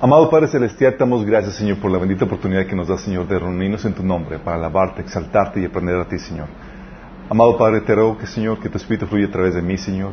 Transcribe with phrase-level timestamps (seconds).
[0.00, 3.28] Amado Padre Celestial, te damos gracias, Señor, por la bendita oportunidad que nos da, Señor,
[3.28, 6.48] de reunirnos en tu nombre para alabarte, exaltarte y aprender a ti, Señor.
[7.30, 10.10] Amado Padre, te ruego que, Señor, que tu Espíritu fluya a través de mí, Señor,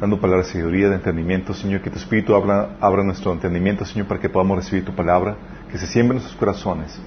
[0.00, 4.08] dando palabras de sabiduría, de entendimiento, Señor, que tu Espíritu abra, abra nuestro entendimiento, Señor,
[4.08, 5.36] para que podamos recibir tu palabra,
[5.70, 7.00] que se siembre en nuestros corazones.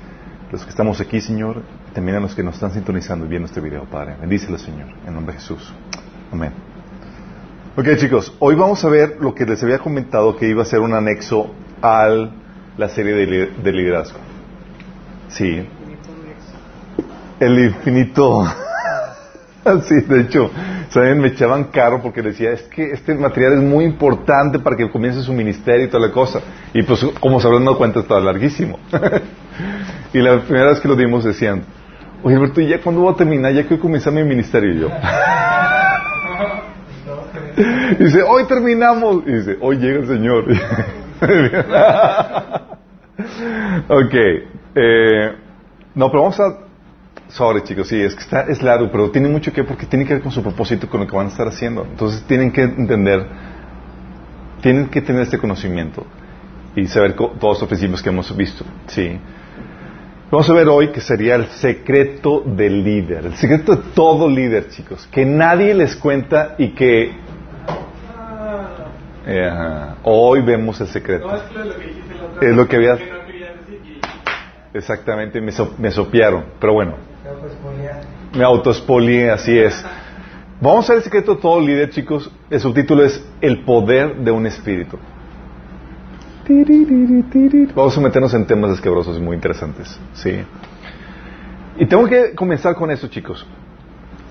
[0.54, 3.47] Los que estamos aquí, Señor, y también a los que nos están sintonizando y viendo
[3.47, 4.16] este video, Padre.
[4.21, 5.73] Bendícelo, Señor, en nombre de Jesús.
[6.32, 6.54] Amén.
[7.75, 10.79] Ok, chicos, hoy vamos a ver lo que les había comentado que iba a ser
[10.79, 12.07] un anexo a
[12.77, 14.20] la serie de, li- de liderazgo.
[15.29, 15.67] Sí.
[17.39, 18.45] El infinito.
[19.85, 20.52] Sí, de hecho,
[20.89, 21.19] ¿saben?
[21.19, 25.23] Me echaban carro porque decía, es que este material es muy importante para que comience
[25.23, 26.39] su ministerio y toda la cosa.
[26.71, 28.77] Y pues, como se habrán dado cuenta, estaba larguísimo.
[30.13, 31.63] y la primera vez que lo dimos decían,
[32.21, 33.53] oye, Alberto, ¿y ya cuándo voy a terminar?
[33.53, 34.71] Ya quiero comenzar mi ministerio.
[34.71, 34.89] Y yo.
[37.99, 39.23] Y dice, hoy terminamos.
[39.25, 40.45] Y dice, hoy llega el Señor.
[43.88, 44.14] ok.
[44.76, 45.36] eh,
[45.95, 46.66] no, pero vamos a...
[47.28, 50.06] Sobre, chicos, sí, es que está, es largo, pero tiene mucho que ver porque tiene
[50.06, 51.84] que ver con su propósito, con lo que van a estar haciendo.
[51.84, 53.26] Entonces tienen que entender,
[54.62, 56.06] tienen que tener este conocimiento
[56.76, 58.64] y saber todos los principios que hemos visto.
[58.88, 59.20] Sí.
[60.30, 64.70] Vamos a ver hoy que sería el secreto del líder, el secreto de todo líder,
[64.70, 67.12] chicos, que nadie les cuenta y que
[69.26, 69.95] eh, ajá.
[70.04, 71.28] hoy vemos el secreto.
[71.28, 73.48] No, es que lo que dijiste la otra Es lo que había- que no quería
[73.54, 73.80] decir
[74.73, 76.95] y- Exactamente, me, so- me sopearon, pero bueno,
[78.36, 79.86] me autospolié, así es.
[80.62, 82.31] Vamos a ver el secreto de todo líder, chicos.
[82.50, 84.98] El subtítulo es El poder de un espíritu.
[87.76, 90.00] Vamos a meternos en temas escabrosos y muy interesantes.
[90.14, 90.44] Sí.
[91.78, 93.46] Y tengo que comenzar con eso, chicos.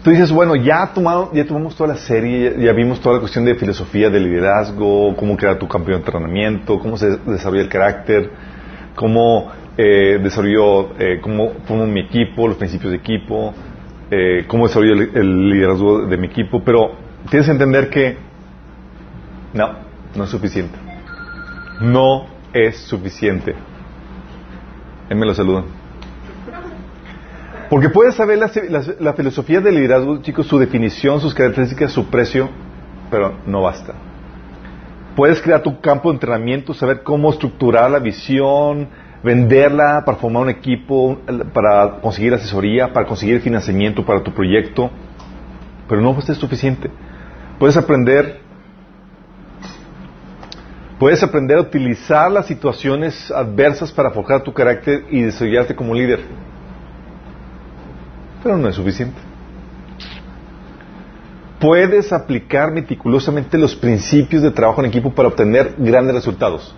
[0.05, 3.47] Tú dices, bueno, ya, tomado, ya tomamos toda la serie, ya, vimos toda la cuestión
[3.47, 8.31] de filosofía de liderazgo, cómo crear tu campeón de entrenamiento, cómo se desarrolla el carácter,
[8.95, 13.55] cómo eh, desarrolló, eh, cómo formo mi equipo, los principios de equipo,
[14.11, 16.97] eh, cómo desarrollo el, el liderazgo de mi equipo, pero
[17.31, 18.19] tienes que entender que
[19.55, 19.71] no,
[20.15, 20.79] no es suficiente.
[21.81, 23.55] No es suficiente.
[25.09, 25.84] Él me lo saludan.
[27.75, 32.49] Porque puedes saber la, filosofía del liderazgo, chicos, su definición, sus características, su precio,
[33.11, 33.95] pero no basta.
[35.17, 38.91] Puedes crear tu campo de entrenamiento, saber cómo estructurar la visión,
[39.25, 41.19] venderla para formar un equipo,
[41.53, 44.89] para conseguir asesoría, para conseguir financiamiento para tu proyecto,
[45.89, 46.89] pero no ser suficiente.
[47.59, 48.39] Puedes aprender,
[51.01, 56.21] puedes aprender a utilizar las situaciones adversas para forjar tu carácter y desarrollarte como líder,
[58.45, 59.19] pero no es suficiente.
[61.59, 66.77] Puedes aplicar meticulosamente los principios de trabajo en equipo para obtener grandes resultados,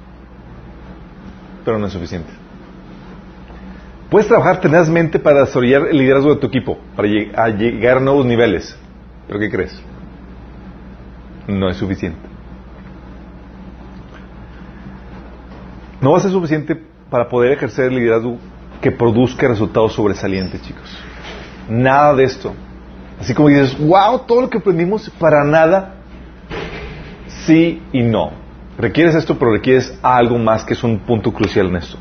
[1.64, 2.30] pero no es suficiente.
[4.08, 7.08] Puedes trabajar tenazmente para desarrollar el liderazgo de tu equipo, para
[7.48, 8.78] llegar a nuevos niveles,
[9.26, 9.82] pero ¿qué crees?
[11.48, 12.20] No es suficiente.
[16.00, 18.38] No va a ser suficiente para poder ejercer el liderazgo
[18.80, 20.96] que produzca resultados sobresalientes, chicos.
[21.68, 22.54] Nada de esto.
[23.20, 25.94] Así como dices, wow, todo lo que aprendimos para nada,
[27.44, 28.32] sí y no.
[28.78, 31.96] Requieres esto, pero requieres algo más que es un punto crucial en esto.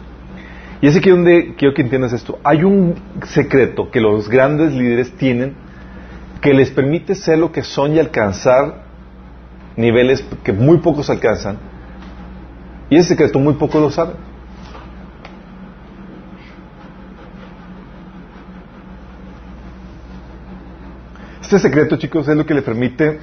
[0.82, 2.38] Y es aquí donde quiero que entiendas esto.
[2.44, 5.56] Hay un secreto que los grandes líderes tienen
[6.42, 8.84] que les permite ser lo que son y alcanzar
[9.78, 11.58] niveles que muy pocos alcanzan.
[12.90, 14.16] Y ese secreto muy pocos lo saben.
[21.46, 23.20] Este secreto, chicos, es lo que le permite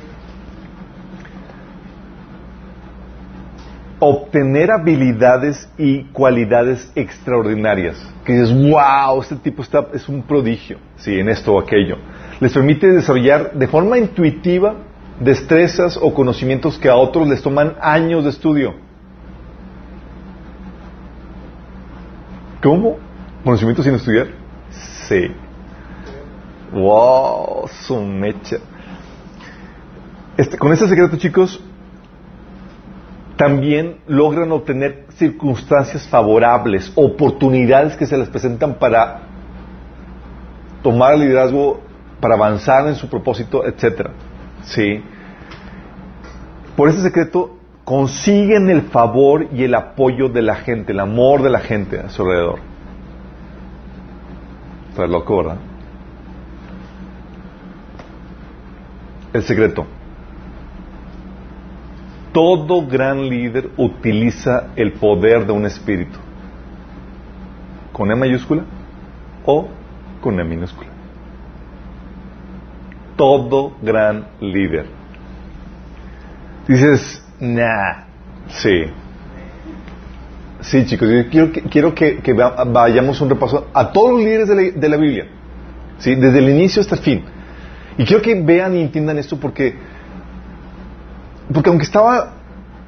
[3.99, 8.01] obtener habilidades y cualidades extraordinarias.
[8.25, 11.97] Que dices, wow, este tipo está, es un prodigio, sí, en esto o aquello.
[12.39, 14.77] Les permite desarrollar de forma intuitiva
[15.19, 18.75] destrezas o conocimientos que a otros les toman años de estudio.
[22.63, 22.99] ¿Cómo?
[23.43, 24.29] ¿Conocimientos sin estudiar?
[25.09, 25.27] Sí.
[26.73, 28.57] Wow, su mecha.
[30.37, 31.63] Este, con este secreto, chicos,
[33.37, 39.21] también logran obtener circunstancias favorables, oportunidades que se les presentan para
[40.83, 41.81] tomar el liderazgo,
[42.21, 44.13] para avanzar en su propósito, etcétera.
[44.63, 45.03] Sí.
[46.77, 51.51] Por ese secreto consiguen el favor y el apoyo de la gente, el amor de
[51.51, 52.61] la gente a su alrededor.
[54.91, 55.72] Está loco, ¿verdad?
[59.33, 59.87] El secreto.
[62.33, 66.19] todo gran líder utiliza el poder de un espíritu.
[67.93, 68.65] ¿Con E mayúscula
[69.45, 69.69] o
[70.23, 70.89] con E minúscula?
[73.17, 74.87] Todo gran líder.
[76.67, 78.05] Dices, nah,
[78.49, 78.85] sí.
[80.61, 84.21] Sí, chicos, yo quiero que, quiero que, que va- vayamos un repaso a todos los
[84.23, 85.27] líderes de la, de la Biblia.
[85.99, 86.15] ¿sí?
[86.15, 87.25] Desde el inicio hasta el fin.
[87.99, 89.75] Y quiero que vean y entiendan esto porque,
[91.53, 92.35] porque aunque estaba,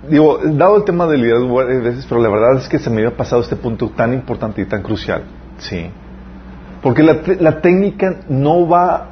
[0.09, 3.03] digo, dado el tema del liderazgo varias veces, pero la verdad es que se me
[3.03, 5.25] había pasado este punto tan importante y tan crucial.
[5.59, 5.91] Sí.
[6.83, 9.11] Porque la, la técnica no va,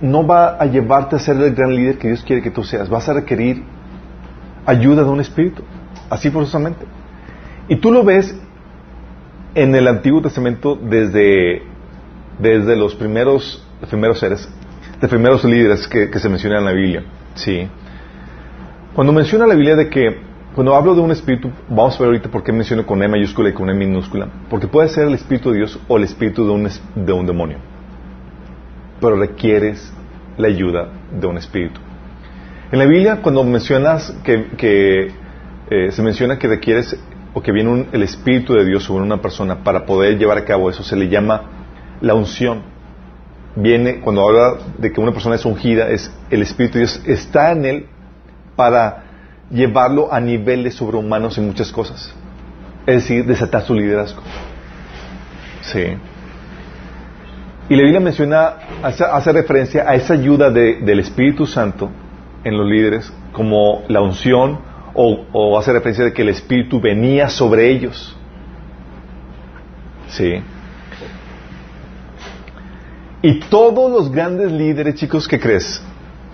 [0.00, 2.88] no va a llevarte a ser el gran líder que Dios quiere que tú seas.
[2.88, 3.62] Vas a requerir
[4.66, 5.62] ayuda de un espíritu.
[6.08, 6.84] Así forzosamente.
[7.68, 8.34] Y tú lo ves
[9.54, 11.62] en el Antiguo Testamento desde,
[12.38, 14.48] desde los primeros, primeros seres,
[15.00, 17.02] de primeros líderes que, que se mencionan en la Biblia.
[17.34, 17.66] Sí.
[18.94, 20.18] Cuando menciona la Biblia de que,
[20.54, 23.48] cuando hablo de un espíritu, vamos a ver ahorita por qué menciono con E mayúscula
[23.48, 24.28] y con E minúscula.
[24.50, 27.58] Porque puede ser el espíritu de Dios o el espíritu de un, de un demonio.
[29.00, 29.92] Pero requieres
[30.36, 30.88] la ayuda
[31.18, 31.80] de un espíritu.
[32.72, 35.12] En la Biblia, cuando mencionas que, que,
[35.70, 36.96] eh, se menciona que requieres
[37.32, 40.44] o que viene un- el Espíritu de Dios sobre una persona para poder llevar a
[40.44, 41.42] cabo eso, se le llama
[42.00, 42.62] la unción.
[43.56, 47.50] Viene, cuando habla de que una persona es ungida, es el Espíritu de Dios está
[47.52, 47.86] en él
[48.56, 49.04] para
[49.50, 52.14] llevarlo a niveles sobrehumanos en muchas cosas.
[52.86, 54.22] Es decir, desatar su liderazgo.
[55.62, 55.84] Sí.
[57.68, 61.90] Y la Biblia menciona, hace, referencia a esa ayuda de- del Espíritu Santo
[62.44, 64.58] en los líderes como la unción
[64.94, 68.16] o, o hace referencia de que el Espíritu venía sobre ellos.
[70.08, 70.42] Sí.
[73.22, 75.82] Y todos los grandes líderes, chicos, ¿qué crees?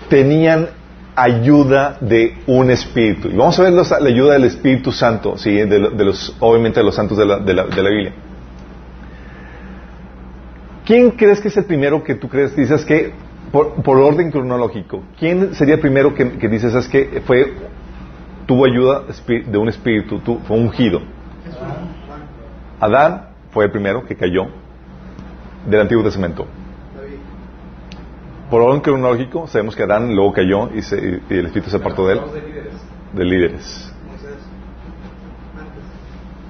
[0.09, 0.69] Tenían
[1.17, 3.29] ayuda de un espíritu.
[3.29, 5.51] Y vamos a ver los- la ayuda del Espíritu Santo, ¿sí?
[5.51, 8.13] de, de los, obviamente de los santos de la, de la- de la Biblia.
[10.85, 12.55] ¿Quién crees que es el primero que tú crees?
[12.55, 13.13] Dices que,
[13.51, 17.55] por, por orden cronológico, ¿quién sería el primero que, que dices es que fue,
[18.47, 21.01] tuvo ayuda de un espíritu, tu- fue ungido?
[22.79, 24.47] Adán fue el primero que cayó
[25.69, 26.47] del Antiguo Testamento.
[28.51, 32.07] Por orden cronológico, sabemos que Adán luego cayó y, se- y el espíritu se apartó
[32.07, 32.21] de él,
[33.13, 33.93] de líderes.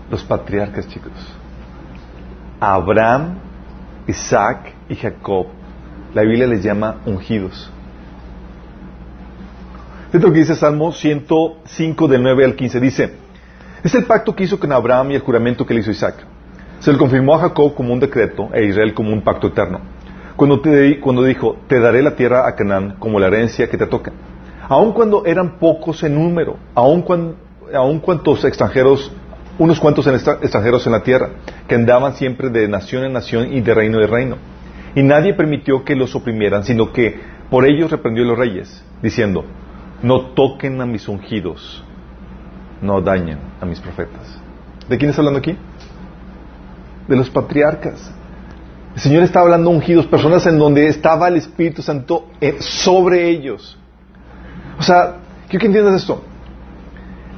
[0.04, 0.10] de.
[0.10, 1.12] Los patriarcas, chicos.
[2.60, 3.38] Abraham,
[4.06, 5.46] Isaac y Jacob.
[6.14, 7.70] La Biblia les llama ungidos.
[10.12, 13.14] Esto que dice Salmo 105 del 9 al 15 dice,
[13.82, 16.24] es el pacto que hizo con Abraham y el juramento que le hizo Isaac.
[16.78, 19.80] Se le confirmó a Jacob como un decreto e Israel como un pacto eterno.
[20.36, 24.12] Cuando, te dijo, te daré la tierra a Canaán como la herencia que te toca.
[24.68, 27.36] Aun cuando eran pocos en número, aun, cuan-
[27.74, 29.10] aun cuantos extranjeros,
[29.58, 31.28] unos cuantos extranjeros en la tierra,
[31.66, 34.36] que andaban siempre de nación en nación y de reino en reino.
[34.94, 37.18] Y nadie permitió que los oprimieran, sino que
[37.50, 39.44] por ellos reprendió a los reyes, diciendo,
[40.02, 41.82] no toquen a mis ungidos,
[42.82, 44.38] no dañen a mis profetas.
[44.88, 45.56] ¿De quién está hablando aquí?
[47.08, 48.12] De los patriarcas.
[48.96, 53.78] El Señor está hablando ungidos, personas en donde estaba el Espíritu Santo eh, sobre ellos.
[54.78, 55.16] O sea,
[55.50, 56.24] quiero que entiendas esto.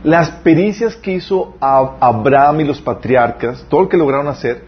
[0.05, 4.67] Las pericias que hizo Abraham y los patriarcas, todo lo que lograron hacer,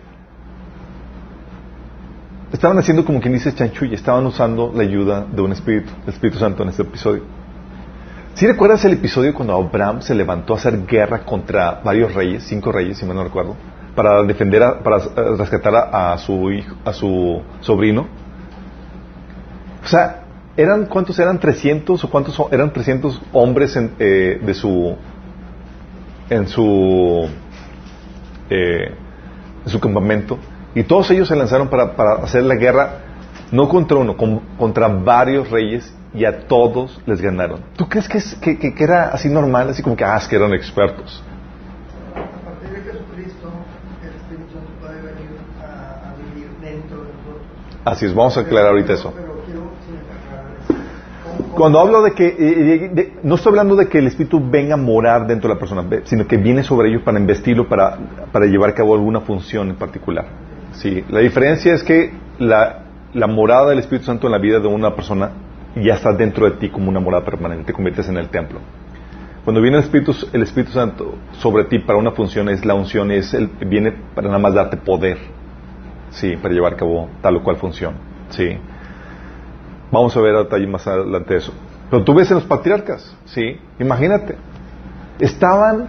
[2.53, 6.41] estaban haciendo como quien dice chanchulla, estaban usando la ayuda de un Espíritu, el Espíritu
[6.41, 7.23] Santo en este episodio.
[8.35, 12.73] Si recuerdas el episodio cuando Abraham se levantó a hacer guerra contra varios reyes, cinco
[12.73, 13.55] reyes, si mal no recuerdo,
[14.01, 18.07] para defender, a- para eh, rescatar a, su hijo, a su sobrino?
[19.85, 20.23] O sea,
[20.57, 24.97] eran cuántos eran 300 o cuántos eran 300 hombres en, eh, de su
[26.31, 27.29] en su
[28.49, 28.95] eh,
[29.65, 30.39] en su campamento
[30.75, 31.93] y todos ellos se lanzaron para,
[32.23, 32.91] hacer la guerra
[33.53, 37.61] no contra uno, con- contra varios reyes y a todos les ganaron.
[37.77, 40.37] ¿Tú crees que, es- que- que era así normal, así como que, ah, es que
[40.37, 41.23] eran expertos?
[42.15, 43.51] A partir de Jesucristo,
[44.03, 45.31] el Espíritu Santo puede venir
[45.63, 47.47] a, a vivir dentro de nosotros.
[47.85, 49.13] Así es, vamos a aclarar ahorita eso.
[49.17, 50.75] Pero quiero sí, aclarar eso.
[51.25, 54.75] ¿Cómo- cómo- Cuando hablo de que, eh, no estoy hablando de que el Espíritu venga
[54.75, 57.99] a morar dentro de la persona, sino que viene sobre ellos para investirlo, para,
[58.33, 60.27] para llevar a cabo alguna función en particular.
[60.73, 62.85] Sí, la diferencia es que la,
[63.15, 65.31] la morada del Espíritu Santo en la vida de una persona
[65.77, 68.61] ya está dentro de ti como una morada permanente, te conviertes en el templo.
[69.45, 73.11] Cuando viene el Espíritu, el Espíritu Santo sobre ti para una función, es la unción,
[73.11, 75.19] es el, viene para nada más darte poder,
[76.11, 77.95] sí, para llevar a cabo tal o cual función,
[78.31, 78.59] sí.
[79.91, 81.53] Vamos a ver a detalle más adelante eso.
[81.91, 83.59] Pero tú ves en los patriarcas, ¿sí?
[83.79, 84.37] Imagínate.
[85.19, 85.89] estaban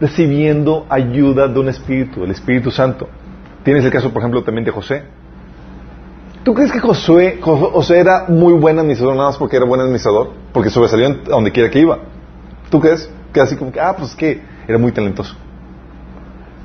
[0.00, 3.08] recibiendo ayuda de un Espíritu, el Espíritu Santo.
[3.62, 5.02] Tienes el caso, por ejemplo, también de José.
[6.42, 10.30] ¿Tú crees que Josué, José era muy buen administrador nada más porque era buen administrador?
[10.54, 11.98] Porque sobresalió a donde quiera que iba.
[12.70, 13.10] ¿Tú crees?
[13.34, 15.36] Que así como que, ah, pues que era muy talentoso.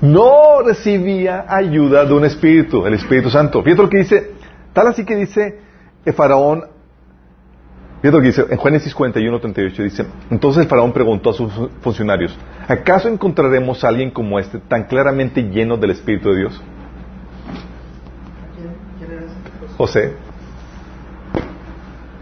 [0.02, 3.64] No recibía ayuda de un espíritu, el Espíritu Santo.
[3.64, 4.32] Fíjate lo que dice,
[4.74, 5.60] tal así que dice
[6.04, 6.66] el faraón,
[8.02, 11.52] fíjate lo que dice en Génesis 41, 38, dice, entonces el faraón preguntó a sus
[11.82, 12.38] funcionarios,
[12.68, 16.62] ¿acaso encontraremos a alguien como este tan claramente lleno del Espíritu de Dios?
[19.78, 20.14] José.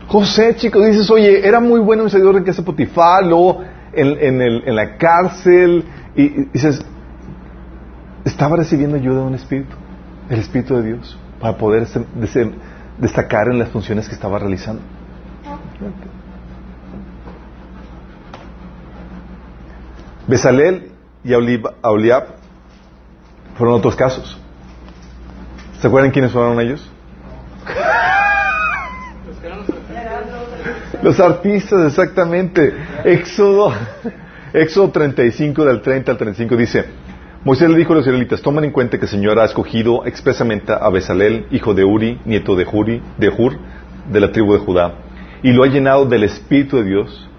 [0.08, 3.64] José, chicos, dices, oye, era muy bueno en seguidor de casa Potifar, luego
[3.94, 5.84] en, el, en, la cárcel,
[6.16, 6.86] y, dices,
[8.26, 9.76] estaba recibiendo ayuda de un espíritu,
[10.30, 11.88] el espíritu de Dios, para poder
[12.98, 14.82] destacar en las funciones que estaba realizando.
[20.28, 20.92] Besalel
[21.24, 22.26] y Auliab
[23.58, 24.40] fueron otros casos.
[25.80, 26.90] ¿Se acuerdan quiénes fueron ellos?
[31.04, 32.74] Los artistas, exactamente.
[33.04, 33.74] Éxodo,
[34.54, 36.86] Éxodo 35 del 30 al 35 dice,
[37.46, 40.72] Moisés le dijo a los israelitas, tomen en cuenta que el Señor ha escogido expresamente
[40.72, 43.58] a Besalel, hijo de Uri, nieto de, Juri, de Hur,
[44.10, 44.94] de la tribu de Judá,
[45.42, 47.30] y lo ha llenado del Espíritu de Dios,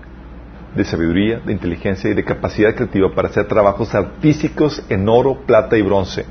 [0.77, 5.79] de sabiduría, de inteligencia y de capacidad creativa para hacer trabajos artísticos en oro, plata
[5.79, 6.27] y bronce,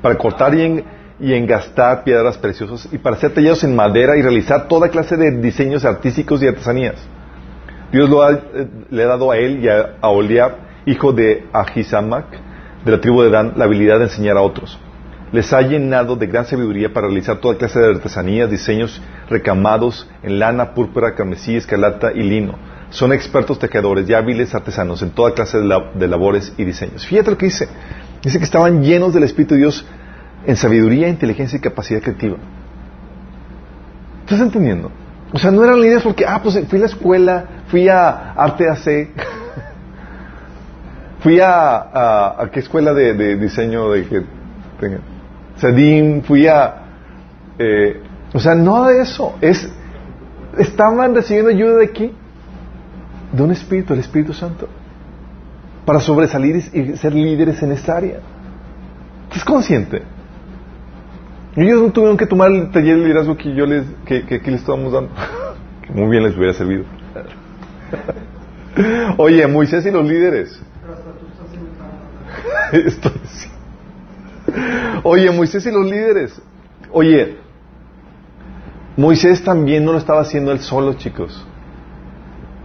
[0.00, 0.84] para cortar y, en,
[1.20, 5.30] y engastar piedras preciosas y para hacer tallados en madera y realizar toda clase de
[5.42, 6.96] diseños artísticos y artesanías.
[7.92, 8.08] Dios
[8.54, 10.52] eh, le ha dado a él y a, Oliab,
[10.86, 12.53] hijo de Ahisamac,
[12.84, 14.78] de la tribu de Dan, la habilidad de enseñar a otros.
[15.32, 20.38] Les ha llenado de gran sabiduría para realizar toda clase de artesanías, diseños recamados en
[20.38, 22.54] lana, púrpura, carmesí, escarlata y lino.
[22.90, 27.04] Son expertos tejedores y hábiles artesanos en toda clase de, labores y diseños.
[27.06, 27.68] Fíjate lo que dice.
[28.22, 29.84] Dice que estaban llenos del Espíritu de Dios
[30.46, 32.36] en sabiduría, inteligencia y capacidad creativa.
[34.22, 34.92] ¿Estás entendiendo?
[35.32, 38.68] O sea, no eran líderes porque, ah, pues fui a la escuela, fui a Arte
[38.68, 39.08] AC,
[41.24, 44.22] fui a, a, qué escuela de, diseño de que
[44.78, 44.98] tenga,
[45.56, 46.82] Sadim, fui a,
[47.58, 48.02] eh,
[48.34, 49.72] o sea, no de eso, es,
[50.58, 52.12] estaban recibiendo ayuda de aquí,
[53.32, 54.68] de un espíritu, el Espíritu Santo,
[55.86, 58.18] para sobresalir y ser líderes en esta área.
[59.28, 60.02] ¿Estás consciente?
[61.56, 64.60] Ellos no tuvieron que tomar el taller de liderazgo que yo les, que, que, les
[64.60, 65.10] estábamos dando.
[65.82, 66.84] que muy bien les hubiera servido.
[69.16, 70.62] Oye, Moisés y los líderes.
[75.02, 76.40] Oye, Moisés y los líderes.
[76.92, 77.36] Oye,
[78.96, 81.44] Moisés también no lo estaba haciendo él solo, chicos.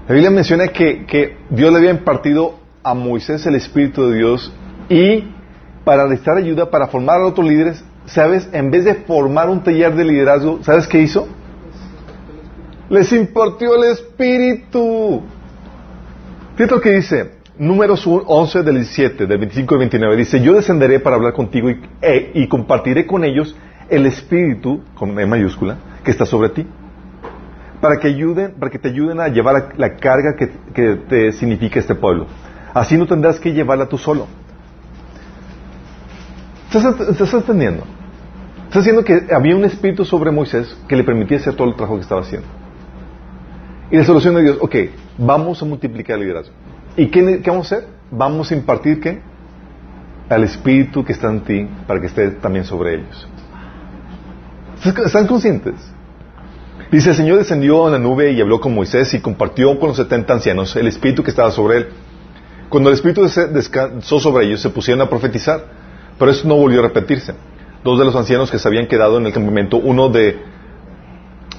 [0.07, 4.51] La Biblia menciona que, que Dios le había impartido a Moisés el Espíritu de Dios
[4.89, 5.25] y
[5.83, 8.49] para prestar ayuda, para formar a otros líderes, ¿sabes?
[8.51, 11.27] En vez de formar un taller de liderazgo, ¿sabes qué hizo?
[12.89, 15.21] Les impartió el Espíritu.
[16.55, 20.15] Fíjate lo que dice, números 11 del 17, del 25 al 29.
[20.15, 23.55] Dice, yo descenderé para hablar contigo y, e, y compartiré con ellos
[23.89, 26.65] el Espíritu, con E mayúscula, que está sobre ti.
[27.81, 31.95] Para que, ayuden, para que te ayuden a llevar la, carga que, te significa este
[31.95, 32.27] pueblo.
[32.73, 34.27] Así no tendrás que llevarla tú solo.
[36.71, 37.83] ¿Estás, entendiendo?
[38.67, 41.95] Está haciendo que había un espíritu sobre Moisés que le permitía hacer todo el trabajo
[41.95, 42.47] que estaba haciendo.
[43.89, 44.75] Y la solución de Dios, ok,
[45.17, 46.53] vamos a multiplicar el liderazgo.
[46.97, 47.87] ¿Y qué, vamos a hacer?
[48.11, 49.21] Vamos a impartir qué?
[50.29, 53.27] Al espíritu que está en ti para que esté también sobre ellos.
[55.05, 55.75] ¿Están conscientes?
[56.91, 59.97] Dice, el Señor descendió en la nube y habló con Moisés y compartió con los
[59.97, 61.87] setenta ancianos el espíritu que estaba sobre él.
[62.69, 65.63] Cuando el espíritu descansó sobre ellos, se pusieron a profetizar,
[66.17, 67.33] pero eso no volvió a repetirse
[67.83, 70.37] dos de los ancianos que se habían quedado en el campamento, uno de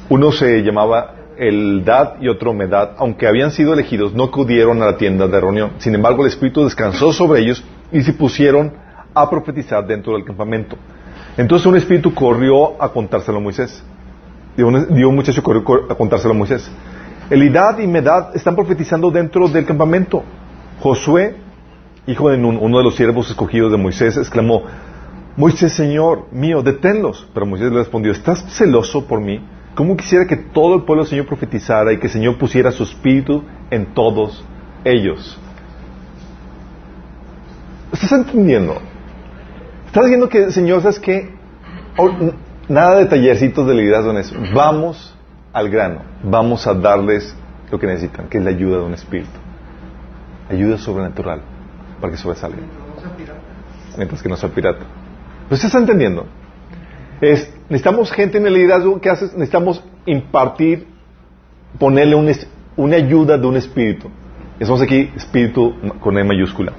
[0.08, 4.96] uno se llamaba Eldad y otro Medad, aunque habían sido elegidos, no acudieron a la
[4.98, 5.72] tienda de reunión.
[5.78, 8.72] Sin embargo, el Espíritu descansó sobre ellos y se pusieron
[9.14, 10.76] a profetizar dentro del campamento.
[11.36, 13.82] Entonces un espíritu corrió a contárselo a Moisés.
[14.56, 16.70] Dio un, muchacho corrió a contárselo a Moisés.
[17.30, 20.22] Elidad y Medad están profetizando dentro del campamento.
[20.80, 21.36] Josué,
[22.06, 24.64] hijo de Nun, uno de los siervos escogidos de Moisés, exclamó,
[25.36, 27.26] Moisés, Señor mío, deténlos.
[27.32, 29.40] Pero Moisés le respondió, ¿estás celoso por mí?
[29.74, 33.44] ¿Cómo quisiera que todo el pueblo, Señor, profetizara y que el Señor pusiera su espíritu
[33.70, 34.44] en todos
[34.84, 35.38] ellos?
[37.92, 38.80] ¿Estás entendiendo?
[39.86, 41.34] Estás diciendo que, Señor, ¿sabes qué?
[41.96, 42.10] Oh,
[42.68, 44.36] nada de tallercitos de liderazgo en eso.
[44.54, 45.16] Vamos
[45.52, 46.02] al grano.
[46.22, 47.34] Vamos a darles
[47.70, 49.30] lo que necesitan, que es la ayuda de un espíritu.
[50.48, 51.42] ayuda sobrenatural
[52.00, 52.56] para que sobresalga.
[52.56, 53.40] No sea pirata.
[53.96, 54.84] Mientras que no sea pirata.
[55.48, 56.26] ¿Lo estás entendiendo?
[57.20, 60.86] Es, necesitamos gente en el liderazgo que hace, necesitamos impartir,
[61.78, 62.30] ponerle un
[62.76, 64.08] una ayuda de un espíritu.
[64.58, 66.72] Estamos aquí, espíritu con E mayúscula.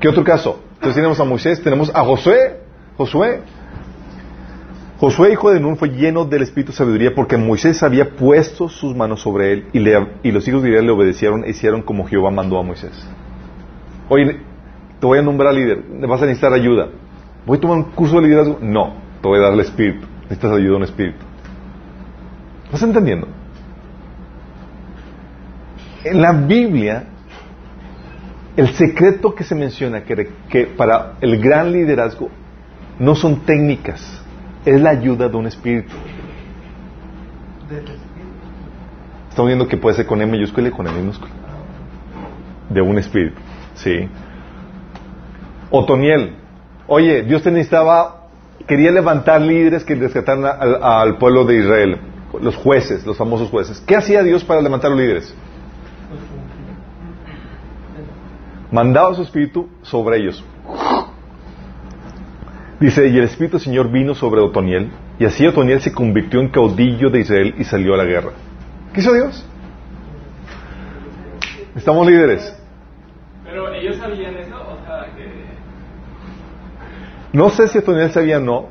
[0.00, 0.60] ¿Qué otro caso?
[0.74, 2.60] Entonces tenemos a Moisés, tenemos a Josué.
[2.96, 3.40] Josué.
[5.00, 8.96] Josué, hijo de Nun, fue lleno del espíritu de sabiduría porque Moisés había puesto sus
[8.96, 12.06] manos sobre él y, le- y los hijos de Israel le obedecieron e hicieron como
[12.06, 12.92] Jehová mandó a Moisés.
[14.08, 14.40] Oye,
[14.98, 16.88] te voy a nombrar líder, vas a necesitar ayuda.
[17.46, 18.58] ¿Voy a tomar un curso de liderazgo?
[18.60, 20.04] No, te voy a dar el espíritu.
[20.28, 21.24] Necesitas ayuda de un espíritu.
[22.70, 23.28] ¿Vas entendiendo?
[26.04, 27.04] En la Biblia,
[28.56, 32.28] el secreto que se menciona que, que para el gran liderazgo
[32.98, 34.22] no son técnicas,
[34.64, 35.94] es la ayuda de un espíritu.
[39.30, 41.30] Estamos viendo que puede ser con E mayúscula y con E minúscula.
[42.68, 43.40] De un espíritu.
[43.74, 44.08] Sí.
[45.70, 46.34] Otoniel.
[46.86, 48.17] Oye, Dios te necesitaba,
[48.68, 51.98] quería levantar líderes que rescataran al, al pueblo de Israel.
[52.40, 53.80] Los jueces, los famosos jueces.
[53.80, 55.34] ¿Qué hacía Dios para levantar los líderes?
[58.70, 60.44] Mandaba su espíritu sobre ellos.
[62.78, 66.48] Dice, y el espíritu del Señor vino sobre Otoniel, y así Otoniel se convirtió en
[66.48, 68.30] caudillo de Israel y salió a la guerra.
[68.92, 69.44] ¿Qué hizo Dios?
[71.74, 72.56] Estamos líderes.
[73.44, 75.37] Pero ellos sabían eso, o sea, que...
[77.38, 78.66] No sé si Otoniel sabía o no,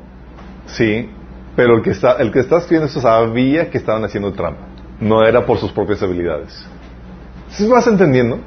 [0.66, 1.08] sí,
[1.56, 4.60] pero el que está, el que está escribiendo sabía que estaban haciendo trampa.
[5.00, 6.66] No era por sus propias habilidades.
[7.48, 8.40] ¿Sí vas entendiendo?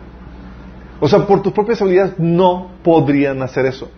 [1.00, 3.90] O sea, por tus propias habilidades no podrían hacer eso.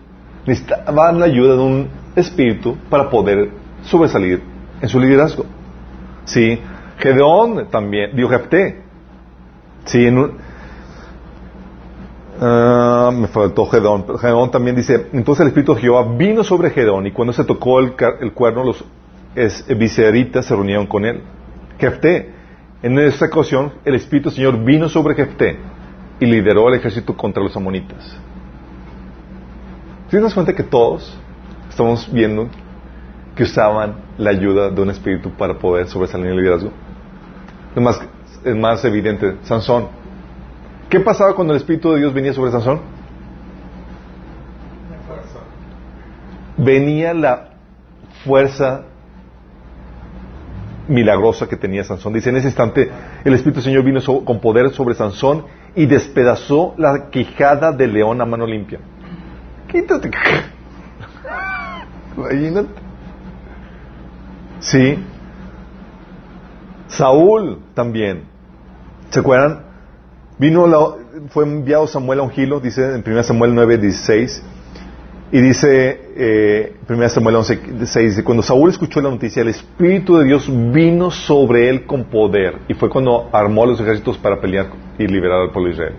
[0.46, 3.50] Necesitaban la ayuda de un espíritu para poder
[3.82, 4.42] sobresalir
[4.82, 5.44] en su liderazgo.
[6.24, 6.58] Sí,
[7.00, 8.82] Gedeón también, dijo Jefté.
[9.84, 10.38] Sí, en un,
[12.45, 14.03] Ah, me faltó Gedeón.
[14.05, 17.45] Pero Gedeón también dice, entonces el Espíritu de Jehová vino sobre Gedeón y cuando se
[17.45, 17.93] tocó el,
[18.34, 18.84] cuerno, los
[19.34, 21.21] es, viseritas se reunieron con él.
[21.79, 22.34] Jefté,
[22.82, 25.58] en esta ocasión, el Espíritu del Señor vino sobre Jefté
[26.19, 28.03] y lideró el ejército contra los amonitas.
[30.10, 31.17] ¿Sí te das cuenta que todos
[31.69, 32.49] estamos viendo
[33.38, 36.71] que usaban la ayuda de un espíritu para poder sobresalir en el liderazgo?
[37.77, 38.01] Más,
[38.43, 40.03] es más evidente, Sansón.
[40.89, 42.82] ¿Qué pasaba cuando el Espíritu de Dios venía sobre Sansón?
[46.58, 47.50] Venía la
[48.24, 48.84] fuerza
[50.88, 52.13] milagrosa que tenía Sansón.
[52.13, 52.91] Dice, en ese instante
[53.24, 57.93] el Espíritu del Señor vino so- con poder sobre Sansón y despedazó la quijada del
[57.93, 58.80] león a mano limpia.
[59.67, 60.12] Quítate.
[62.17, 62.69] Imagínate.
[64.60, 65.00] Sí.
[66.88, 68.26] Saúl también.
[69.10, 69.63] ¿Se acuerdan?
[70.39, 70.96] Vino la-
[71.30, 74.43] fue enviado Samuel a un gilo, dice en 1 Samuel 9, 16.
[75.32, 80.17] Y dice, eh, 1 Samuel 11, 6, dice, cuando Saúl escuchó la noticia, el Espíritu
[80.17, 82.60] de Dios vino sobre él con poder.
[82.67, 84.67] Y fue cuando armó los ejércitos para pelear
[85.00, 85.96] y liberar al pueblo de Israel.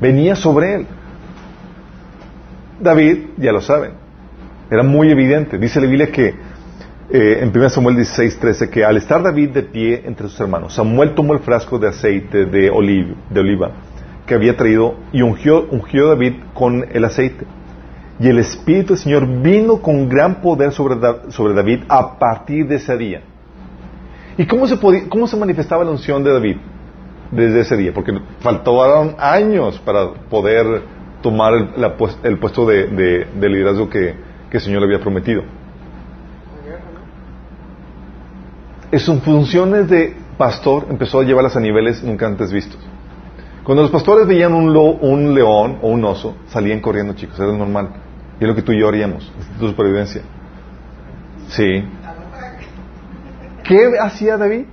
[0.00, 0.86] Venía sobre él.
[2.80, 3.92] David, ya lo saben,
[4.70, 5.58] era muy evidente.
[5.58, 6.34] Dice la Biblia que
[7.12, 10.74] eh, en 1 Samuel 16, 13, que al estar David de pie entre sus hermanos,
[10.74, 13.70] Samuel tomó el frasco de aceite de, oliv- de oliva
[14.26, 15.66] que había traído y ungió,
[16.06, 17.46] a David con el aceite.
[18.20, 22.68] Y el Espíritu del Señor vino con gran poder sobre, Da- sobre David a partir
[22.68, 23.22] de ese día.
[24.38, 26.56] ¿Y cómo se, manifestaba la unción de David
[27.32, 27.92] desde ese día?
[27.92, 30.82] Porque faltaron años para poder
[31.22, 33.88] tomar el, pues- puesto de, de- de liderazgo
[34.48, 35.42] que el Señor le había prometido.
[38.92, 42.78] En sus funciones de pastor empezó a llevarlas a niveles nunca antes vistos.
[43.62, 44.72] Cuando los pastores veían un,
[45.34, 47.90] león o un oso, salían corriendo, chicos, era normal.
[48.40, 50.22] Y es lo que tú y yo haríamos, instinto de supervivencia.
[51.48, 51.84] Sí.
[53.62, 54.64] ¿Qué hacía David?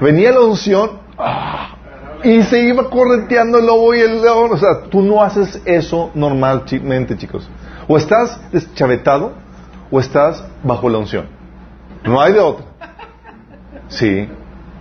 [0.00, 1.76] Venía la unción ¡ah!
[2.24, 4.50] y se iba correteando el lobo y el león.
[4.52, 7.50] O sea, tú no haces eso normalmente, chicos.
[7.86, 9.32] O estás deschavetado
[9.90, 11.26] o estás bajo la unción.
[12.04, 12.66] No hay de otra.
[13.88, 14.28] Sí.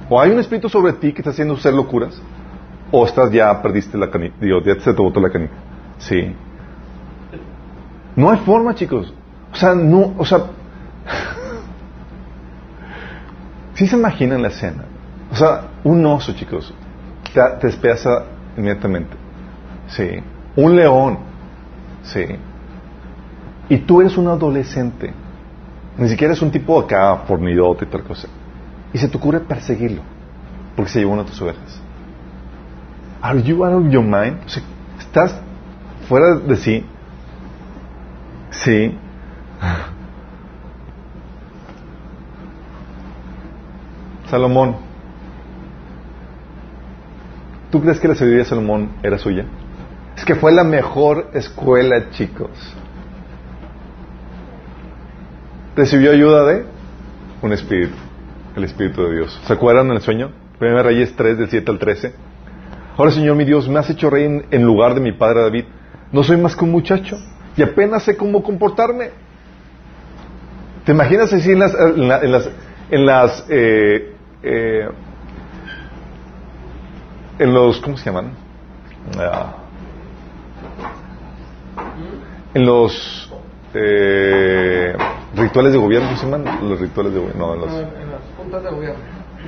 [0.10, 2.22] O hay un espíritu sobre ti que está haciendo hacer locuras,
[2.92, 5.54] o estás ya perdiste la canica, digo, ya se te botó la canica.
[5.98, 6.36] Sí.
[8.16, 9.14] No hay forma, chicos.
[9.52, 10.40] O sea, no, o sea,
[13.74, 14.86] ¿sí se imaginan la escena?
[15.32, 16.74] O sea, un oso, chicos,
[17.34, 18.24] te, te despedaza
[18.56, 19.16] inmediatamente.
[19.88, 20.10] Sí.
[20.56, 21.20] Un león.
[22.04, 22.26] Sí.
[23.70, 25.14] Y tú eres un adolescente.
[25.98, 28.28] Ni siquiera es un tipo acá fornidote y tal cosa.
[28.94, 30.02] Y se te ocurre perseguirlo.
[30.76, 31.82] Porque se llevó una de tus ovejas.
[33.22, 34.38] Are you out of your mind?
[35.00, 35.40] Estás
[36.08, 36.86] fuera de sí.
[38.52, 38.98] Sí.
[44.30, 44.76] Salomón.
[47.72, 49.46] ¿Tú crees que la sabiduría de Salomón era suya?
[50.16, 52.50] Es que fue la mejor escuela, chicos.
[55.76, 56.66] Recibió ayuda de
[57.42, 57.96] un espíritu,
[58.58, 59.40] el espíritu de Dios.
[59.46, 60.32] ¿Se acuerdan del sueño?
[60.60, 62.14] Primera Reyes 3, del 7 al 13.
[62.98, 65.66] Ahora, Señor mi Dios, me has hecho rey en, lugar de mi padre David.
[66.12, 67.16] No soy más que un muchacho
[67.56, 69.12] y apenas sé cómo comportarme.
[70.86, 72.50] ¿Te imaginas así en las, en la- en las,
[72.90, 74.90] en las, eh, eh,
[77.40, 78.32] en los, ¿cómo se llaman?
[79.20, 79.54] Ah.
[82.54, 83.32] en los
[83.74, 84.96] eh,
[85.36, 86.70] rituales de gobierno, ¿cómo se llaman?
[86.70, 87.70] Los rituales de gobierno, no, en los,
[88.48, 89.00] juntas de gobierno.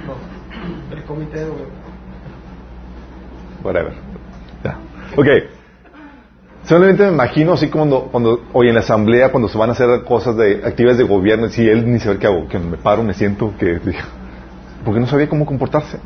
[0.08, 1.74] No, el comité de gobierno.
[3.64, 3.94] whatever.
[5.18, 5.28] Ok.
[6.66, 10.04] Solamente me imagino así cuando, cuando, hoy en la asamblea, cuando se van a hacer
[10.04, 13.14] cosas de actividades de gobierno, si él ni sabe qué hago, que me paro, me
[13.14, 13.80] siento, que
[14.86, 15.98] porque no sabía cómo comportarse.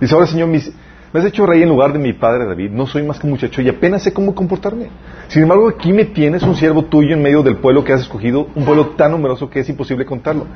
[0.00, 0.70] Dice, ahora Señor, mis-
[1.12, 3.32] me has hecho rey en lugar de mi padre David, no soy más que un
[3.32, 4.88] muchacho y apenas sé cómo comportarme.
[5.28, 8.48] Sin embargo, aquí me tienes un siervo tuyo en medio del pueblo que has escogido,
[8.54, 10.46] un pueblo tan numeroso que es imposible contarlo.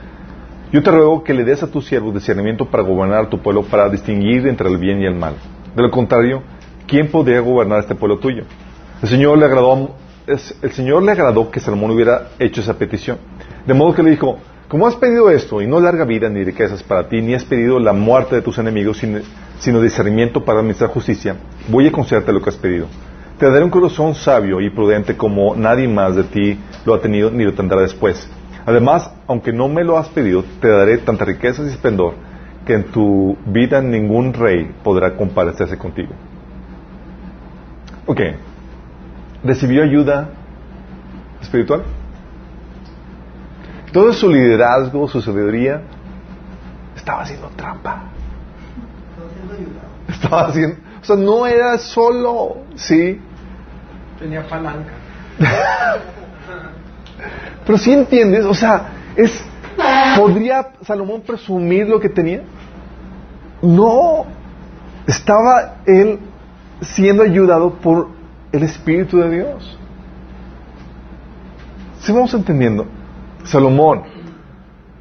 [0.70, 3.62] Yo te ruego que le des a tu siervo discernimiento para gobernar a tu pueblo,
[3.62, 5.35] para distinguir entre el bien y el mal.
[5.74, 6.42] De lo contrario,
[6.87, 8.42] ¿quién podría gobernar este pueblo tuyo?
[9.02, 9.94] El Señor le agradó,
[10.26, 13.16] el Señor le agradó que Salomón hubiera hecho esa petición.
[13.66, 16.83] De modo que le dijo, como has pedido esto, y no larga vida ni riquezas
[16.83, 19.22] para ti, ni has pedido la muerte de tus enemigos, sin-
[19.59, 21.37] sino discernimiento para administrar justicia,
[21.68, 22.87] voy a concederte lo que has pedido.
[23.38, 27.31] Te daré un corazón sabio y prudente como nadie más de ti lo ha tenido
[27.31, 28.28] ni lo tendrá después.
[28.68, 32.12] Además, aunque no me lo has pedido, te daré tanta riqueza y esplendor
[32.66, 36.12] que en tu vida ningún rey podrá comparecerse contigo.
[38.04, 38.20] Ok.
[39.42, 40.28] ¿Recibió ayuda
[41.40, 41.83] espiritual?
[43.90, 45.81] Todo su liderazgo, su sabiduría,
[46.94, 48.02] estaba haciendo trampa.
[50.09, 50.76] Estaba haciendo...
[51.00, 53.18] O sea, no era solo, ¿sí?
[54.18, 54.92] Tenía palanca.
[57.68, 59.44] Pero sí entiendes, o sea, es
[60.16, 62.40] ¿podría Salomón presumir lo que tenía?
[63.61, 64.24] No.
[65.07, 66.18] Estaba él
[66.81, 68.09] siendo ayudado por
[68.52, 69.78] el Espíritu de Dios.
[72.00, 72.87] Si vamos entendiendo,
[73.44, 74.04] Salomón,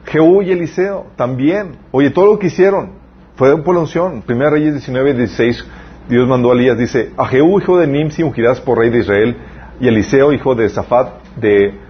[0.03, 1.77] Jehú y Eliseo también.
[1.91, 2.95] Oye, todo lo que hicieron
[3.38, 4.21] fue por la unción.
[4.23, 5.65] Primera Reyes 19, 16,
[6.10, 9.38] Dios mandó a Elías, dice, a Jehú, hijo de Nimsi, ungirás por rey de Israel,
[9.80, 11.87] y Eliseo, hijo de Zafat, de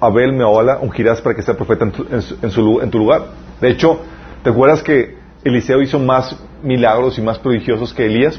[0.00, 2.90] Abel Meola, ungirás para que sea profeta en tu, en su- en su lu- en
[2.90, 3.22] tu lugar.
[3.60, 4.00] De hecho,
[4.42, 8.38] ¿te acuerdas que Eliseo hizo más milagros y más prodigiosos que Elías?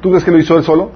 [0.00, 0.90] ¿Tú crees que lo hizo él solo?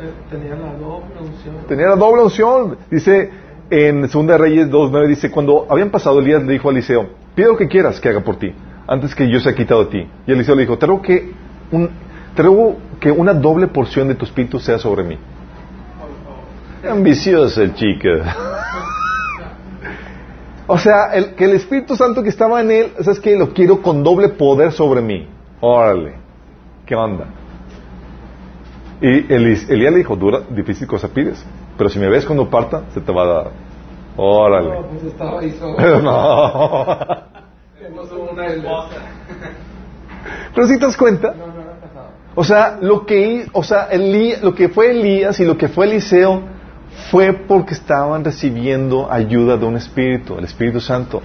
[0.00, 1.54] Eh, Tenía la doble unción.
[1.68, 2.76] Tenía la doble unción.
[2.90, 3.30] Dice
[3.70, 7.56] en Segunda Reyes 2.9, dice, cuando habían pasado, Elías le dijo a Eliseo, pide lo
[7.56, 8.52] que quieras que haga por ti,
[8.86, 10.08] antes que yo sea quitado de ti.
[10.26, 11.32] Y Eliseo le dijo, te ruego que,
[11.72, 11.90] un-
[12.34, 15.18] te ruego que una doble porción de tu espíritu sea sobre mí.
[16.88, 18.08] Ambicioso el chico.
[20.68, 23.82] o sea, el, que el Espíritu Santo que estaba en él, ¿sabes que Lo quiero
[23.82, 25.26] con doble poder sobre mí.
[25.60, 26.14] Órale.
[26.86, 27.24] ¿Qué onda?
[29.00, 31.44] Y Elías le dijo, dura, difícil cosa pides,
[31.76, 33.44] pero si me ves cuando parta, se te va a dar.
[34.16, 34.70] No, Órale.
[34.90, 35.76] pues estaba ahí solo.
[36.02, 36.92] no.
[37.80, 38.88] Esposa.
[40.54, 41.52] Pero si te das cuenta, No, no
[42.34, 45.86] o sea, lo que, o sea, Elí- lo que fue Elías y lo que fue
[45.86, 46.42] Eliseo
[47.10, 51.22] fue porque estaban recibiendo ayuda de un espíritu, el Espíritu Santo.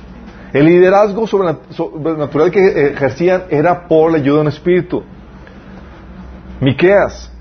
[0.54, 5.04] El liderazgo sobrenat- sobrenatural que ejercían era por la ayuda de un espíritu.
[6.62, 7.32] Miqueas.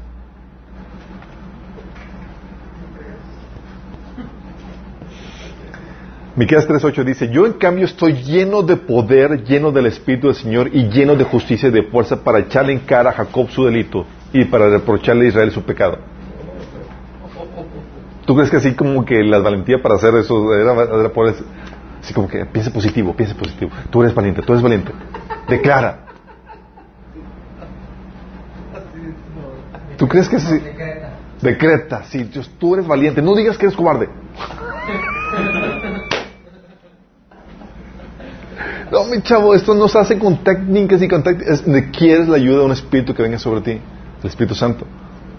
[6.34, 10.70] Miqueas 3:8 dice, "Yo en cambio estoy lleno de poder, lleno del espíritu del Señor
[10.72, 14.06] y lleno de justicia y de fuerza para echarle en cara a Jacob su delito
[14.32, 16.11] y para reprocharle a Israel su pecado."
[18.24, 21.10] ¿Tú crees que así como que la valentía para hacer eso era, era?
[22.00, 23.70] Así como que piensa positivo, piensa positivo.
[23.90, 24.92] Tú eres valiente, tú eres valiente.
[25.48, 26.06] Declara.
[29.96, 30.60] ¿Tú crees que sí?
[31.40, 33.22] Decreta, sí, Dios, tú eres valiente.
[33.22, 34.08] No digas que eres cobarde.
[38.90, 41.64] No, mi chavo, esto no se hace con técnicas y con tácticas.
[41.96, 43.80] Quieres la ayuda de un espíritu que venga sobre ti,
[44.22, 44.86] el Espíritu Santo.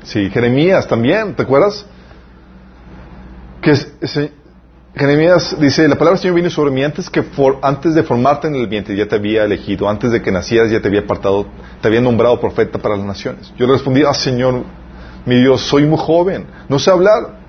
[0.03, 1.85] Sí, Jeremías también, ¿te acuerdas?
[3.63, 3.73] Que
[4.95, 8.47] Jeremías dice, la palabra del Señor vino sobre mí antes, que for- antes de formarte
[8.47, 11.47] en el vientre ya te había elegido, antes de que nacieras ya te había apartado,
[11.81, 13.51] te había nombrado profeta para las naciones.
[13.57, 14.63] Yo le respondí, ah Señor,
[15.25, 17.39] Mi Dios, soy muy joven, no sé hablar.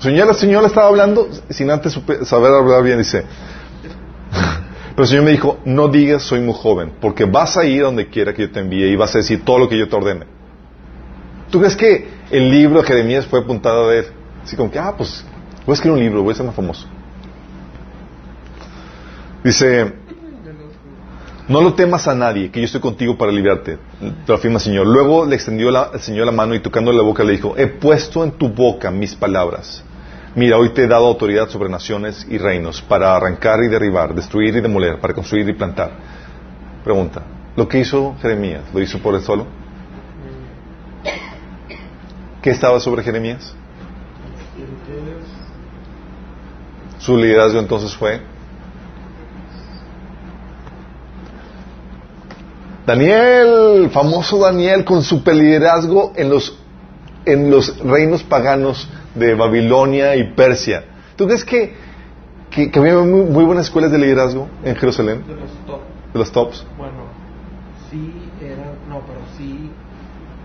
[0.00, 3.22] Señora, la señora estaba hablando sin antes saber hablar bien, dice.
[4.90, 8.08] Pero el Señor me dijo, no digas soy muy joven, porque vas a ir donde
[8.08, 10.26] quiera que yo te envíe y vas a decir todo lo que yo te ordene.
[11.50, 14.19] ¿Tú crees que el libro de Jeremías fue apuntado a ver?
[14.42, 15.24] Así como que, ah, pues
[15.66, 16.86] voy a escribir un libro, voy a ser más famoso.
[19.42, 19.94] Dice,
[21.48, 24.62] no lo temas a nadie, que yo estoy contigo para librarte, te lo afirma el
[24.62, 24.86] Señor.
[24.86, 27.66] Luego le extendió la, el Señor la mano y tocando la boca le dijo, he
[27.66, 29.82] puesto en tu boca mis palabras.
[30.34, 34.54] Mira, hoy te he dado autoridad sobre naciones y reinos para arrancar y derribar, destruir
[34.54, 35.90] y demoler, para construir y plantar.
[36.84, 37.22] Pregunta,
[37.56, 39.46] ¿lo que hizo Jeremías, lo hizo por él solo?
[42.40, 43.56] ¿Qué estaba sobre Jeremías?
[46.98, 48.20] Su liderazgo entonces fue
[52.86, 56.58] Daniel, famoso Daniel con su liderazgo en los,
[57.24, 60.84] en los reinos paganos de Babilonia y Persia.
[61.14, 61.74] ¿Tú crees que,
[62.50, 65.24] que, había muy, buenas escuelas de liderazgo en Jerusalén?
[65.26, 65.84] De los tops.
[66.12, 66.66] ¿De los tops?
[66.76, 67.04] Bueno,
[67.90, 69.70] sí, eran, no, pero sí,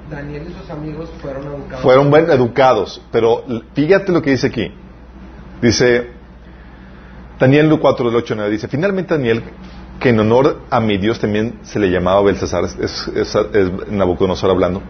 [0.09, 1.81] Daniel y sus amigos fueron educados.
[1.81, 4.71] Fueron bien educados, pero fíjate lo que dice aquí.
[5.61, 6.09] Dice,
[7.39, 9.43] Daniel 4 del 8 9, dice, finalmente Daniel,
[9.99, 13.37] que en honor a mi Dios también se le llamaba Belsasar, es, es,
[13.89, 14.81] Nabucodonosor hablando,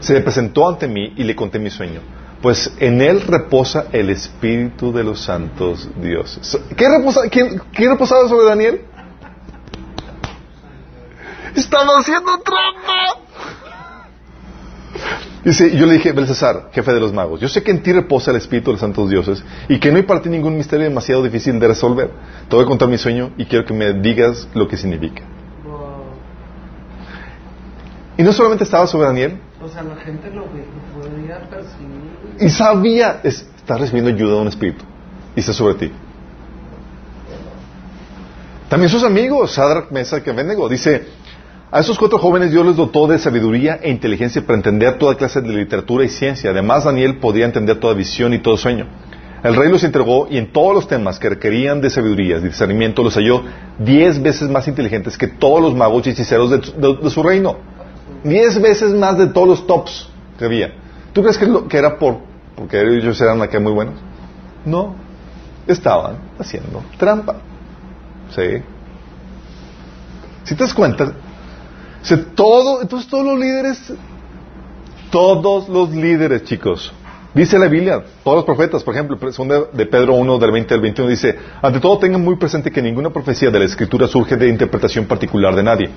[0.00, 2.00] se presentó ante mí y le conté mi sueño
[2.42, 6.58] pues en él reposa el Espíritu de los santos dioses.
[6.76, 8.80] ¿Qué, reposa, qué, reposaba sobre Daniel?
[11.54, 13.21] Estaba haciendo trampa.
[15.44, 18.30] Dice, yo le dije, Belsasar, jefe de los magos, yo sé que en ti reposa
[18.30, 21.22] el Espíritu de los santos dioses y que no hay para ti ningún misterio demasiado
[21.22, 22.10] difícil de resolver.
[22.48, 25.22] Te voy a contar mi sueño y quiero que me digas lo que significa.
[28.16, 29.40] Y no solamente estaba sobre Daniel.
[29.60, 34.84] O sea, la gente lo, podía percibir y sabía, está recibiendo ayuda de un espíritu.
[35.36, 35.92] Y está sobre ti.
[38.68, 41.06] También sus amigos, Sadrak, Mesa, que Venego, dice,
[41.72, 45.40] a esos cuatro jóvenes Dios les dotó de sabiduría e inteligencia para entender toda clase
[45.40, 46.50] de literatura y ciencia.
[46.50, 48.86] Además, Daniel podía entender toda visión y todo sueño.
[49.42, 53.02] El rey los entregó y en todos los temas que requerían de sabiduría y discernimiento
[53.02, 53.42] los halló
[53.78, 57.56] diez veces más inteligentes que todos los magos y hechiceros de, su reino.
[58.22, 60.74] Diez veces más de todos los tops que había.
[61.14, 62.18] ¿Tú crees que, que era por,
[62.54, 63.94] porque ellos eran acá muy buenos?
[64.66, 64.94] No,
[65.66, 67.36] estaban haciendo trampa.
[68.36, 68.62] ¿Sí?
[70.44, 71.12] Si te das cuenta,
[72.34, 73.92] todo, entonces todos los líderes,
[75.10, 76.92] todos los líderes, chicos,
[77.34, 79.16] dice la Biblia, todos los profetas, por ejemplo,
[79.72, 83.10] de Pedro 1, del 20 al 21, dice, ante todo tengan muy presente que ninguna
[83.10, 85.90] profecía de la Escritura surge de interpretación particular de nadie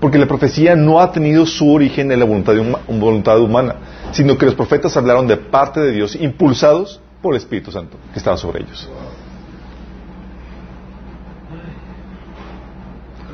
[0.00, 2.54] porque la profecía no ha tenido su origen en la voluntad,
[2.88, 3.76] voluntad humana,
[4.12, 8.18] sino que los profetas hablaron de parte de Dios, impulsados por el Espíritu Santo que
[8.18, 8.88] estaba sobre ellos.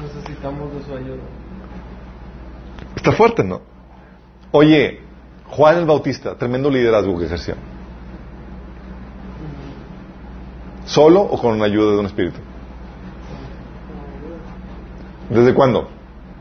[0.00, 1.22] Necesitamos de su ayuda.
[3.04, 3.60] Está fuerte, ¿no?
[4.50, 4.98] Oye,
[5.50, 7.54] Juan el Bautista, tremendo liderazgo que ejerció.
[10.86, 12.38] ¿Solo o con la ayuda de un espíritu?
[15.28, 15.90] ¿Desde cuándo?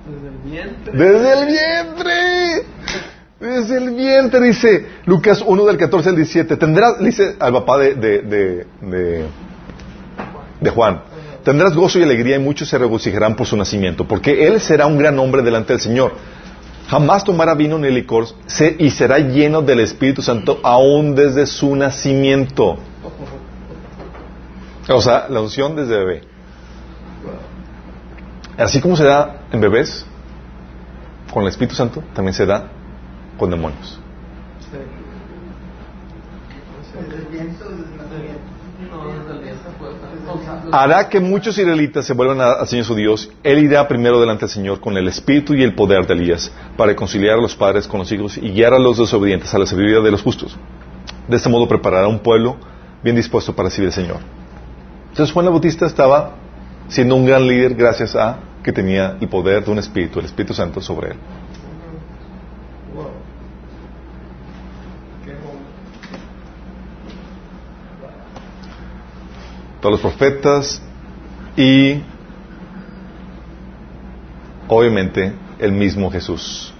[0.07, 0.93] Desde el vientre.
[0.93, 2.65] Desde el vientre.
[3.41, 6.55] Desde el vientre, dice Lucas 1 del 14 al 17.
[6.55, 8.65] Tendrás, dice al papá de, de,
[10.61, 11.01] de, Juan,
[11.43, 14.97] tendrás gozo y alegría y muchos se regocijarán por su nacimiento, porque él será un
[14.97, 16.13] gran hombre delante del Señor.
[16.87, 18.25] Jamás tomará vino ni licor
[18.77, 22.77] y será lleno del Espíritu Santo aún desde su nacimiento.
[24.89, 26.21] O sea, la unción desde bebé.
[28.57, 30.05] Así como se da en bebés,
[31.33, 32.67] con el Espíritu Santo, también se da
[33.37, 33.99] con demonios.
[40.71, 43.29] Hará que muchos israelitas se vuelvan al Señor su Dios.
[43.43, 46.91] Él irá primero delante del Señor con el espíritu y el poder de Elías para
[46.91, 49.99] reconciliar a los padres con los hijos y guiar a los desobedientes a la sabiduría
[49.99, 50.57] de los justos.
[51.27, 52.57] De este modo preparará un pueblo
[53.03, 54.17] bien dispuesto para recibir al Señor.
[55.09, 56.35] Entonces Juan el Bautista estaba
[56.87, 60.53] siendo un gran líder gracias a que tenía el poder de un espíritu, el Espíritu
[60.53, 61.17] Santo sobre él.
[69.83, 70.81] Todos los profetas
[71.57, 72.01] y
[74.69, 76.73] obviamente el mismo Jesús.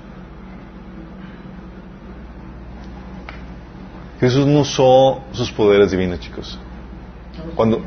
[4.21, 6.57] Jesús no usó sus poderes divinos, chicos.
[7.55, 7.81] Cuando,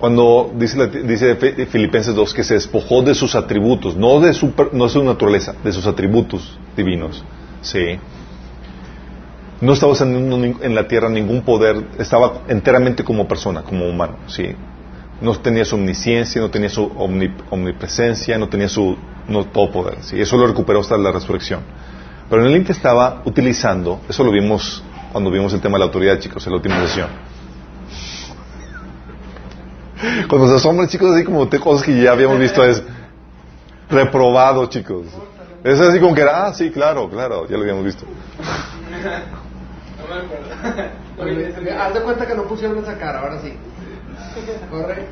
[0.00, 1.36] cuando dice, dice
[1.66, 5.54] Filipenses 2 que se despojó de sus atributos, no de su, no de su naturaleza,
[5.62, 7.22] de sus atributos divinos.
[7.62, 8.00] Sí.
[9.60, 14.54] No estaba usando en la tierra ningún poder, estaba enteramente como persona, como humano, ¿sí?
[15.20, 16.90] No tenía su omnisciencia, no tenía su
[17.50, 18.96] omnipresencia, no tenía su
[19.28, 20.18] no, todo poder, ¿sí?
[20.18, 21.60] Eso lo recuperó hasta la resurrección.
[22.30, 25.84] Pero en el Inter estaba utilizando, eso lo vimos cuando vimos el tema de la
[25.86, 27.08] autoridad, chicos, en la última sesión.
[30.28, 32.82] Cuando se asombran, chicos, así como cosas que ya habíamos visto, es
[33.90, 35.06] reprobado, chicos.
[35.62, 38.06] Es así como que era, ah, sí, claro, claro, ya lo habíamos visto.
[41.78, 43.52] Haz de cuenta que no pusieron esa cara, ahora sí.
[44.70, 45.06] Corre.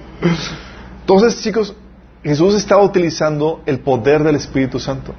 [1.01, 1.75] Entonces, chicos,
[2.23, 5.15] Jesús estaba utilizando el poder del Espíritu Santo,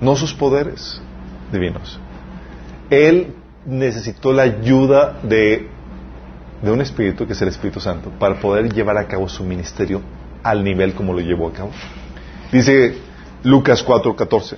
[0.00, 1.00] no sus poderes
[1.52, 1.98] divinos.
[2.90, 3.34] Él
[3.66, 5.68] necesitó la ayuda de,
[6.62, 10.00] de un Espíritu, que es el Espíritu Santo, para poder llevar a cabo su ministerio
[10.42, 11.70] al nivel como lo llevó a cabo.
[12.52, 12.98] Dice
[13.42, 14.56] Lucas 4:14.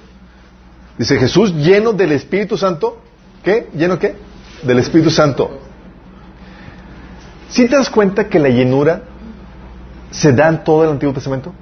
[0.98, 3.02] Dice Jesús lleno del Espíritu Santo.
[3.42, 3.68] ¿Qué?
[3.74, 4.16] ¿Lleno qué?
[4.62, 5.60] Del Espíritu Santo.
[7.48, 9.02] ¿Sí te das cuenta que la llenura
[10.10, 11.52] se da en todo el Antiguo Testamento?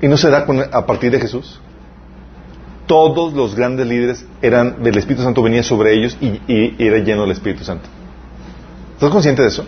[0.00, 1.60] ¿Y no se da a partir de Jesús?
[2.86, 7.22] Todos los grandes líderes eran del Espíritu Santo, venía sobre ellos y, y era lleno
[7.22, 7.88] del Espíritu Santo.
[8.94, 9.64] ¿Estás consciente de eso?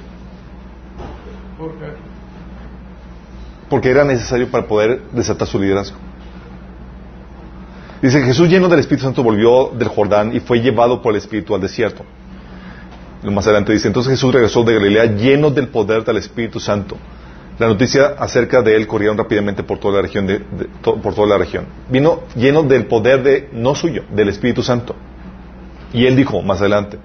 [1.56, 1.86] ¿Por qué?
[3.70, 5.96] Porque era necesario para poder desatar su liderazgo.
[8.06, 11.56] Dice, Jesús lleno del Espíritu Santo volvió del Jordán y fue llevado por el Espíritu
[11.56, 12.04] al desierto.
[13.24, 16.96] Más adelante dice, entonces Jesús regresó de Galilea lleno del poder del Espíritu Santo.
[17.58, 20.24] La noticia acerca de él corrieron rápidamente por toda la región.
[20.24, 20.40] De.
[21.90, 24.94] Vino lleno del poder de, no suyo, del Espíritu Santo.
[25.92, 26.98] Y él dijo más adelante,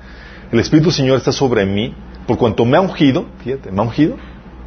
[0.51, 1.95] el Espíritu Señor está sobre mí,
[2.27, 4.17] por cuanto me ha ungido, fíjate, me ha ungido,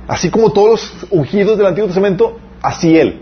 [0.08, 3.20] así como todos los ungidos del Antiguo Testamento, así él.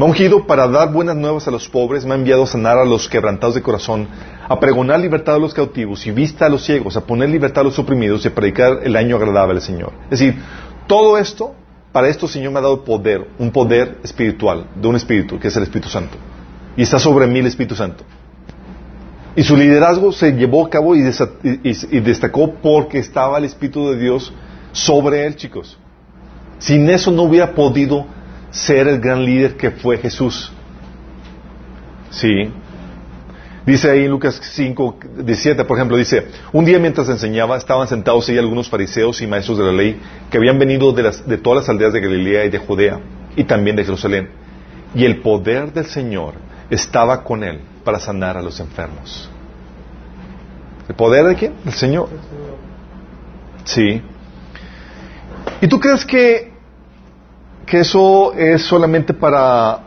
[0.00, 2.78] Me ha ungido para dar buenas nuevas a los pobres, me ha enviado a sanar
[2.78, 4.08] a los quebrantados de corazón,
[4.48, 7.64] a pregonar libertad a los cautivos y vista a los ciegos, a poner libertad a
[7.64, 9.92] los oprimidos y a predicar el año agradable al Señor.
[10.04, 10.40] Es decir,
[10.86, 11.54] todo esto,
[11.92, 15.48] para esto el Señor me ha dado poder, un poder espiritual, de un espíritu, que
[15.48, 16.16] es el Espíritu Santo.
[16.78, 18.02] Y está sobre mí el Espíritu Santo.
[19.36, 23.98] Y su liderazgo se llevó a cabo y, y destacó porque estaba el Espíritu de
[23.98, 24.32] Dios
[24.72, 25.76] sobre él, chicos.
[26.58, 28.06] Sin eso no hubiera podido
[28.50, 30.52] ser el gran líder que fue Jesús.
[32.10, 32.52] Sí.
[33.66, 38.28] Dice ahí en Lucas 5, 17, por ejemplo, dice, un día mientras enseñaba, estaban sentados
[38.28, 41.62] ahí algunos fariseos y maestros de la ley que habían venido de, las, de todas
[41.62, 43.00] las aldeas de Galilea y de Judea
[43.36, 44.30] y también de Jerusalén.
[44.94, 46.34] Y el poder del Señor
[46.70, 49.30] estaba con él para sanar a los enfermos.
[50.88, 51.54] ¿El poder de quién?
[51.64, 52.08] El Señor.
[53.64, 54.02] Sí.
[55.60, 56.50] ¿Y tú crees que
[57.66, 59.80] que eso es solamente para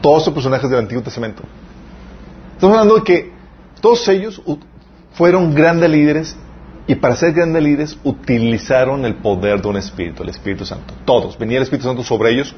[0.00, 1.42] todos los personajes del Antiguo Testamento.
[2.54, 3.32] Estamos hablando de que
[3.80, 4.40] todos ellos
[5.12, 6.36] fueron grandes líderes
[6.86, 10.94] y para ser grandes líderes utilizaron el poder de un Espíritu, el Espíritu Santo.
[11.04, 11.36] Todos.
[11.38, 12.54] Venía el Espíritu Santo sobre ellos,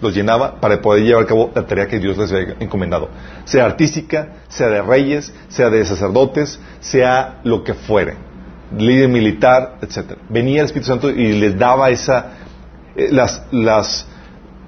[0.00, 3.08] los llenaba para poder llevar a cabo la tarea que Dios les había encomendado.
[3.44, 8.33] Sea artística, sea de reyes, sea de sacerdotes, sea lo que fuere
[8.78, 10.20] líder militar, etcétera.
[10.28, 12.32] Venía el Espíritu Santo y les daba esa,
[12.96, 14.06] eh, las, las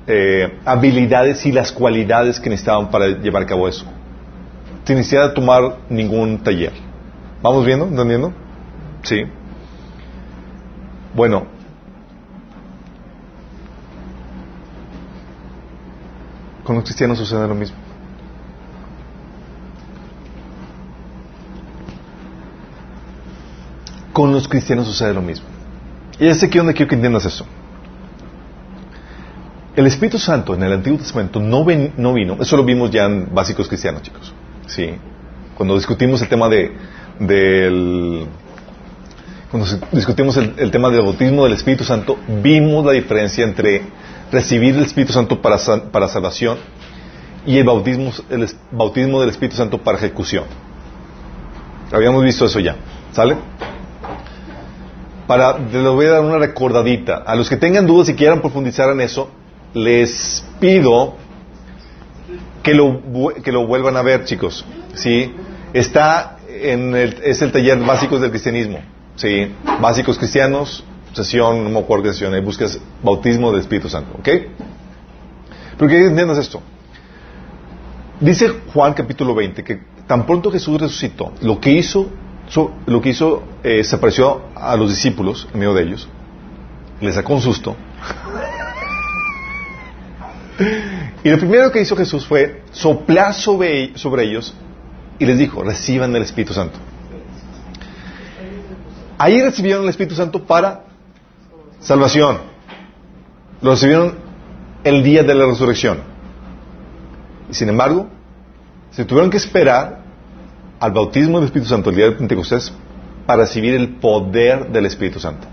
[0.06, 3.84] eh, habilidades y las cualidades que necesitaban para llevar a cabo eso.
[4.84, 6.72] Sin necesidad de tomar ningún taller.
[7.42, 7.86] ¿Vamos viendo?
[7.86, 8.32] ¿Entendiendo?
[9.02, 9.24] Sí.
[11.14, 11.46] Bueno.
[16.64, 17.85] Con los cristianos sucede lo mismo.
[24.16, 25.44] Con los cristianos sucede lo mismo.
[26.18, 27.44] Y es aquí donde quiero que entiendas eso.
[29.76, 31.66] El Espíritu Santo en el Antiguo Testamento no,
[31.98, 34.32] no vino, eso lo vimos ya en básicos cristianos, chicos.
[34.68, 34.94] Sí.
[35.54, 36.74] Cuando discutimos el tema de,
[37.20, 38.26] del.
[39.50, 43.82] Cuando discutimos el, tema del bautismo del Espíritu Santo, vimos la diferencia entre
[44.32, 45.58] recibir el Espíritu Santo para,
[45.92, 46.56] para salvación
[47.44, 50.44] y el bautismo, el bautismo del Espíritu Santo para ejecución.
[51.92, 52.76] Habíamos visto eso ya.
[53.12, 53.36] ¿Sale?
[55.26, 57.16] Para, les voy a dar una recordadita.
[57.16, 59.28] A los que tengan dudas y quieran profundizar en eso,
[59.74, 61.14] les pido
[62.62, 63.00] que lo,
[63.42, 64.64] que lo vuelvan a ver, chicos.
[64.94, 65.32] ¿Sí?
[65.72, 68.80] Está en el, es el taller Básicos del Cristianismo.
[69.16, 69.52] ¿Sí?
[69.80, 74.16] Básicos Cristianos, sesión, no me acuerdo sesión, ahí buscas Bautismo del Espíritu Santo.
[74.18, 74.28] ¿Ok?
[75.78, 76.62] Pero que entiendas esto.
[78.20, 82.08] Dice Juan capítulo 20 que tan pronto Jesús resucitó, lo que hizo
[82.86, 86.08] lo que hizo, eh, se apareció a los discípulos, en medio de ellos,
[87.00, 87.76] les sacó un susto.
[91.24, 94.54] y lo primero que hizo Jesús fue soplar sobre, sobre ellos
[95.18, 96.78] y les dijo, reciban el Espíritu Santo.
[99.18, 100.84] Ahí recibieron el Espíritu Santo para
[101.80, 102.38] salvación.
[103.62, 104.18] Lo recibieron
[104.84, 106.00] el día de la resurrección.
[107.50, 108.08] Y sin embargo,
[108.90, 110.05] se tuvieron que esperar
[110.78, 112.72] al bautismo del Espíritu Santo el día de Pentecostés
[113.26, 115.46] para recibir el poder del Espíritu Santo.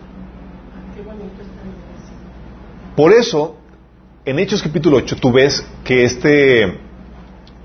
[2.96, 3.56] Por eso,
[4.26, 6.80] en Hechos capítulo 8, tú ves que este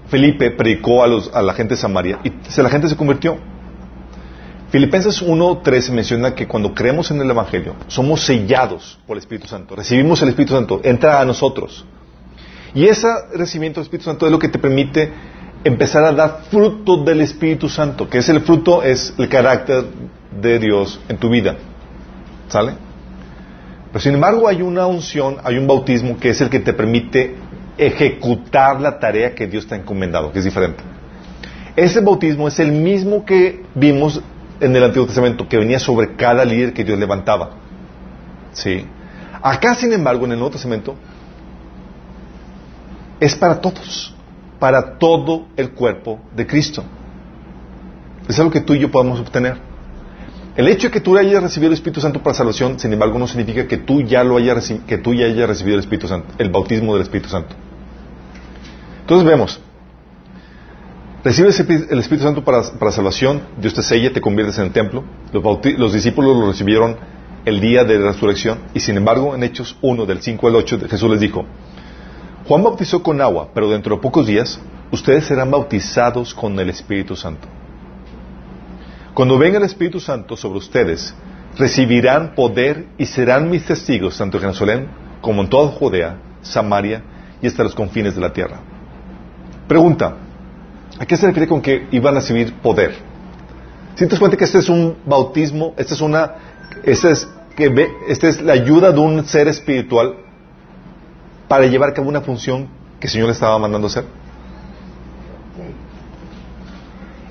[0.09, 2.33] Felipe predicó a, los, a la gente de Samaria y
[2.63, 3.37] la gente se convirtió.
[4.71, 9.75] Filipenses 1.13 menciona que cuando creemos en el Evangelio, somos sellados por el Espíritu Santo,
[9.75, 11.87] recibimos el Espíritu Santo, entra a nosotros.
[12.75, 15.11] Y ese recibimiento del Espíritu Santo es lo que te permite
[15.65, 19.85] empezar a dar fruto del Espíritu Santo, que es el fruto, es el carácter
[20.41, 21.57] de Dios en tu vida.
[22.49, 22.73] ¿Sale?
[23.93, 27.37] Pero sin embargo hay una unción, hay un bautismo que es el que te permite
[27.77, 30.83] ejecutar la tarea que Dios te ha encomendado, que es diferente.
[31.77, 34.21] Ese bautismo es el mismo que vimos
[34.61, 37.51] en el Antiguo Testamento, que venía sobre cada líder que Dios levantaba.
[38.53, 38.85] ¿Sí?
[39.41, 40.97] Acá, sin embargo, en el Nuevo Testamento,
[43.21, 44.15] es para todos,
[44.59, 46.85] para todo el cuerpo de Cristo.
[48.29, 49.57] Es algo que tú y yo podemos obtener.
[50.57, 53.29] El hecho de que tú hayas recibido el Espíritu Santo para salvación, sin embargo, no
[53.29, 56.51] significa que tú ya lo hayas que tú ya hayas recibido el Espíritu Santo, el
[56.51, 57.55] bautismo del Espíritu Santo.
[59.03, 59.61] Entonces vemos,
[61.25, 65.05] recibes el Espíritu Santo para, salvación, Dios te sella, te conviertes en el templo.
[65.33, 66.97] Los, discípulos lo recibieron
[67.45, 70.81] el día de la resurrección y sin embargo en Hechos 1 del 5 al 8
[70.91, 71.47] Jesús les dijo,
[72.49, 74.59] Juan bautizó con agua, pero dentro de pocos días
[74.91, 77.47] ustedes serán bautizados con el Espíritu Santo.
[79.13, 81.15] Cuando venga el Espíritu Santo sobre ustedes,
[81.59, 84.89] recibirán poder y serán mis testigos tanto en Jerusalén
[85.21, 87.03] como en toda Judea, Samaria
[87.43, 88.61] y hasta los confines de la tierra.
[89.69, 90.17] Pregunta,
[90.99, 92.95] ¿a qué se refiere con que iban a recibir poder?
[93.95, 96.33] Si te cuenta que este es un bautismo, esta es una,
[96.83, 100.28] esta es, que esta es la ayuda de un ser espiritual
[101.49, 102.69] para llevar a cabo una función
[103.01, 104.05] que el Señor le estaba mandando hacer.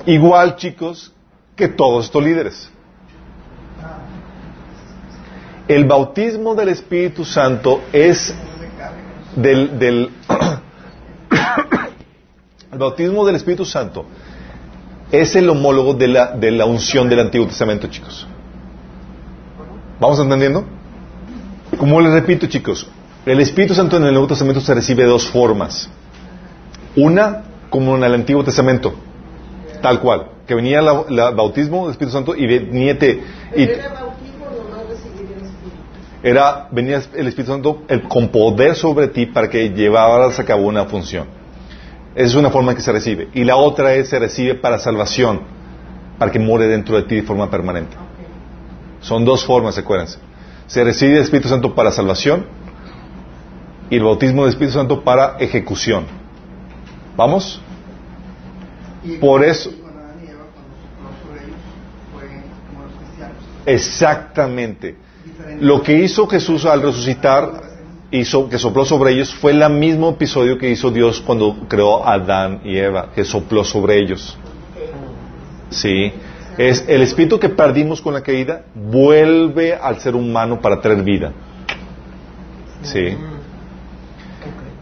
[0.05, 1.13] Igual, chicos,
[1.55, 2.72] que todos estos líderes.
[5.68, 8.34] El bautismo del Espíritu Santo es
[9.36, 10.11] del, del
[12.72, 14.05] el bautismo del Espíritu Santo
[15.11, 18.28] es el homólogo de la, de la unción del Antiguo Testamento, chicos.
[19.99, 20.65] ¿Vamos entendiendo?
[21.78, 22.89] Como les repito, chicos,
[23.28, 25.89] el Espíritu Santo en el Nuevo Testamento se recibe de dos formas.
[26.95, 28.95] Una, como en el Antiguo Testamento,
[29.82, 33.21] tal cual que venía el bautismo del Espíritu Santo y venía te,
[33.53, 36.23] y, era bautismo no recibir el Espíritu.
[36.23, 40.86] Era, venía el Espíritu Santo con poder sobre ti para que llevaras a cabo una
[40.86, 41.28] función.
[42.15, 43.28] Esa es una forma en que se recibe.
[43.34, 45.41] Y la otra es se recibe para salvación,
[46.17, 47.97] para que muere dentro de ti de forma permanente.
[49.01, 50.17] Son dos formas, acuérdense.
[50.65, 52.56] Se recibe el Espíritu Santo para salvación
[53.89, 56.05] y el bautismo del Espíritu Santo para ejecución.
[57.15, 57.61] ¿Vamos?
[59.19, 59.71] Por eso,
[63.67, 64.95] Exactamente.
[65.59, 67.63] Lo que hizo Jesús al resucitar,
[68.09, 72.13] hizo, que sopló sobre ellos, fue el mismo episodio que hizo Dios cuando creó a
[72.13, 74.38] Adán y Eva, que sopló sobre ellos.
[75.69, 76.13] Sí.
[76.57, 81.33] Es el espíritu que perdimos con la caída, vuelve al ser humano para traer vida.
[82.83, 83.17] Sí.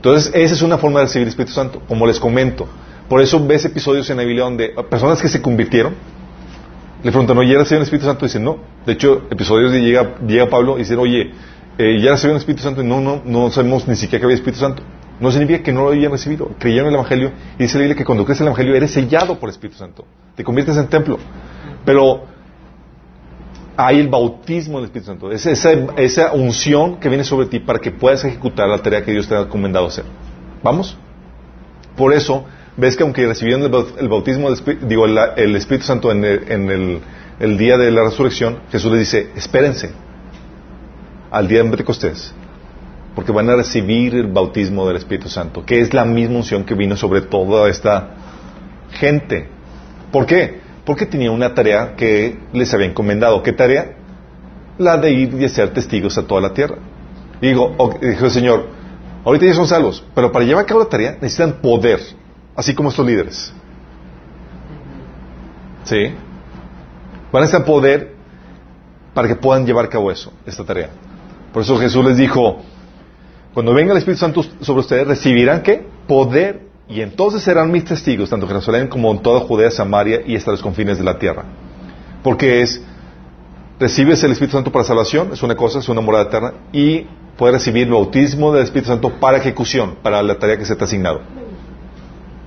[0.05, 2.67] Entonces, esa es una forma de recibir el Espíritu Santo, como les comento.
[3.09, 5.95] Por eso ves episodios en la Biblia donde personas que se convirtieron,
[7.01, 8.23] le preguntan, ¿no ya recibió el Espíritu Santo?
[8.23, 8.59] Y dicen, no.
[8.85, 11.31] De hecho, episodios de llega, llega Pablo y dice, oye,
[11.79, 12.83] eh, ¿ya recibió el Espíritu Santo?
[12.83, 14.83] Y no, no, no sabemos ni siquiera que había Espíritu Santo.
[15.19, 16.51] No significa que no lo hayan recibido.
[16.59, 18.91] Creyeron en el Evangelio y dice la Biblia que cuando crees en el Evangelio eres
[18.91, 20.05] sellado por el Espíritu Santo.
[20.35, 21.17] Te conviertes en templo.
[21.83, 22.25] Pero
[23.77, 25.31] hay el bautismo del Espíritu Santo.
[25.31, 29.11] Es esa, esa unción que viene sobre ti para que puedas ejecutar la tarea que
[29.11, 30.05] Dios te ha encomendado hacer.
[30.63, 30.97] ¿Vamos?
[31.95, 32.45] Por eso,
[32.77, 34.49] ves que aunque recibieron el bautismo,
[34.81, 39.91] digo, el, Espíritu Santo en, el, día de la resurrección, Jesús les dice, espérense
[41.31, 42.33] al día de Pentecostés,
[43.13, 46.73] porque van a recibir el bautismo del Espíritu Santo, que es la misma unción que
[46.73, 48.09] vino sobre toda esta
[48.91, 49.47] gente.
[50.11, 50.64] ¿Por qué?
[50.85, 53.41] Porque tenía una tarea que les había encomendado.
[53.41, 53.95] ¿Qué tarea?
[54.77, 56.77] La de ir y ser testigos a toda la tierra.
[57.41, 58.67] digo, dijo el Señor,
[59.23, 61.99] ahorita ya son salvos, pero para llevar a cabo la tarea necesitan poder
[62.55, 63.53] así como estos líderes.
[65.83, 66.13] ¿Sí?
[67.31, 68.15] Van a estar poder
[69.13, 70.89] para que puedan llevar a cabo eso, esta tarea.
[71.53, 72.61] Por eso Jesús les dijo,
[73.53, 75.85] cuando venga el Espíritu Santo sobre ustedes, recibirán qué?
[76.07, 80.35] Poder y entonces serán mis testigos, tanto en Jerusalén como en toda Judea, Samaria y
[80.35, 81.43] hasta los confines de la tierra.
[82.21, 82.81] Porque es,
[83.79, 87.07] recibes el Espíritu Santo para salvación, es una cosa, es una morada eterna, y
[87.37, 90.83] puedes recibir el bautismo del Espíritu Santo para ejecución, para la tarea que se te
[90.83, 91.21] ha asignado.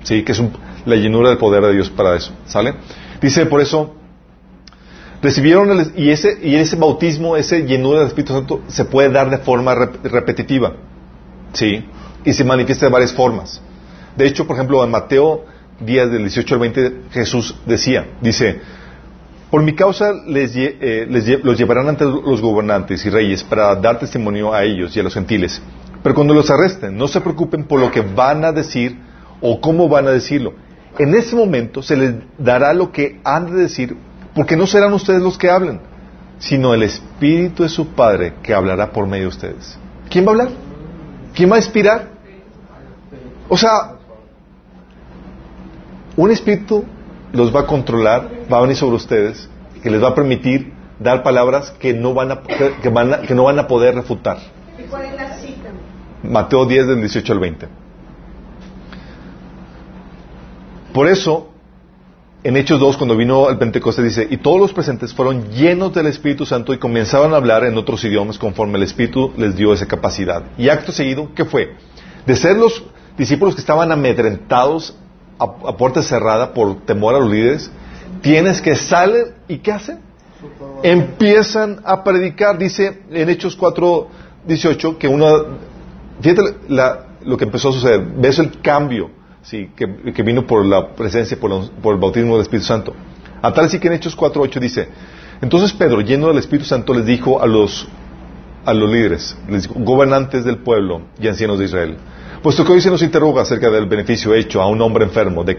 [0.04, 0.42] Sí, que es
[0.86, 2.32] la llenura del poder de Dios para eso.
[2.46, 2.74] ¿Sale?
[3.20, 3.94] Dice, por eso,
[5.20, 9.30] recibieron el, y ese y ese bautismo, ese llenura del Espíritu Santo se puede dar
[9.30, 10.74] de forma repetitiva.
[11.52, 11.84] ¿Sí?
[12.24, 13.60] Y se manifiesta de varias formas.
[14.18, 15.44] De hecho, por ejemplo, en Mateo
[15.78, 18.60] 10 del 18 al 20 Jesús decía, dice,
[19.48, 21.06] por mi causa les, eh,
[21.44, 25.14] los llevarán ante los gobernantes y reyes para dar testimonio a ellos y a los
[25.14, 25.62] gentiles.
[26.02, 28.98] Pero cuando los arresten, no se preocupen por lo que van a decir
[29.40, 30.54] o cómo van a decirlo.
[30.98, 33.96] En ese momento se les dará lo que han de decir,
[34.34, 35.80] porque no serán ustedes los que hablen,
[36.40, 39.78] sino el Espíritu de su Padre que hablará por medio de ustedes.
[40.10, 40.48] ¿Quién va a hablar?
[41.34, 42.08] ¿Quién va a inspirar?
[43.48, 43.97] O sea,
[46.18, 46.84] un espíritu
[47.32, 49.48] los va a controlar, va a venir sobre ustedes,
[49.82, 53.44] que les va a permitir dar palabras que no van a, que, van que no
[53.44, 54.38] van a poder refutar.
[54.90, 55.70] cuál es la cita?
[56.24, 57.68] Mateo 10 del 18 al 20.
[60.92, 61.52] Por eso,
[62.42, 66.08] en Hechos 2, cuando vino el Pentecostés, dice, y todos los presentes fueron llenos del
[66.08, 69.86] Espíritu Santo y comenzaban a hablar en otros idiomas conforme el Espíritu les dio esa
[69.86, 70.42] capacidad.
[70.58, 71.76] Y acto seguido, ¿qué fue?
[72.26, 72.82] De ser los
[73.16, 74.97] discípulos que estaban amedrentados
[75.38, 77.70] a, puerta cerrada por temor a los líderes,
[78.20, 80.00] tienes que salir y ¿qué hacen?
[80.82, 84.08] Empiezan a predicar, dice en Hechos 4,
[84.46, 85.32] 18, que una,
[86.20, 86.42] fíjate
[87.24, 89.10] lo que empezó a suceder, ves el cambio
[89.42, 92.94] sí, que, vino por la presencia, por, el bautismo del Espíritu Santo.
[93.40, 94.88] A tal así que en Hechos 4, 8 dice,
[95.40, 97.88] entonces Pedro, lleno del Espíritu Santo, les dijo a los,
[98.64, 99.36] a los líderes,
[99.74, 101.96] gobernantes del pueblo y ancianos de Israel,
[102.42, 105.58] Puesto que hoy se nos interroga acerca del beneficio hecho a un hombre enfermo, de,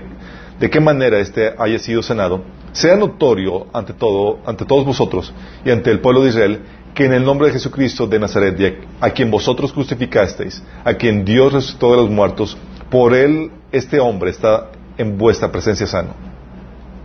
[0.70, 5.34] qué manera éste haya sido sanado, sea notorio ante, todo, ante todos vosotros
[5.66, 6.62] y ante el pueblo de Israel
[6.94, 11.54] que en el nombre de Jesucristo de Nazaret, a quien vosotros crucificasteis, a quien Dios
[11.54, 12.58] resucitó de los muertos,
[12.90, 16.14] por él este hombre está en vuestra presencia sano.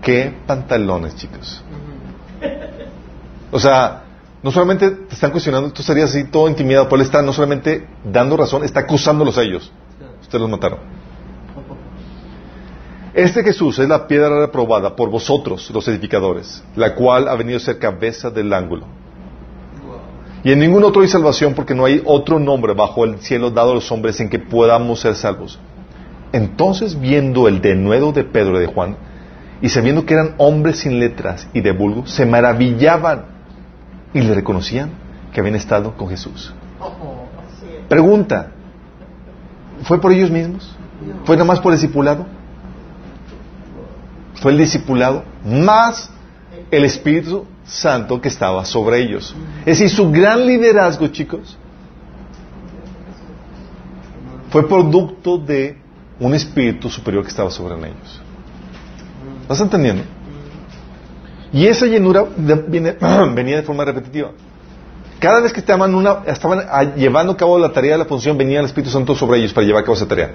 [0.03, 1.63] ¿Qué pantalones, chicos?
[3.51, 4.04] O sea,
[4.45, 7.89] no solamente te están cuestionando, tú estarías así todo intimidado, por él está no solamente
[8.05, 9.73] dando razón, está acusándolos a ellos.
[10.21, 10.81] Ustedes los mataron.
[13.15, 17.61] Este Jesús es la piedra reprobada por vosotros, los edificadores, la cual ha venido a
[17.61, 18.85] ser cabeza del ángulo.
[20.43, 23.71] Y en ningún otro hay salvación porque no hay otro nombre bajo el cielo dado
[23.71, 25.59] a los hombres en que podamos ser salvos.
[26.33, 28.99] Entonces, viendo el denuedo de Pedro y de Juan,
[29.63, 33.34] y sabiendo que eran hombres sin letras y de vulgo, se maravillaban
[34.15, 34.91] y le reconocían
[35.33, 36.55] que habían estado con Jesús.
[37.89, 38.53] Pregunta,
[39.83, 40.75] ¿fue por ellos mismos?
[41.25, 42.25] ¿Fue nada más por el discipulado?
[44.37, 46.11] Fue el discipulado más
[46.71, 49.35] el Espíritu Santo que estaba sobre ellos.
[49.61, 51.59] Es decir, su gran liderazgo, chicos,
[54.51, 55.79] fue producto de
[56.21, 58.21] un espíritu superior que estaba sobre ellos.
[59.43, 60.05] ¿Estás entendiendo?
[61.55, 64.33] Y esa llenura venía de forma repetitiva.
[65.21, 68.59] Cada vez que estaban, una, estaban llevando a cabo la tarea de la función, venía
[68.59, 70.33] el Espíritu Santo sobre ellos para llevar a cabo esa tarea.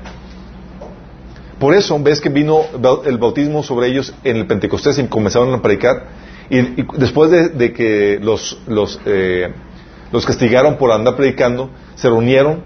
[1.60, 2.62] Por eso ves que vino
[3.06, 6.06] el bautismo sobre ellos en el Pentecostés y comenzaron a predicar.
[6.50, 8.14] Y, después de, que
[9.06, 9.54] eh,
[10.12, 12.64] los castigaron por andar predicando, se reunieron,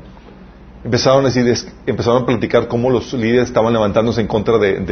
[0.84, 1.52] empezaron a, decir,
[1.88, 4.84] empezaron a platicar cómo los líderes estaban levantándose en contra de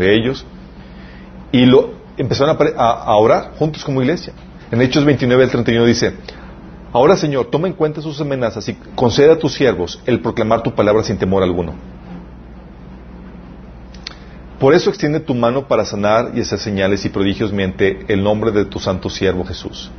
[0.00, 0.46] ellos
[1.54, 4.32] y lo empezaron a, orar juntos como iglesia.
[4.72, 6.14] En Hechos 29, el 31 dice,
[6.92, 10.74] Ahora Señor, toma en cuenta sus amenazas y concede a tus siervos el proclamar tu
[10.74, 11.74] palabra sin temor alguno.
[14.58, 18.50] Por eso extiende tu mano para sanar y hacer señales y prodigios mediante el nombre
[18.50, 19.92] de tu santo siervo Jesús.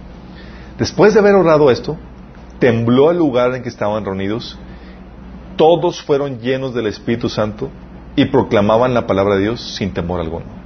[0.78, 1.96] Después de haber orado esto,
[2.60, 4.60] tembló el lugar en que estaban reunidos,
[5.56, 7.70] todos fueron llenos del Espíritu Santo
[8.18, 10.65] y proclamaban la palabra de Dios sin temor alguno.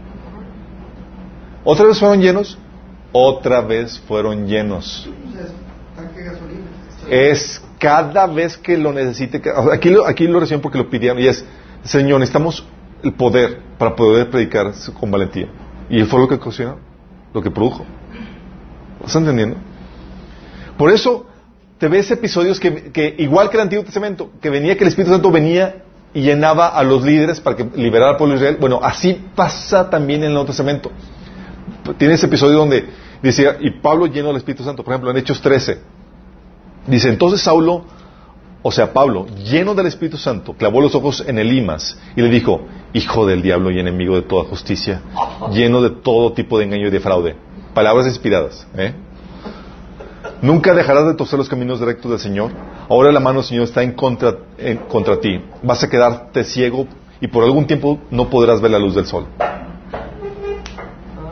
[1.71, 2.57] ¿Otra vez fueron llenos?
[3.11, 5.07] Otra vez fueron llenos.
[7.07, 9.39] Es cada vez que lo necesite.
[9.71, 11.45] Aquí lo, aquí lo reciben porque lo pidieron y es,
[11.83, 12.65] Señor, necesitamos
[13.03, 15.47] el poder para poder predicar con valentía.
[15.91, 16.79] Y fue lo que ocasionó,
[17.35, 17.85] lo que produjo.
[19.01, 19.57] ¿Estás entendiendo?
[20.75, 21.27] Por eso
[21.77, 25.13] te ves episodios que, que, igual que el Antiguo Testamento, que venía que el Espíritu
[25.13, 25.83] Santo venía
[26.15, 28.57] y llenaba a los líderes para que liberara al pueblo de Israel.
[28.59, 30.91] Bueno, así pasa también en el Nuevo Testamento
[31.97, 32.85] tiene ese episodio donde
[33.21, 35.79] dice, y Pablo lleno del Espíritu Santo, por ejemplo, en Hechos 13,
[36.87, 37.85] dice, entonces Saulo
[38.61, 42.61] o sea, Pablo, lleno del Espíritu Santo, clavó los ojos en Elimas y le dijo,
[42.91, 45.01] Hijo del diablo y enemigo de toda justicia,
[45.51, 47.35] lleno de todo tipo de engaño y de fraude.
[47.73, 48.67] Palabras inspiradas.
[48.75, 48.93] ¿eh?
[50.41, 52.51] Nunca dejarás de torcer los caminos directos del Señor.
[52.89, 55.39] Ahora la mano del Señor está en contra, en contra ti.
[55.61, 56.87] Vas a quedarte ciego
[57.21, 59.27] y por algún tiempo no podrás ver la luz del sol.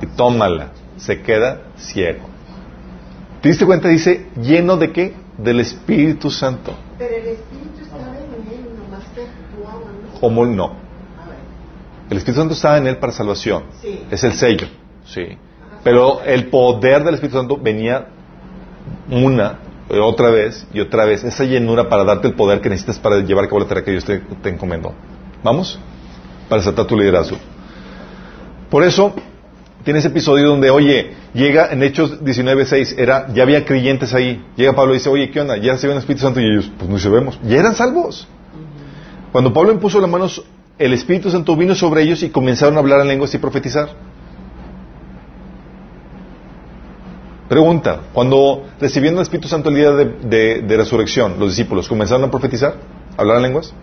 [0.02, 0.72] Y tómala.
[0.98, 2.26] Se queda ciego.
[3.42, 3.88] ¿Te diste cuenta?
[3.88, 5.14] Dice, lleno de qué?
[5.38, 6.74] Del Espíritu Santo.
[6.98, 10.20] Pero el Espíritu estaba en él, nomás que actuaba, ¿no?
[10.20, 10.88] ¿Cómo no?
[12.10, 13.64] El Espíritu Santo estaba en él para salvación.
[13.82, 14.02] Sí.
[14.10, 14.68] Es el sello.
[15.06, 15.38] Sí.
[15.84, 18.08] Pero el poder del Espíritu Santo venía
[19.12, 21.24] una, eh, otra vez y otra vez.
[21.24, 23.92] Esa llenura para darte el poder que necesitas para llevar a cabo la tarea que
[23.92, 24.94] Dios te, te encomendó.
[25.44, 25.80] ¿Vamos?
[26.50, 27.38] Para saltar tu liderazgo.
[28.70, 29.14] Por eso,
[29.88, 34.44] tiene ese episodio donde, oye, llega en Hechos 19.6, era, ya había creyentes ahí.
[34.58, 35.56] Llega Pablo y dice, oye, ¿qué onda?
[35.56, 37.40] Ya se el Espíritu Santo y ellos, pues no sabemos.
[37.42, 38.28] Ya eran salvos.
[39.32, 40.44] Cuando Pablo impuso las manos,
[40.78, 43.88] el Espíritu Santo vino sobre ellos y comenzaron a hablar en lenguas y profetizar.
[47.48, 52.26] Pregunta, cuando recibieron el Espíritu Santo el día de, de- de resurrección, los discípulos, ¿comenzaron
[52.26, 52.76] a profetizar?
[53.18, 53.74] ¿A hablar en lenguas?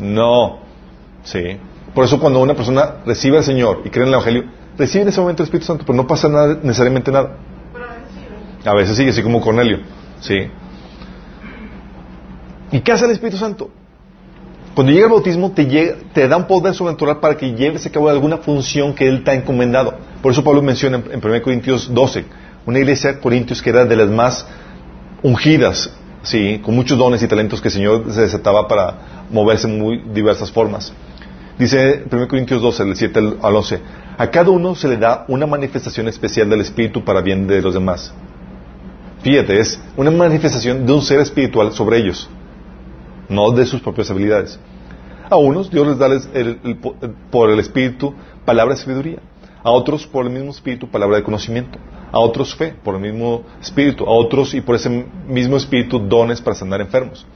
[0.00, 0.58] No.
[1.22, 1.56] Sí.
[1.94, 4.44] Por eso cuando una persona recibe al Señor y cree en el Evangelio,
[4.78, 7.36] recibe en ese momento el Espíritu Santo, pero no pasa nada, necesariamente nada.
[8.64, 9.78] A veces sigue así como Cornelio.
[10.20, 10.48] Sí.
[12.72, 13.70] ¿Y qué hace el Espíritu Santo?
[14.74, 17.90] Cuando llega el bautismo, te, llega- te da un poder sobrenatural para que lleves a
[17.90, 19.94] cabo alguna función que Él te ha encomendado.
[20.20, 22.24] Por eso Pablo menciona en, en 1 Corintios 12,
[22.66, 24.46] una iglesia de Corintios que era de las más
[25.22, 25.90] ungidas,
[26.22, 28.94] sí, con muchos dones y talentos que el Señor se desataba para
[29.30, 30.92] moverse en muy diversas formas.
[31.58, 33.80] Dice 1 Corintios 12, del 7 al- al 11,
[34.18, 37.74] a cada uno se le da una manifestación especial del Espíritu para bien de los
[37.74, 38.12] demás.
[39.22, 42.28] Fíjate, es una manifestación de un ser espiritual sobre ellos,
[43.28, 44.58] no de sus propias habilidades.
[45.28, 46.08] A unos Dios les da
[47.30, 48.14] por el Espíritu
[48.44, 49.18] palabra de sabiduría,
[49.62, 51.78] a otros por el mismo Espíritu palabra de conocimiento,
[52.12, 56.40] a otros fe por el mismo Espíritu, a otros y por ese mismo Espíritu dones
[56.40, 57.26] para sanar enfermos,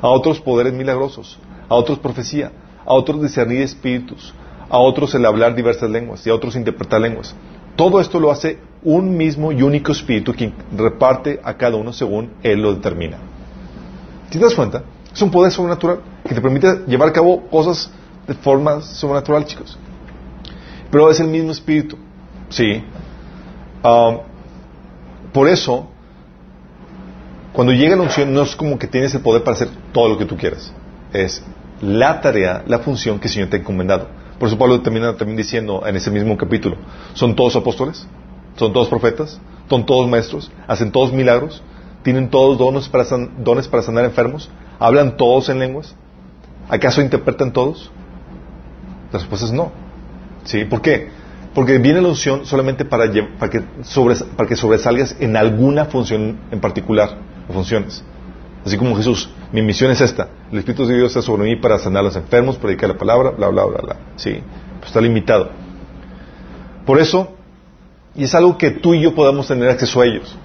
[0.00, 2.50] a otros poderes milagrosos, a otros profecía,
[2.86, 4.34] a otros discernir espíritus,
[4.74, 7.32] a otros el hablar diversas lenguas y a otros interpretar lenguas.
[7.76, 12.32] Todo esto lo hace un mismo y único Espíritu quien reparte a cada uno según
[12.42, 13.18] Él lo determina.
[14.30, 14.82] ¿Sí te das cuenta?
[15.12, 17.88] Es un poder sobrenatural que te permite llevar a cabo cosas
[18.26, 19.78] de forma sobrenatural, chicos.
[20.90, 21.96] Pero es el mismo espíritu.
[22.48, 22.82] Sí.
[23.84, 24.22] Ah,
[25.32, 25.86] por eso,
[27.52, 30.18] cuando llega la unción, no es como que tienes el poder para hacer todo lo
[30.18, 30.72] que tú quieras.
[31.12, 31.44] Es
[31.80, 34.23] la tarea, la función que el Señor te ha encomendado.
[34.38, 36.76] Por eso Pablo termina también diciendo en ese mismo capítulo,
[37.14, 38.06] ¿son todos apóstoles?
[38.56, 39.40] ¿Son todos profetas?
[39.68, 40.50] ¿Son todos maestros?
[40.66, 41.62] ¿Hacen todos milagros?
[42.02, 44.50] ¿Tienen todos dones para, san- dones sanar enfermos?
[44.78, 45.94] ¿Hablan todos en lenguas?
[46.68, 47.90] ¿Acaso interpretan todos?
[49.12, 49.72] La respuesta es no.
[50.44, 50.64] ¿Sí?
[50.64, 51.08] ¿Por qué?
[51.54, 53.62] Porque viene la unción solamente para, que
[54.36, 57.16] para que sobresalgas en alguna función en particular,
[57.48, 58.02] o funciones.
[58.66, 60.28] Así como Jesús, mi misión es esta.
[60.52, 63.30] El Espíritu de Dios está sobre mí para sanar a los enfermos, predicar la palabra,
[63.30, 63.96] bla, bla, bla, bla.
[64.16, 64.40] Sí,
[64.78, 65.50] pues está limitado.
[66.84, 67.32] Por eso,
[68.14, 70.36] y es algo que tú y yo podamos tener acceso a ellos.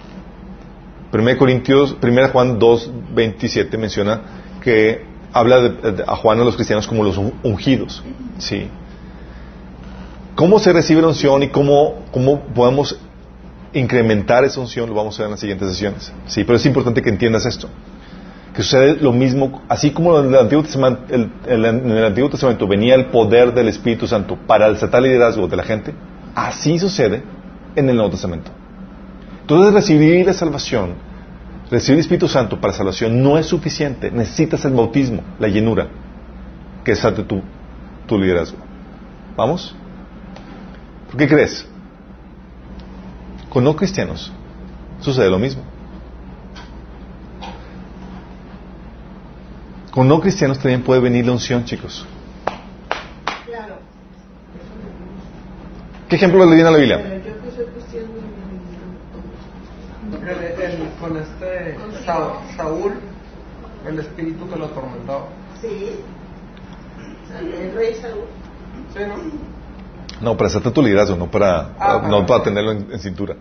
[1.11, 4.21] 1 Corintios, 1 Juan 2, 27 menciona
[4.61, 5.03] que
[5.33, 8.03] habla de- a Juan a los cristianos como los un- ungidos.
[8.37, 8.69] Sí.
[10.35, 12.97] ¿Cómo se recibe la unción y cómo, cómo podemos
[13.73, 14.87] incrementar esa unción?
[14.87, 16.13] Lo vamos a ver en las siguientes sesiones.
[16.27, 17.67] Sí, pero es importante que entiendas esto.
[18.53, 23.05] Que sucede lo mismo, así como en el Antiguo Testamento, el- Antiguo Testamento venía el
[23.05, 25.93] poder del Espíritu Santo para el el liderazgo de la gente,
[26.35, 27.21] así sucede
[27.75, 28.51] en el Nuevo Testamento.
[29.41, 30.95] Entonces recibir la salvación,
[31.69, 34.09] recibir el Espíritu Santo para salvación no es suficiente.
[34.11, 35.87] Necesitas el bautismo, la llenura,
[36.83, 37.41] que es ante tu,
[38.07, 38.57] tu liderazgo.
[39.37, 39.75] ¿Vamos?
[41.07, 41.67] ¿Por qué crees?
[43.49, 44.31] Con no cristianos
[45.01, 45.63] sucede lo mismo.
[49.91, 52.05] Con no cristianos también puede venir la unción, chicos.
[53.45, 53.75] Claro.
[56.07, 57.21] ¿Qué ejemplo le viene a la Biblia?
[60.99, 62.93] Con este Sa- Saúl,
[63.87, 65.25] el espíritu que lo atormentaba.
[65.61, 65.99] Sí.
[67.39, 68.25] El rey Saúl.
[68.93, 69.49] ¿Sí, no?
[70.31, 73.35] No, para hacerte tu liderazgo, no para, Ah, no para- para tenerlo en, en cintura.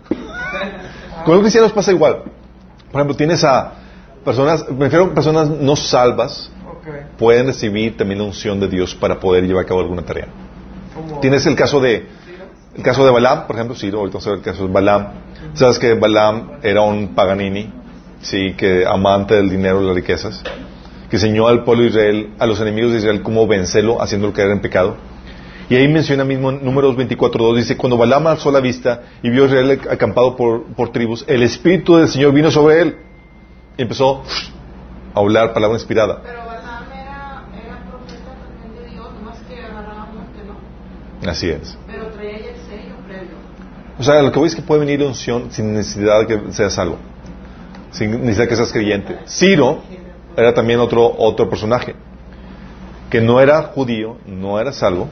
[1.25, 2.23] Con los cristianos pasa igual.
[2.91, 3.73] Por ejemplo, tienes a
[4.29, 7.17] personas, me refiero a personas no salvas, Ok.
[7.17, 10.27] pueden recibir también la unción de Dios para poder llevar a cabo alguna tarea.
[10.93, 12.05] Como- Tienes el caso de,
[12.77, 15.07] el caso de Balaam, por ejemplo, sí, ahorita vamos a ver el caso de Balaam.
[15.53, 17.71] Sabes que Balaam era un paganini,
[18.21, 20.43] sí, que amante del dinero y las riquezas,
[21.09, 24.51] que enseñó al pueblo de Israel, a los enemigos de Israel, cómo vencerlo, haciéndolo caer
[24.51, 24.95] en pecado.
[25.69, 29.43] Y ahí menciona mismo en Números 24.2, dice, cuando Balaam alzó la vista y vio
[29.43, 32.95] a Israel acampado por, por tribus, el Espíritu del Señor vino sobre él
[33.79, 34.23] y empezó
[35.15, 36.19] a hablar palabra inspirada.
[36.21, 39.55] Pero Balaam era, era profeta también de Dios, nomás que
[41.23, 41.31] ¿no?
[41.31, 41.77] Así es.
[41.87, 43.37] Pero traía el sello previo.
[43.97, 46.73] O sea, lo que voy es que puede venir unción sin necesidad de que seas
[46.73, 46.97] salvo.
[47.91, 49.19] Sin necesidad de que seas creyente.
[49.25, 49.81] Ciro
[50.35, 51.95] era también otro, otro personaje.
[53.09, 55.07] Que no era judío, no era salvo.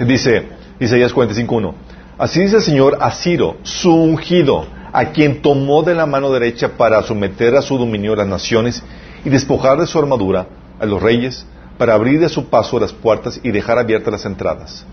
[0.00, 0.48] Dice,
[0.80, 1.72] Isaías 45.1.
[2.18, 4.66] Así dice el Señor a Ciro, su ungido,
[4.98, 8.82] a quien tomó de la mano derecha para someter a su dominio las naciones
[9.26, 10.46] y despojar de su armadura
[10.80, 11.44] a los reyes,
[11.76, 14.86] para abrir de su paso las puertas y dejar abiertas las entradas.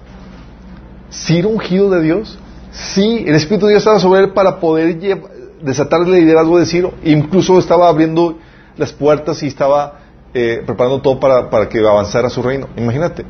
[1.10, 2.38] ¿Ciro ungido de Dios?
[2.72, 5.30] Sí, el Espíritu de Dios estaba sobre él para poder llev-
[5.62, 6.94] desatar el liderazgo de Ciro.
[7.06, 8.38] Incluso estaba abriendo
[8.76, 10.00] las puertas y estaba
[10.34, 12.68] eh, preparando todo para, para que avanzara su reino.
[12.76, 13.24] Imagínate.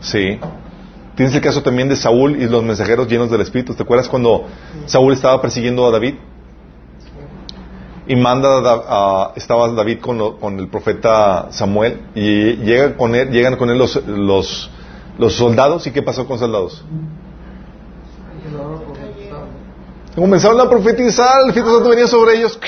[0.00, 0.38] Sí.
[1.16, 3.74] Tienes el caso también de Saúl y los mensajeros llenos del Espíritu.
[3.74, 4.46] ¿Te acuerdas cuando
[4.86, 6.14] Saúl estaba persiguiendo a David?
[8.08, 13.30] Y manda a, estaba David con, lo- con el profeta Samuel y llega con él,
[13.30, 14.70] llegan con él los, los,
[15.18, 15.86] los soldados.
[15.86, 16.84] ¿Y qué pasó con los soldados?
[20.14, 22.58] Comenzaron a profetizar, el Espíritu Santo venía sobre ellos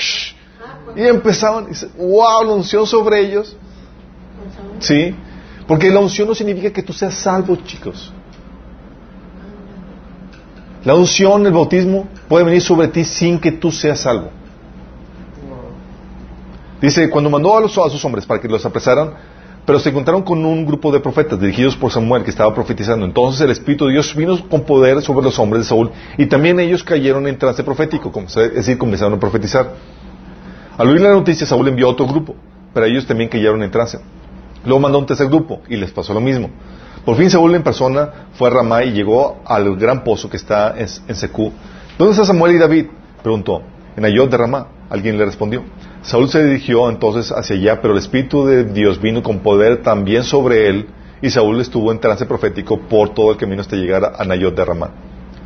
[0.95, 3.55] y empezaban, y wow, la unción sobre ellos.
[4.79, 5.15] Sí,
[5.67, 8.11] porque la unción no significa que tú seas salvo, chicos.
[10.85, 14.29] La unción, el bautismo, puede venir sobre ti sin que tú seas salvo.
[16.81, 19.13] Dice, cuando mandó a, los, a sus hombres para que los apresaran,
[19.65, 23.05] pero se encontraron con un grupo de profetas dirigidos por Samuel que estaba profetizando.
[23.05, 26.59] Entonces el Espíritu de Dios vino con poder sobre los hombres de Saúl y también
[26.59, 29.73] ellos cayeron en trance profético, es decir, comenzaron a profetizar.
[30.77, 32.35] Al oír la noticia, Saúl envió a otro grupo,
[32.73, 33.99] pero ellos también cayeron en trance.
[34.65, 36.49] Luego mandó un tercer grupo y les pasó lo mismo.
[37.05, 40.75] Por fin Saúl en persona fue a Ramá y llegó al gran pozo que está
[40.77, 41.51] en, en Secú.
[41.97, 42.87] ¿Dónde está Samuel y David?
[43.21, 43.61] Preguntó.
[43.95, 44.67] En Ayot de Ramá.
[44.89, 45.63] Alguien le respondió.
[46.01, 50.23] Saúl se dirigió entonces hacia allá, pero el Espíritu de Dios vino con poder también
[50.23, 50.87] sobre él
[51.21, 54.65] y Saúl estuvo en trance profético por todo el camino hasta llegar a Nayot de
[54.65, 54.91] Ramá.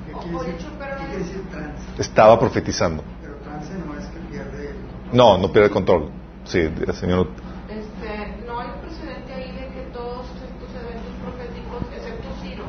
[0.05, 2.01] ¿Qué quiere decir, ¿qué quiere decir trance?
[2.01, 3.03] Estaba profetizando.
[3.21, 6.09] Pero trance no es que pierde el No, no pierde el control.
[6.43, 7.27] Sí, el Señor.
[7.69, 12.65] Este, no hay un precedente ahí de que todos estos eventos proféticos, excepto Ciro,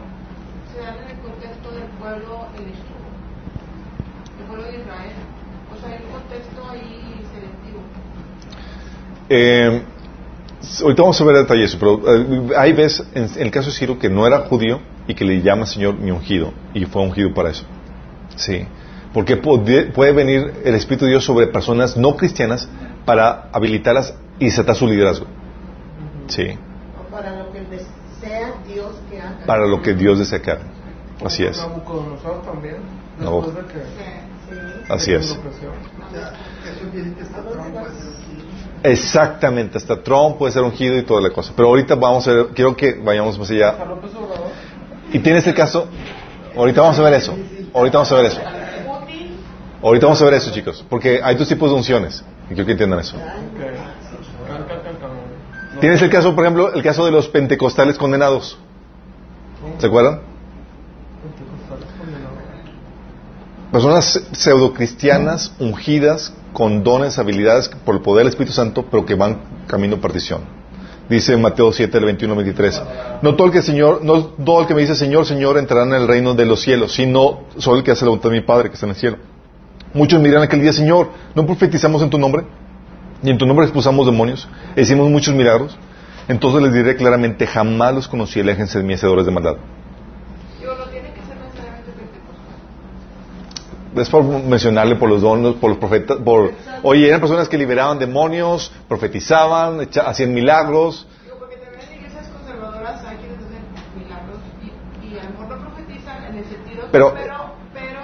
[0.73, 3.05] se dan en el contexto del pueblo elegido,
[4.41, 5.17] el pueblo de Israel.
[5.69, 7.81] O sea, hay un contexto ahí selectivo.
[9.29, 9.83] Eh,
[10.83, 13.77] ahorita vamos a ver detalle eso, pero eh, ahí ves en, en el caso de
[13.77, 17.33] Ciro que no era judío y que le llama Señor mi ungido y fue ungido
[17.35, 17.65] para eso.
[18.37, 18.67] Sí.
[19.13, 22.69] Porque puede, puede venir el Espíritu de Dios sobre personas no cristianas
[23.05, 25.27] para habilitarlas y desatar su liderazgo.
[26.27, 26.59] Sí.
[26.99, 29.47] O para lo que desea Dios que haga.
[29.47, 30.67] Para lo que Dios desea que hagan.
[31.25, 31.59] Así es.
[31.59, 32.77] También.
[33.21, 33.45] No.
[33.45, 33.51] Sí.
[34.89, 35.31] Así es.
[35.31, 35.41] eso
[38.85, 39.79] Exactamente.
[39.79, 41.55] Hasta Trump puede ser ungido y toda la cosa.
[41.57, 43.77] Pero ahorita vamos a ver, quiero que vayamos más allá.
[45.11, 45.89] Y tienes el caso,
[46.55, 47.35] ahorita vamos a ver eso.
[47.73, 48.41] Ahorita vamos a ver eso.
[49.83, 50.85] Ahorita vamos a ver eso, chicos.
[50.89, 52.23] Porque hay dos tipos de unciones.
[52.45, 53.17] Y quiero que entiendan eso.
[55.81, 58.59] Tienes el caso, por ejemplo, el caso de los pentecostales condenados.
[59.79, 60.21] ¿Se acuerdan?
[63.73, 69.41] Personas pseudocristianas ungidas con dones, habilidades por el poder del Espíritu Santo, pero que van
[69.67, 70.41] camino a perdición.
[71.09, 72.83] Dice Mateo 7, el 21 23.
[73.21, 75.93] No todo el que Señor, no todo el que me dice Señor, Señor entrará en
[75.93, 78.71] el reino de los cielos, sino solo el que hace la voluntad de mi Padre
[78.71, 79.19] que está en el cielo.
[79.93, 82.45] Muchos me dirán aquel día, Señor, ¿no profetizamos en tu nombre?
[83.23, 85.77] Y en tu nombre expulsamos demonios, hicimos muchos milagros.
[86.27, 89.57] Entonces les diré claramente, jamás los conocí, aléjense de mí, hacedores de maldad.
[90.59, 92.55] digo, no tiene que ser necesariamente pentecostal.
[93.97, 97.99] Es por mencionarle por los dones, por los profetas, por, oye, eran personas que liberaban
[97.99, 103.63] demonios, profetizaban, echa- hacían milagros, Digo, porque también en iglesias conservadoras hay quienes hacen
[103.99, 107.35] milagros y, y a lo mejor no profetizan en el sentido, Pero- pero,
[107.73, 108.01] pero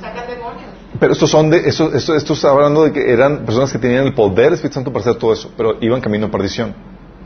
[0.00, 0.70] sacan demonios.
[1.00, 4.14] pero estos son de, estos, estos, estos hablando de que eran personas que tenían el
[4.14, 6.74] poder del Espíritu Santo para hacer todo eso, pero iban camino a perdición.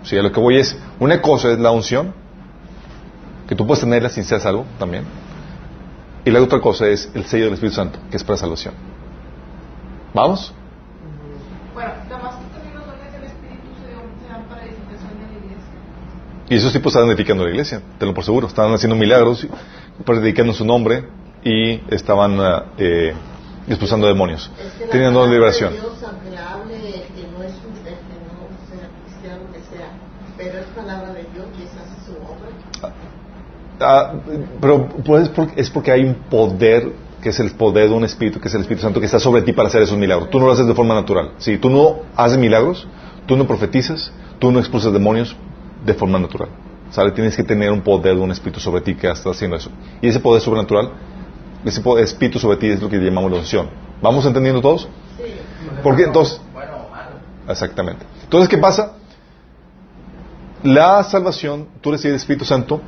[0.03, 2.15] Sí, a lo que voy es, una cosa es la unción,
[3.49, 5.05] que tú puedes tenerla sin ser salvo también,
[6.25, 8.75] y la otra cosa es el sello del Espíritu Santo, que es para salvación.
[10.13, 10.53] ¿Vamos?
[11.73, 15.47] Bueno, nada más que también los dones del Espíritu se dan, para edificación de la
[15.47, 15.73] iglesia.
[16.49, 18.49] Y esos tipos estaban edificando la iglesia, te lo por seguro.
[18.49, 19.47] Estaban haciendo milagros,
[20.05, 21.05] predicando su nombre
[21.45, 23.15] y estaban ah, eh,
[23.69, 24.51] expulsando demonios.
[24.59, 25.73] Es que Tenían don de liberación.
[25.73, 27.91] Dios, aunque la hable, que no es un, que
[28.29, 29.49] no
[30.37, 32.50] Pero es palabra de Dios y esa es su obra.
[33.81, 34.13] Ah,
[34.61, 38.49] pero pues, es porque hay un poder que es el poder de un espíritu, que
[38.49, 40.31] es el Espíritu Santo, que está sobre ti para hacer esos milagros.
[40.31, 41.33] Tú no lo haces de forma natural.
[41.39, 42.87] Si tú no haces milagros,
[43.27, 45.37] tú no profetizas, tú no expulsas demonios
[45.85, 46.49] de forma natural.
[46.91, 47.13] ¿Sale?
[47.13, 49.71] Tienes que tener un poder de un espíritu sobre ti que está haciendo eso.
[50.01, 50.91] Y ese poder sobrenatural,
[51.65, 53.69] ese poder- espíritu sobre ti es lo que llamamos la unción.
[54.03, 54.89] ¿Vamos entendiendo todos?
[55.83, 57.11] Porque entonces, Bueno o malo.
[57.49, 58.05] Exactamente.
[58.25, 58.93] Entonces, ¿qué pasa?
[60.63, 62.81] La salvación, tú recibes el Espíritu Santo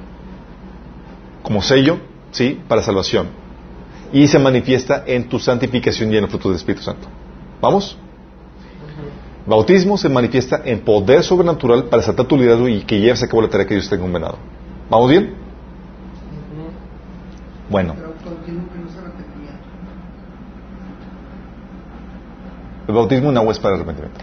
[1.43, 1.99] como sello,
[2.31, 2.61] ¿sí?
[2.69, 3.29] Para salvación.
[4.13, 7.09] Y se manifiesta en tu santificación y en el fruto del Espíritu Santo.
[7.61, 7.97] ¿Vamos?
[9.47, 13.43] Bautismo se manifiesta en poder sobrenatural para saltar tu liderazgo y que lleves a cabo
[13.43, 14.39] la tarea que Dios te ha encomendado.
[14.89, 15.35] ¿Vamos bien?
[17.71, 17.95] Bueno,
[22.87, 24.21] el bautismo en agua es para arrepentimiento.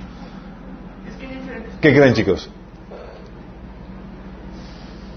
[1.81, 2.49] ¿Qué creen, chicos?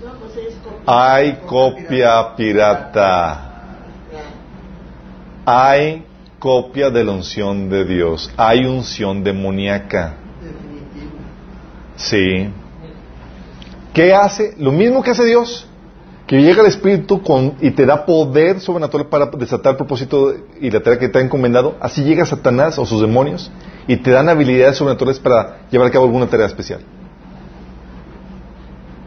[0.05, 0.71] No, pues es con...
[0.86, 3.48] Hay copia pirata.
[5.44, 6.04] Hay
[6.38, 8.30] copia de la unción de Dios.
[8.36, 10.14] Hay unción demoníaca.
[11.96, 12.48] Sí.
[13.94, 14.54] ¿Qué hace?
[14.58, 15.68] Lo mismo que hace Dios.
[16.26, 20.70] Que llega el Espíritu con, y te da poder sobrenatural para desatar el propósito y
[20.70, 21.76] la tarea que te ha encomendado.
[21.80, 23.50] Así llega Satanás o sus demonios
[23.86, 26.80] y te dan habilidades sobrenaturales para llevar a cabo alguna tarea especial.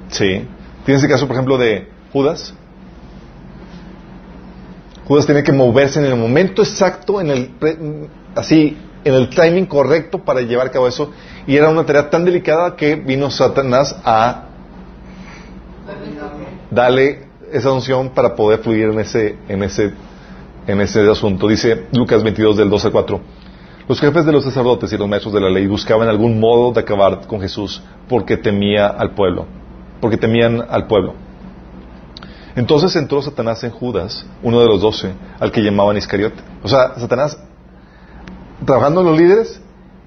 [0.09, 0.47] Sí.
[0.85, 2.53] Tienes el caso, por ejemplo, de Judas.
[5.07, 7.77] Judas tenía que moverse en el momento exacto, en el pre-
[8.35, 11.11] así, en el timing correcto para llevar a cabo eso.
[11.45, 14.45] Y era una tarea tan delicada que vino Satanás a
[16.71, 19.93] darle esa unción para poder fluir en ese, en ese,
[20.67, 21.47] en ese asunto.
[21.47, 23.21] Dice Lucas 22 del 2 al 4.
[23.87, 26.79] Los jefes de los sacerdotes y los maestros de la ley buscaban algún modo de
[26.79, 29.45] acabar con Jesús porque temía al pueblo,
[30.05, 31.15] porque temían al pueblo.
[32.55, 36.43] Entonces entró Satanás en Judas, uno de los doce, al que llamaban Iscariote.
[36.61, 37.39] O sea, Satanás,
[38.63, 39.59] trabajando en los líderes,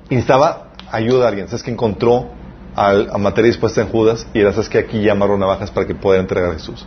[0.08, 1.48] y necesitaba ayuda a alguien.
[1.48, 2.28] ¿Sabes que encontró
[2.76, 4.24] a materia dispuesta en Judas?
[4.32, 6.86] Y era, ¿sabes que Aquí llamaron navajas para que pueda entregar a Jesús.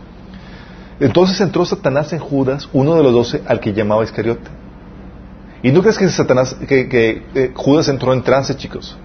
[0.98, 4.50] Entonces entró Satanás en Judas, uno de los doce, al que llamaba Iscariote.
[5.62, 8.96] ¿Y no crees que Satanás, que, que, eh, Judas entró en trance, chicos?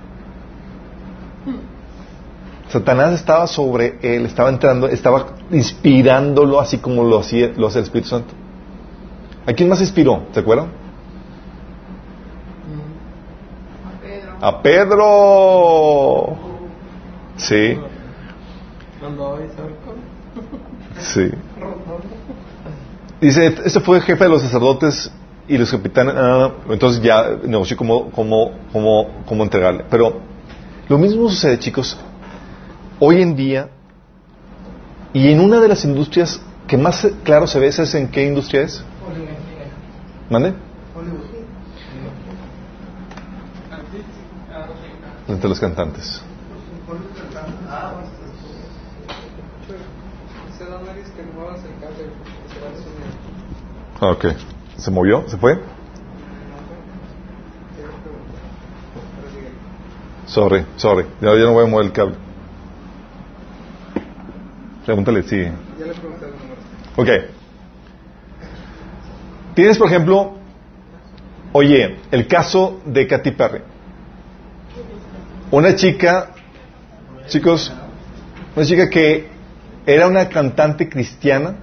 [2.70, 7.86] Satanás estaba sobre él, estaba entrando, estaba inspirándolo así como lo hacía, lo hace el
[7.86, 8.34] Espíritu Santo.
[9.46, 10.24] ¿A quién más inspiró?
[10.34, 10.68] ¿Se acuerdan?
[13.86, 14.38] A Pedro.
[14.42, 16.38] A Pedro.
[17.38, 17.78] Sí,
[21.00, 21.32] sí.
[23.22, 25.12] Dice, este fue jefe de los sacerdotes
[25.48, 29.86] y los capitanes, ah, entonces ya negoció cómo, cómo, cómo, cómo entregarle.
[29.90, 30.20] Pero
[30.90, 31.98] lo mismo sucede, chicos,
[33.00, 33.70] hoy en día,
[35.14, 38.64] y en una de las industrias que más claro se ve, ¿sabes en qué industria
[38.64, 38.84] es?
[40.30, 40.54] ¿Mande?
[40.96, 41.20] Hollywood.
[45.28, 46.22] Entre los cantantes.
[47.70, 47.94] Ah,
[54.12, 54.26] Ok.
[54.78, 55.28] ¿Se movió?
[55.28, 55.60] ¿Se fue?
[60.28, 61.06] Sorry, sorry.
[61.22, 62.16] Ya, ya no voy a mover el cable.
[64.88, 65.36] Pregúntale, sí.
[65.36, 66.28] Ya le pregunté.
[66.96, 67.10] Ok.
[69.54, 70.38] Tienes, por ejemplo,
[71.52, 73.64] oye, el caso de Katy Perry.
[75.52, 76.30] Una chica,
[77.28, 77.70] chicos,
[78.56, 79.28] una chica que
[79.86, 81.58] era una cantante cristiana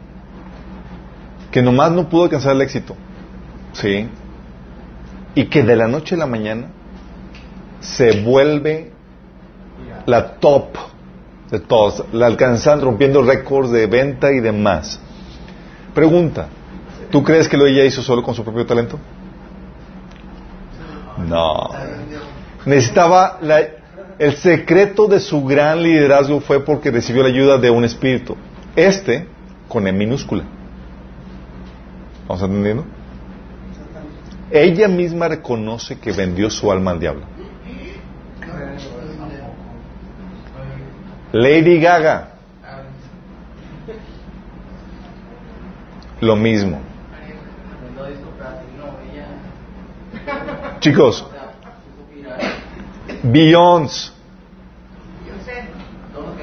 [1.50, 2.94] que nomás no pudo alcanzar el éxito.
[3.72, 4.06] Sí.
[5.34, 6.66] Y que de la noche a la mañana
[7.80, 8.92] se vuelve
[10.04, 10.76] la top
[11.54, 15.00] de todos, la alcanzan rompiendo récords de venta y demás.
[15.94, 16.48] Pregunta,
[17.10, 18.98] ¿tú crees que lo ella hizo solo con su propio talento?
[21.28, 21.70] No.
[22.66, 23.60] Necesitaba la,
[24.18, 28.36] el secreto de su gran liderazgo fue porque recibió la ayuda de un espíritu.
[28.74, 29.26] Este
[29.68, 30.44] con E minúscula.
[32.26, 32.84] ¿Vamos entendiendo?
[34.50, 37.22] Ella misma reconoce que vendió su alma al diablo.
[41.34, 42.28] Lady Gaga,
[46.20, 46.80] lo mismo.
[50.78, 51.26] Chicos,
[53.24, 54.12] Beyoncé.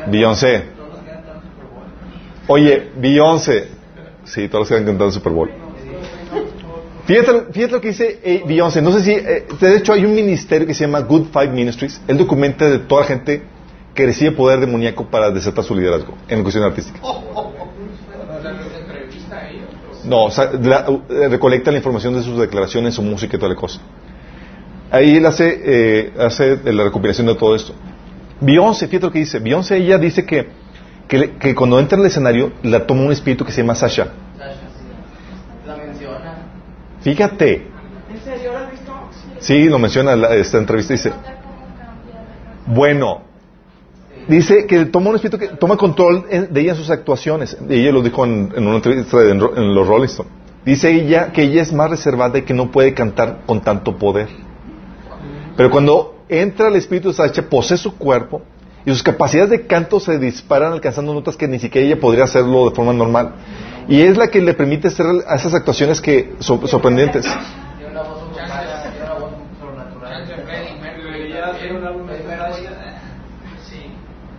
[0.07, 0.65] Beyoncé.
[2.47, 3.69] Oye, Beyoncé.
[4.25, 5.49] Sí, todos que han cantado el Super Bowl.
[7.05, 8.81] Fíjate, fíjate lo que dice eh, Beyoncé.
[8.81, 12.01] No sé si, eh, de hecho, hay un ministerio que se llama Good Five Ministries.
[12.09, 13.41] Él documenta de toda la gente
[13.93, 16.99] que recibe poder demoníaco para desatar su liderazgo en cuestión artística.
[20.03, 23.49] No, o sea, la- eh, recolecta la información de sus declaraciones, su música y toda
[23.53, 23.79] la cosa.
[24.89, 27.73] Ahí él hace, eh, hace la recopilación de todo esto.
[28.39, 29.37] Beyoncé, fíjate lo que dice.
[29.39, 30.49] Beyoncé, ella dice que,
[31.07, 34.05] que, le- que cuando entra al escenario la toma un espíritu que se llama Sasha.
[34.37, 35.67] Sasha, sí.
[35.67, 36.35] La menciona.
[37.01, 37.67] Fíjate.
[38.09, 38.93] ¿En serio lo has visto?
[39.39, 40.93] Sí, lo menciona la- esta entrevista.
[40.95, 41.13] Dice,
[42.65, 43.21] bueno,
[44.27, 47.57] dice que toma un espíritu que toma control de ella en sus actuaciones.
[47.69, 50.07] Ella lo dijo en, una entrevista en, en los Rolling.
[50.65, 54.29] Dice ella que ella es más reservada y que no puede cantar con tanto poder.
[55.57, 58.41] Pero cuando entra el espíritu de posee su cuerpo
[58.85, 62.69] y sus capacidades de canto se disparan alcanzando notas que ni siquiera ella podría hacerlo
[62.69, 63.33] de forma normal.
[63.87, 67.25] Y es la que le permite hacer esas actuaciones que so- sorprendentes.
[67.25, 70.27] Tiene una voz humana, tiene una voz sobrenatural.
[70.27, 71.33] Chance Freddie Mercury.
[71.33, 72.17] Ya tiene un álbum de
[73.67, 73.91] Sí.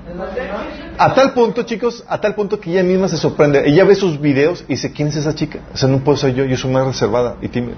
[0.08, 0.81] Es la que no.
[0.98, 3.62] A tal punto, chicos, a tal punto que ella misma se sorprende.
[3.66, 5.60] Ella ve sus videos y dice, ¿quién es esa chica?
[5.72, 7.76] O sea, no puedo ser yo, yo soy más reservada y tímida.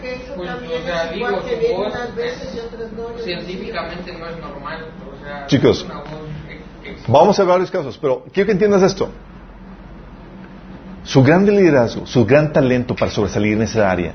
[0.00, 2.54] Que eso Pues, también o sea, es igual digo, que su viene voz unas veces
[2.54, 3.18] y otras no.
[3.22, 4.86] Científicamente no es normal.
[5.12, 5.86] O sea, Chicos.
[7.06, 9.10] Vamos a ver varios casos, pero quiero que entiendas esto.
[11.04, 14.14] Su gran liderazgo, su gran talento para sobresalir en esa área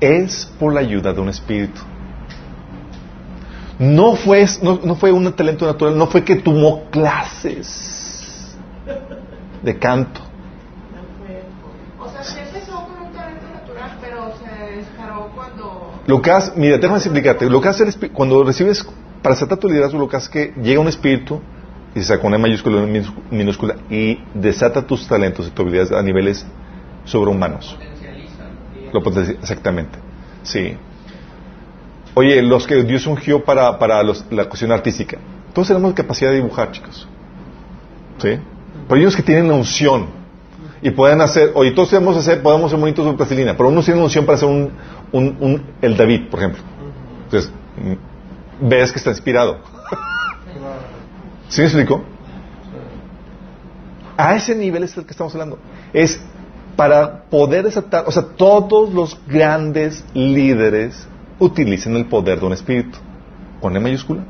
[0.00, 1.80] es por la ayuda de un espíritu.
[3.78, 8.56] No fue, no, no fue un talento natural, no fue que tomó clases
[9.62, 10.20] de canto.
[11.98, 16.00] O sea, sí empezó con un talento natural, pero se disparó cuando...
[16.06, 17.48] Lo que hace, mira, déjame explicarte.
[17.50, 18.86] Lo que hace el cuando recibes,
[19.22, 21.40] para aceptar tu liderazgo, lo que hace es que llega un espíritu,
[21.94, 25.60] y se saca con E mayúscula y minús- minúscula, y desata tus talentos y tus
[25.64, 26.44] habilidades a niveles
[27.06, 27.76] sobrehumanos.
[28.92, 29.98] Lo potencia- exactamente.
[30.42, 30.76] Sí.
[32.14, 35.18] Oye, los que Dios ungió para, para los- la cuestión artística.
[35.52, 37.08] Todos tenemos capacidad de dibujar, chicos.
[38.18, 38.38] ¿Sí?
[38.88, 40.06] Pero ellos que tienen la unción
[40.82, 44.02] y pueden hacer, oye, todos podemos hacer, podemos ser bonitos de plastilina, pero unos tienen
[44.02, 44.70] unción para hacer un,
[45.12, 46.62] un, un- el David, por ejemplo.
[47.24, 49.58] Entonces, mm, ves que está inspirado.
[51.48, 52.04] ¿Sí me explico?
[54.16, 55.58] A ese nivel es el que estamos hablando.
[55.92, 56.20] Es
[56.76, 61.06] para poder desatar, o sea, todos los grandes líderes
[61.38, 62.98] utilizan el poder de un espíritu.
[63.60, 64.22] ¿Con E mayúscula?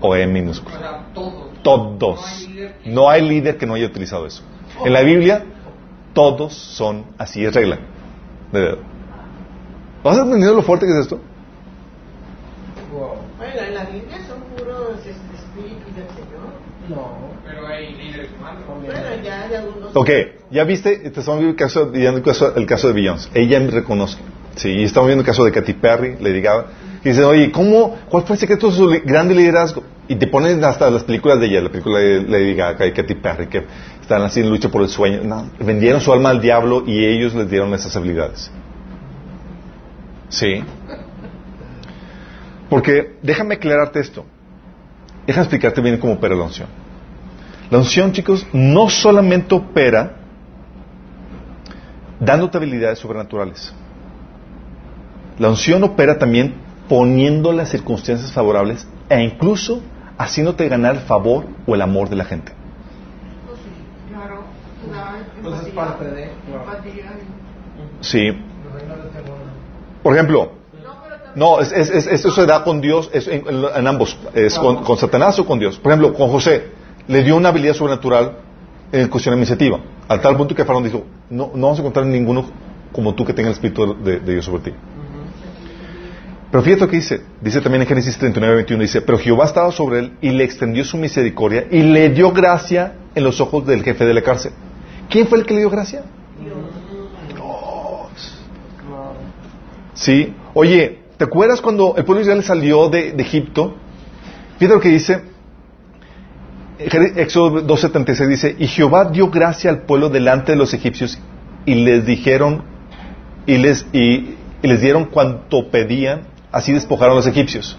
[0.00, 1.06] ¿O E minúscula?
[1.14, 1.48] todos.
[1.62, 2.20] Todos.
[2.20, 4.42] No hay líder que- No hay líder que no haya utilizado eso.
[4.84, 5.44] En la Biblia,
[6.14, 7.78] todos son así, es regla.
[8.52, 8.78] De verdad.
[10.04, 11.18] ¿Vas entendiendo lo fuerte que es esto?
[12.92, 13.10] Wow.
[13.36, 16.48] Bueno, en la Biblia son puros este, espíritus del Señor.
[16.88, 17.10] No.
[17.44, 17.94] Pero hay.
[19.22, 19.48] Ya.
[19.94, 20.10] Ok,
[20.50, 23.28] ya viste, te estamos viendo el caso, el caso, de Beyoncé.
[23.34, 24.18] Ella me reconoce.
[24.56, 26.66] Sí, y estamos viendo el caso de Katy Perry, Lady Gaga.
[27.04, 29.82] Y dicen, oye, ¿cómo, ¿cuál fue el secreto de su grande liderazgo?
[30.08, 33.14] Y te ponen hasta las películas de ella, la película de Lady Gaga y Katy
[33.16, 33.64] Perry, que
[34.00, 35.22] están así en lucha por el sueño.
[35.22, 38.50] No, vendieron su alma al diablo y ellos les dieron esas habilidades.
[40.28, 40.64] Sí.
[42.68, 44.24] Porque, déjame aclararte esto.
[45.26, 46.66] Déjame explicarte bien cómo opera la.
[47.70, 50.12] La unción, chicos, no solamente opera
[52.18, 53.72] dándote habilidades sobrenaturales.
[55.38, 56.54] La unción opera también
[56.88, 59.82] poniendo las circunstancias favorables e incluso
[60.16, 62.52] haciéndote ganar el favor o el amor de la gente.
[62.52, 64.40] Sí, claro.
[64.90, 66.64] La es empatía, parte de- claro.
[66.64, 67.12] empatía.
[68.00, 68.30] Sí.
[70.02, 70.52] Por ejemplo,
[71.34, 74.58] No, es, es- es- esto se da con Dios, es en, en- en ambos, es
[74.58, 75.78] con, con Satanás o con Dios.
[75.78, 76.72] Por ejemplo, con José,
[77.08, 78.38] le dio una habilidad sobrenatural
[78.92, 82.06] en cuestión de iniciativa, al tal punto que Faraón dijo, no, no vamos a encontrar
[82.06, 82.46] ninguno
[82.92, 84.72] como tú que tenga el Espíritu de, de Dios sobre ti.
[86.50, 89.70] Pero fíjate lo que dice, dice también en Génesis 39, 21, dice, pero Jehová estaba
[89.70, 93.82] sobre él y le extendió su misericordia y le dio gracia en los ojos del
[93.82, 94.52] jefe de la cárcel.
[95.10, 96.04] ¿Quién fue el que le dio gracia?
[96.42, 96.56] Dios.
[99.98, 100.32] Sí.
[100.54, 103.74] Oye, ¿te acuerdas cuando el pueblo de Israel salió de, de Egipto?
[104.58, 105.22] Fíjate lo que dice.
[106.78, 111.18] Éxodo 2.76 dice, y Jehová dio gracia al pueblo delante de los egipcios
[111.66, 112.62] y les dijeron,
[113.46, 116.22] y les, y, y les dieron cuanto pedían,
[116.52, 117.76] así despojaron a los egipcios.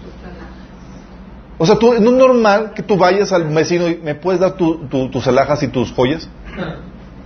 [1.58, 4.52] O sea, tú, no es normal que tú vayas al vecino y me puedes dar
[4.52, 6.28] tu- tu- tus alhajas y tus joyas.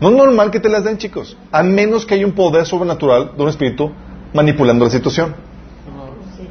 [0.00, 1.36] No es normal que te las den, chicos.
[1.52, 3.92] A menos que haya un poder sobrenatural de un espíritu
[4.32, 5.34] manipulando la situación.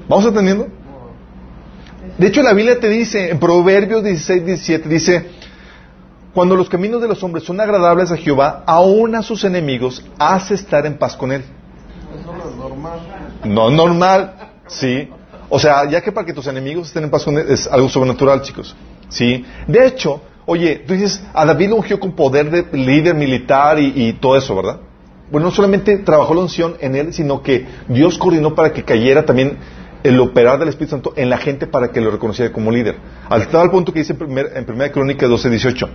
[0.07, 0.67] ¿Vamos entendiendo?
[2.18, 5.26] De hecho, la Biblia te dice, en Proverbios 16, 17, dice,
[6.34, 10.55] cuando los caminos de los hombres son agradables a Jehová, aún a sus enemigos hace
[10.55, 11.43] estar en paz con él.
[12.20, 12.99] Eso no es normal.
[13.43, 14.34] No normal.
[14.68, 15.09] Sí.
[15.49, 17.89] O sea, ya que para que tus enemigos estén en paz con él, es algo
[17.89, 18.76] sobrenatural, chicos.
[19.09, 19.45] Sí.
[19.68, 23.93] De hecho, oye, tú dices, a David lo ungió con poder de líder militar y,
[23.95, 24.80] y todo eso, ¿verdad?
[25.32, 29.26] Bueno, no solamente trabajó la unción en él, sino que Dios coordinó para que cayera
[29.26, 29.57] también
[30.03, 32.95] el operar del Espíritu Santo en la gente para que lo reconociera como líder.
[33.29, 35.89] Al tal punto que dice en, primer, en Primera Crónica 12, 18,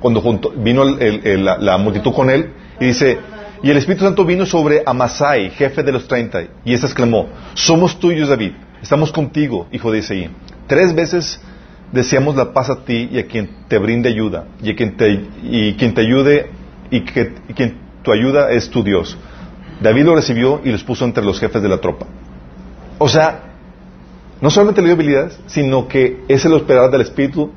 [0.00, 3.18] cuando junto, vino el- el- la, la multitud con él, y dice,
[3.62, 7.98] y el Espíritu Santo vino sobre Amasai, jefe de los treinta, y éste exclamó, somos
[7.98, 10.30] tuyos, David, estamos contigo, hijo de Isaí.
[10.68, 11.40] Tres veces
[11.90, 15.20] deseamos la paz a ti y a quien te brinde ayuda, y a quien te,
[15.42, 16.50] y quien te ayude,
[16.90, 19.16] y, que, y quien tu ayuda es tu Dios.
[19.80, 22.06] David lo recibió y los puso entre los jefes de la tropa.
[22.98, 23.54] O sea,
[24.40, 27.50] no solamente le dio habilidades, sino que es el operar del Espíritu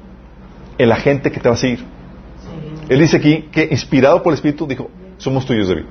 [0.77, 1.83] en la gente que te va a seguir.
[2.89, 5.85] Él dice aquí que inspirado por el Espíritu dijo, somos tuyos, David.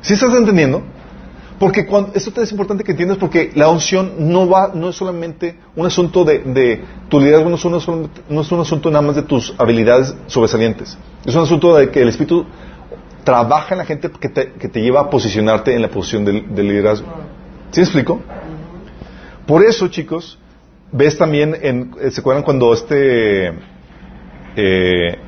[0.00, 0.82] ¿Sí estás entendiendo?
[1.58, 5.58] Porque cuando, esto es importante que entiendas porque la unción no va, no es solamente
[5.74, 9.16] un asunto de, de tu liderazgo, no es, un, no es un asunto nada más
[9.16, 10.96] de tus habilidades sobresalientes.
[11.24, 12.46] Es un asunto de que el Espíritu
[13.24, 16.54] trabaja en la gente que te, que te lleva a posicionarte en la posición del,
[16.54, 17.06] del liderazgo.
[17.70, 18.20] ¿Sí me explico?
[19.46, 20.38] Por eso, chicos,
[20.92, 23.48] ves también, en, eh, ¿se acuerdan cuando este,
[24.56, 25.18] eh,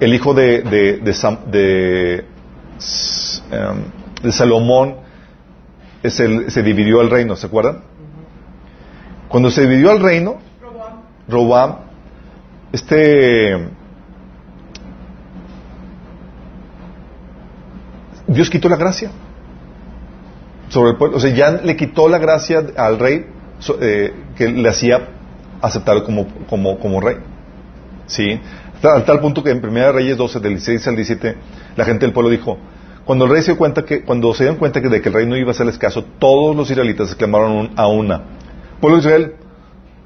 [0.00, 2.24] el hijo de, de, Sam- de,
[3.50, 4.96] em, Salomón
[6.04, 7.82] se dividió el reino, ¿se acuerdan?
[9.28, 10.38] Cuando se dividió el reino,
[11.28, 11.76] Robam,
[12.72, 13.68] este,
[18.28, 19.10] Dios quitó la gracia
[20.68, 21.16] sobre el pueblo.
[21.16, 23.26] O sea, ya le quitó la gracia al rey
[23.80, 25.08] eh, que le hacía
[25.62, 27.16] aceptar como, como, como rey.
[28.06, 28.40] ¿Sí?
[28.82, 31.36] Al tal punto que en 1 Reyes 12, del 16 al 17,
[31.76, 32.58] la gente del pueblo dijo,
[33.04, 35.14] cuando el rey se dio cuenta que, cuando se dieron cuenta que de que el
[35.14, 38.22] rey no iba a hacerles caso, todos los israelitas exclamaron un- a una,
[38.80, 39.34] pueblo de Israel,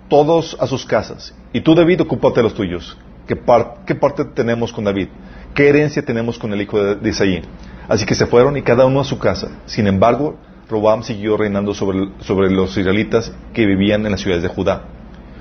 [0.09, 2.97] todos a sus casas, y tú David, ocúpate de los tuyos.
[3.27, 5.09] ¿Qué, par- qué parte tenemos con David?
[5.55, 7.43] ¿Qué herencia tenemos con el hijo de, de Isaí?
[7.89, 9.49] Así que se fueron y cada uno a su casa.
[9.67, 10.37] Sin embargo,
[10.71, 14.85] Robam siguió reinando sobre, sobre los israelitas que vivían en las ciudades de Judá.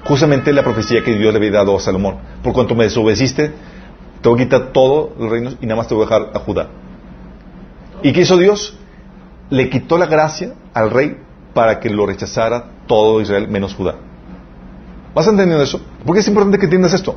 [0.06, 2.18] Justamente la profecía que Dios le había dado a Salomón.
[2.42, 3.52] Por cuanto me desobedeciste,
[4.22, 6.40] te voy a quitar todos los reinos y nada más te voy a dejar a
[6.40, 6.68] Judá.
[8.02, 8.78] ¿Y qué hizo Dios?
[9.50, 11.18] Le quitó la gracia al rey
[11.54, 13.96] para que lo rechazara todo Israel menos Judá.
[15.14, 15.82] ¿Vas entendiendo eso?
[16.06, 17.16] Porque es importante que entiendas esto.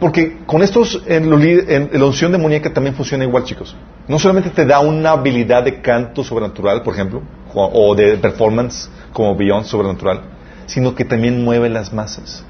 [0.00, 3.74] Porque con estos, en, li- en la unción demoníaca también funciona igual, chicos.
[4.06, 7.22] No solamente te da una habilidad de canto sobrenatural, por ejemplo,
[7.52, 10.20] o, de performance como Beyoncé sobrenatural,
[10.66, 12.44] sino que también mueve las masas.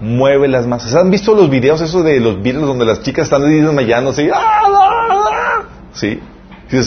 [0.00, 0.94] Mueve las masas.
[0.96, 4.28] ¿Han visto los videos esos de los Beatles donde las chicas están ahí desmayándose?
[4.34, 5.62] ¡Ah, ah, ah!
[5.92, 6.20] Sí.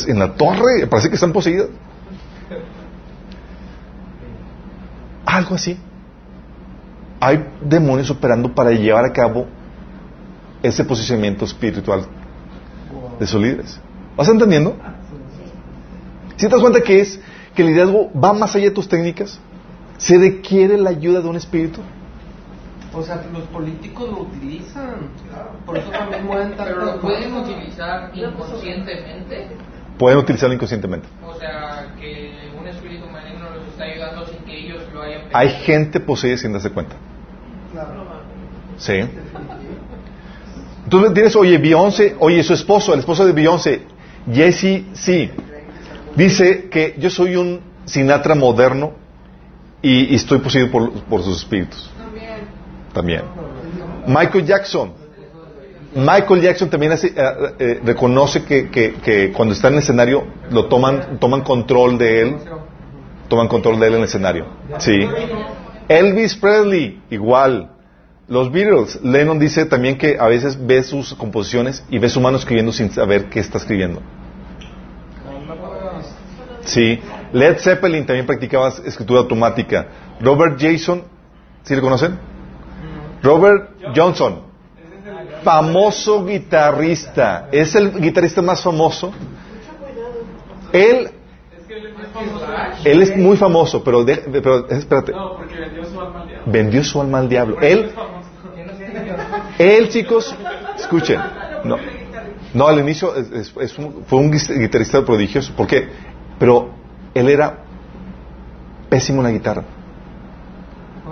[0.08, 1.68] En la torre, parece que están poseídas.
[5.26, 5.80] Algo así.
[7.20, 9.48] Hay demonios operando para llevar a cabo
[10.64, 12.06] ese posicionamiento espiritual
[13.20, 13.80] de sus líderes.
[14.16, 14.76] ¿Vas entendiendo?
[16.36, 17.20] Si te das cuenta que es
[17.54, 19.40] que el liderazgo va más allá de tus técnicas,
[19.98, 21.82] se requiere la ayuda de un espíritu.
[22.94, 25.10] O sea, los políticos lo utilizan.
[25.66, 26.64] Por eso también mueven tanto.
[26.74, 29.48] Pero lo pueden utilizar inconscientemente.
[29.98, 31.08] Pueden utilizarlo inconscientemente.
[31.26, 35.50] O sea, que un espíritu maligno los está ayudando sin que ellos lo hayan Hay
[35.50, 36.96] gente poseída sin darse cuenta.
[38.78, 38.94] Sí.
[40.86, 43.82] Entonces tienes, oye, Beyoncé, oye, su esposo, el esposo de Beyoncé,
[44.32, 45.30] Jesse, sí,
[46.16, 48.94] dice que yo soy un Sinatra moderno
[49.82, 51.90] y, estoy poseído por, sus espíritus.
[52.94, 53.22] También.
[54.08, 54.94] Michael Jackson.
[55.96, 56.98] Michael Jackson también eh,
[57.60, 62.22] eh, reconoce que, que- que cuando está en el escenario lo toman, toman control de
[62.22, 62.36] él,
[63.28, 64.46] toman control de él en el escenario.
[64.78, 65.00] Sí.
[65.90, 67.72] Elvis Presley, igual.
[68.28, 72.38] Los Beatles, Lennon dice también que a veces ve sus composiciones y ve su mano
[72.38, 74.02] escribiendo sin saber qué está escribiendo.
[76.62, 77.00] Sí.
[77.34, 79.88] Led Zeppelin también practicaba escritura automática.
[80.22, 81.04] Robert Jason,
[81.64, 82.20] ¿sí lo conocen?
[83.24, 84.42] Robert Johnson,
[85.44, 89.12] famoso guitarrista, es el guitarrista más famoso.
[90.72, 91.10] Él,
[92.86, 96.52] él es muy famoso, pero, de- pero espérate, No, porque vendió su alma al diablo.
[96.52, 97.58] vendió su alma al diablo.
[97.62, 97.92] Él,
[99.58, 100.36] él, chicos,
[100.78, 101.20] escuchen,
[101.64, 101.78] no,
[102.54, 105.88] no, al inicio es- es- es un- fue un guitarrista prodigioso, ¿por qué?
[106.40, 106.70] Pero
[107.14, 107.60] él era
[108.90, 109.64] pésimo en la guitarra.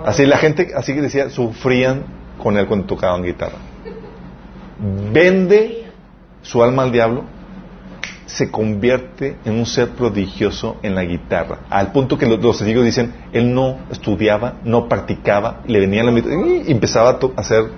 [0.04, 2.04] Así la gente, así que decía, sufrían
[2.42, 3.58] con él cuando tocaban guitarra.
[5.12, 5.86] Vende
[6.42, 7.24] su alma al diablo
[8.28, 12.84] se convierte en un ser prodigioso en la guitarra, al punto que los, los testigos
[12.84, 17.70] dicen, él no estudiaba, no practicaba, le venía la mitad y empezaba a, to- hacer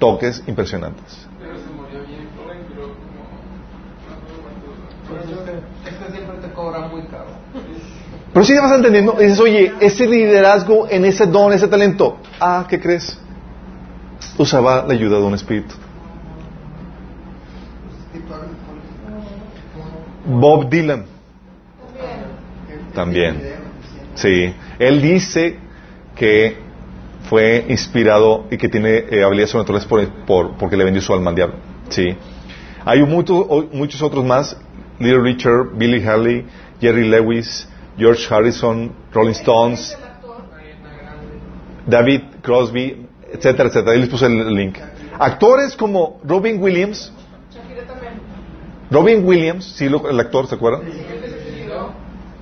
[0.00, 1.26] toques impresionantes.
[1.40, 2.88] Pero se murió bien joven, pero
[5.08, 5.40] como...
[5.40, 5.52] Este,
[5.88, 7.26] este siempre te cobra muy caro.
[8.32, 12.66] Pero si te vas entendiendo, dices, oye, ese liderazgo en ese don, ese talento, ah,
[12.68, 13.18] ¿qué crees?
[14.36, 15.74] Usaba la ayuda de un espíritu.
[18.12, 18.40] espiritual,
[20.26, 21.06] Bob Dylan,
[22.94, 23.40] También.
[24.14, 25.58] sí, él dice
[26.14, 26.56] que
[27.28, 31.30] fue inspirado y que tiene eh, habilidades sobrenaturales por, por- porque le vendió su alma
[31.30, 31.56] al diablo.
[31.88, 32.16] Sí.
[32.84, 34.56] Hay muchos, o- muchos otros más,
[34.98, 36.46] Little Richard, Billy Haley,
[36.80, 39.96] Jerry Lewis, George Harrison, Rolling Stones,
[41.86, 43.92] David Crosby, etcétera, etcétera.
[43.92, 44.78] Ahí les puse el link.
[45.18, 47.12] Actores como Robin Williams.
[48.90, 50.82] Robin Williams, sí, el actor, ¿se acuerdan?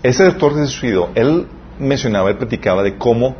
[0.02, 1.08] Ese actor se suicidó.
[1.14, 1.46] Él
[1.78, 3.36] mencionaba, él platicaba de cómo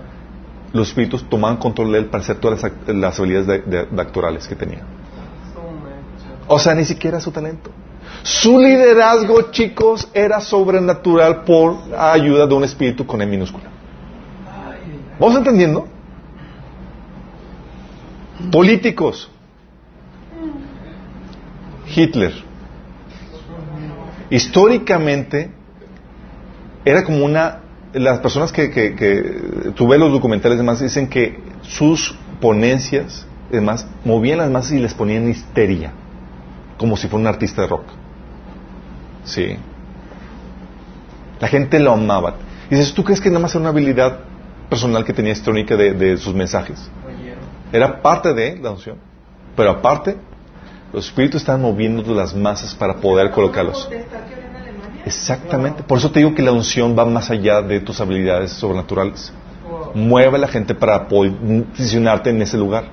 [0.73, 4.03] los espíritus tomaban control de él para hacer todas las, las habilidades de, de- de
[4.03, 4.81] actorales que tenía.
[6.49, 7.71] O sea, ni siquiera su talento.
[8.23, 13.65] Su liderazgo, chicos, era sobrenatural por ayuda de un espíritu con E minúscula.
[15.21, 15.87] ¿Vamos entendiendo?
[18.51, 19.31] Políticos.
[21.95, 22.33] Hitler.
[24.31, 25.51] Históricamente
[26.85, 27.61] era como una...
[27.93, 33.87] Las personas que, que, que tú ves los documentales demás dicen que sus ponencias, además,
[34.05, 35.93] movían las masas y les ponían histeria,
[36.77, 37.85] como si fuera un artista de rock.
[39.25, 39.57] Sí.
[41.39, 42.35] La gente lo amaba.
[42.69, 44.21] Y dices, ¿tú crees que nada más era una habilidad
[44.69, 46.91] personal que tenía histórica de, de sus mensajes?
[47.73, 48.99] Era parte de la unción.
[49.57, 50.17] Pero aparte,
[50.95, 53.89] los espíritus estaban moviendo las masas para poder colocarlos.
[55.05, 55.83] Exactamente.
[55.83, 59.33] Por eso te digo que la unción va más allá de tus habilidades sobrenaturales.
[59.95, 62.85] Mueve a la gente para posicionarte en ese lugar.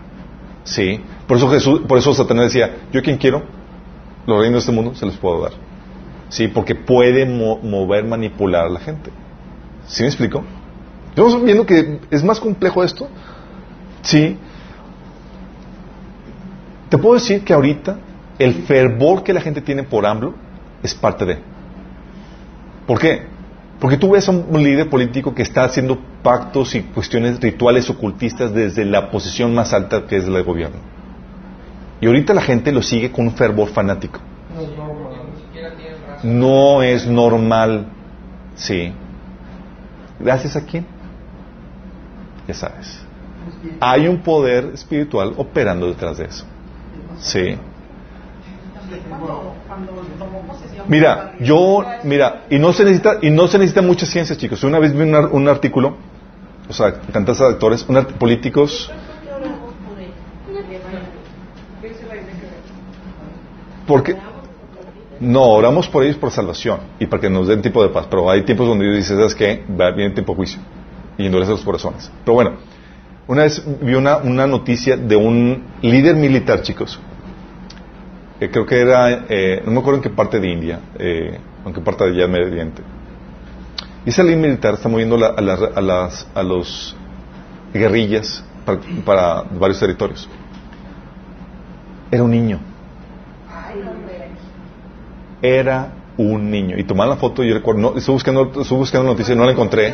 [0.64, 1.00] Sí.
[1.28, 3.44] Por eso Jesús, por eso Satanás decía, yo quien quiero,
[4.28, 5.54] los reinos de este mundo se los puedo dar.
[6.30, 9.10] Sí, porque puede mo- mover, manipular a la gente.
[9.88, 10.44] ¿Sí me explico?
[11.10, 13.08] Estamos viendo que es más complejo esto.
[14.02, 14.38] Sí.
[16.92, 18.00] Te puedo decir que ahorita
[18.38, 20.34] el fervor que la gente tiene por AMLO
[20.84, 21.40] es parte de.
[22.86, 23.22] ¿Por qué?
[23.80, 28.54] Porque tú ves a un líder político que está haciendo pactos y cuestiones rituales ocultistas
[28.54, 30.80] desde la posición más alta que es del gobierno.
[32.02, 34.20] Y ahorita la gente lo sigue con un fervor fanático.
[34.54, 35.22] No es normal.
[36.24, 37.86] No es normal.
[38.56, 38.92] Sí.
[40.20, 40.86] ¿Gracias a quién?
[42.50, 43.02] Ya sabes.
[43.80, 46.46] Hay un poder espiritual operando detrás de eso.
[47.20, 47.58] Sí.
[50.88, 54.64] Mira, yo, mira, y no se necesita, y no se necesita mucha ciencia, chicos.
[54.64, 55.96] Una vez vi un, un artículo,
[56.68, 58.92] o sea, tantos actores, un políticos,
[63.88, 64.16] porque
[65.20, 68.08] no oramos por ellos por salvación y para que nos den tiempo de paz.
[68.10, 69.64] Pero hay tiempos donde Dios dice, ¿sabes qué?
[69.70, 70.60] Va viene tiempo de juicio
[71.18, 72.12] y endurece los corazones.
[72.26, 72.54] Pero bueno,
[73.28, 77.00] una vez vi una, una noticia de un líder militar, chicos.
[78.40, 81.40] creo que era, eh, no me acuerdo en qué parte de India, eh,
[81.84, 82.82] parte de allá Medio Oriente.
[84.06, 85.42] Y ese líder militar está moviendo a,
[85.82, 86.96] las, los
[87.74, 90.28] guerrillas para, para varios territorios.
[92.10, 92.60] Era un niño.
[95.42, 96.78] Era un niño.
[96.78, 99.94] Y tomaron la foto, yo recuerdo, no, estuve buscando, estuve buscando noticias, no la encontré.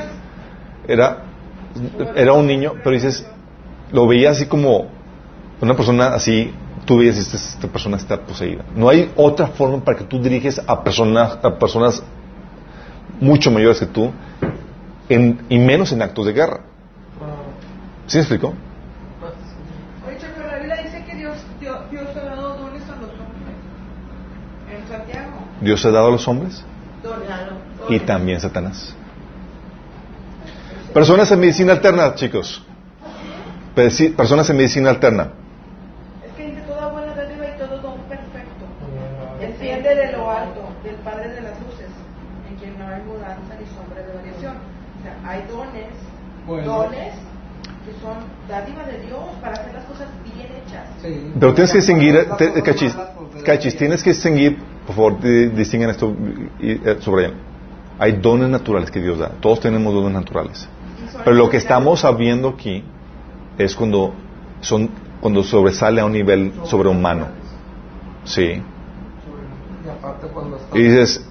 [0.87, 1.23] Era,
[2.15, 3.25] era un niño, pero dices,
[3.91, 4.87] lo veía así como
[5.61, 6.53] una persona así,
[6.85, 8.63] tú veías, esta, esta persona está poseída.
[8.75, 12.03] No hay otra forma para que tú diriges a personas, a personas
[13.19, 14.11] mucho mayores que tú,
[15.09, 16.59] en, y menos en actos de guerra.
[18.07, 18.37] ¿Sí me que
[25.61, 26.63] Dios, ha dado a los hombres.
[27.89, 28.95] Y también Satanás.
[30.93, 32.63] Personas en medicina alterna, chicos.
[33.75, 35.29] Personas en medicina alterna.
[36.25, 38.65] Es que dice toda buena dádiva y todo don perfecto.
[39.39, 41.87] Desciende de lo alto, del Padre de las luces,
[42.49, 44.55] en quien no hay mudanza ni sombra de variación.
[44.55, 45.87] O sea, hay dones,
[46.47, 46.65] Bueno.
[46.73, 47.13] dones
[47.85, 48.17] que son
[48.49, 50.85] dádiva de Dios para hacer las cosas bien hechas.
[51.01, 51.31] Sí.
[51.39, 52.97] Pero tienes que distinguir, te- cachis,
[53.45, 54.57] cachis, tienes que distinguir,
[54.87, 56.15] por favor, di- distingan esto
[56.59, 57.33] y eh, subrayan.
[57.99, 59.29] Hay dones naturales que Dios da.
[59.39, 60.67] Todos tenemos dones naturales.
[61.23, 62.83] Pero lo que estamos sabiendo aquí
[63.57, 64.13] es cuando
[64.61, 64.89] son
[65.19, 67.27] cuando sobresale a un nivel sobrehumano.
[68.23, 68.61] Sí.
[70.73, 71.25] Y dices,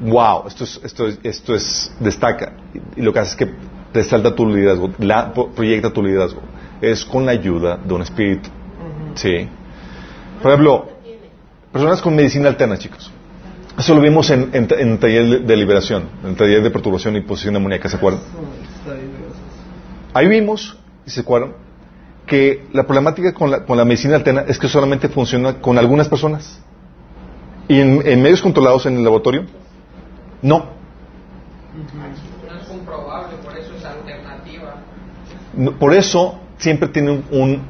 [0.00, 2.52] wow, esto es, esto es, esto es, destaca.
[2.96, 3.54] Y lo que hace es que
[3.92, 6.40] resalta tu liderazgo, la, proyecta tu liderazgo.
[6.80, 8.48] Es con la ayuda de un espíritu.
[9.14, 9.48] Sí.
[10.42, 10.88] Por ejemplo,
[11.72, 13.10] personas con medicina alterna, chicos.
[13.78, 17.20] Eso lo vimos en, en, en taller de liberación, en el taller de perturbación y
[17.20, 18.22] posición demoníaca, ¿se acuerdan?
[20.16, 21.52] Ahí vimos, y se acuerdan,
[22.26, 26.08] que la problemática con la, con la medicina alterna es que solamente funciona con algunas
[26.08, 26.58] personas.
[27.68, 29.44] Y en, en medios controlados en el laboratorio,
[30.40, 30.56] no.
[31.76, 34.76] No es comprobable, por eso es alternativa.
[35.54, 37.62] No, Por eso siempre tiene un, un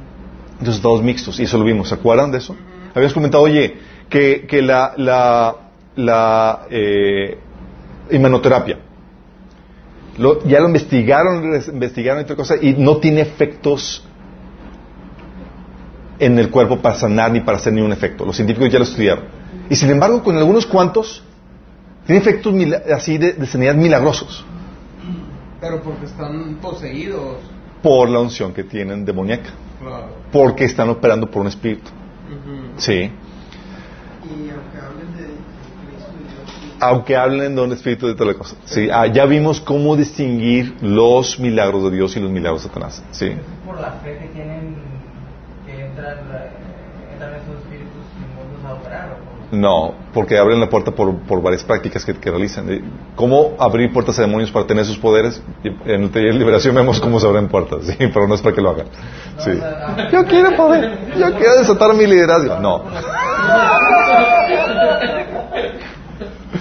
[0.60, 1.89] resultados mixtos, y eso lo vimos.
[1.89, 2.55] ¿Se acuerdan de eso?
[2.94, 3.77] Habíamos comentado, oye,
[4.09, 5.56] que, que la, la,
[5.97, 7.39] la eh,
[8.12, 8.78] inmunoterapia,
[10.18, 14.05] lo- ya lo investigaron, investigaron y otra cosa, y no tiene efectos
[16.18, 18.24] en el cuerpo para sanar ni para hacer ningún efecto.
[18.24, 19.24] Los científicos ya lo estudiaron.
[19.68, 21.22] Y sin embargo, con algunos cuantos,
[22.06, 22.55] tiene efectos
[22.94, 24.44] así de, de sanidad milagrosos
[25.60, 27.38] Pero porque están poseídos.
[27.82, 30.09] por la unción que tienen demoníaca, Claro.
[30.32, 31.90] porque están operando por un espíritu.
[32.78, 32.93] Sí.
[32.93, 38.32] Y aunque hablen de Cristo y Dios, y- Aunque hablen de un espíritu de toda
[38.32, 38.57] la cosa.
[38.65, 38.89] Sí.
[38.93, 43.03] Ah, ya vimos cómo distinguir los milagros de Dios y los milagros de Satanás.
[43.12, 43.32] Sí.
[43.65, 44.77] por la fe que tienen
[45.65, 46.19] que entran,
[47.12, 49.27] entran esos espíritus inmundos a operar o?
[49.53, 52.69] No, porque abren la puerta por, por varias prácticas que, que realizan.
[52.69, 52.82] Eh,
[53.15, 55.40] ¿Cómo abrir puertas a demonios para tener sus poderes?
[55.62, 58.55] En el taller de liberación vemos cómo se abren puertas, sí, pero no es para
[58.57, 58.86] que lo hagan.
[59.39, 59.53] Sí.
[59.55, 62.59] sea, Yo quiero poder, yo quiero desatar mi liderazgo.
[62.59, 62.82] No.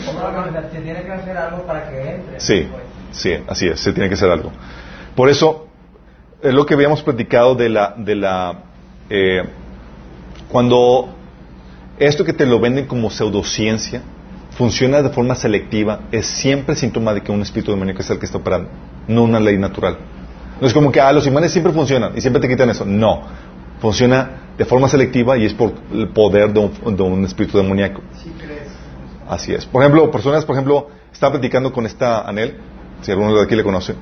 [0.06, 2.40] ¿Cómo se se tiene que hacer algo para que entre?
[2.40, 2.68] Sí,
[3.11, 4.52] sí, así es, se tiene que hacer algo.
[5.15, 5.68] Por eso,
[6.41, 8.64] es lo que habíamos platicado de la, de la,
[9.10, 9.44] eh,
[10.49, 11.10] cuando
[11.99, 14.02] esto que te lo venden como pseudociencia
[14.52, 18.26] funciona de forma selectiva, es siempre síntoma de que un espíritu demoníaco es el que
[18.26, 18.69] está operando,
[19.07, 19.98] no una ley natural.
[20.60, 22.86] No es como que, ah, los imanes siempre funcionan y siempre te quitan eso.
[22.86, 23.23] No,
[23.82, 28.02] funciona de forma selectiva y es por el poder de un, de un espíritu demoníaco.
[28.38, 28.45] crees.
[29.27, 29.65] Así es.
[29.65, 32.57] Por ejemplo, personas, por ejemplo, estaba platicando con esta Anel,
[33.02, 33.93] si alguno de aquí le conoce,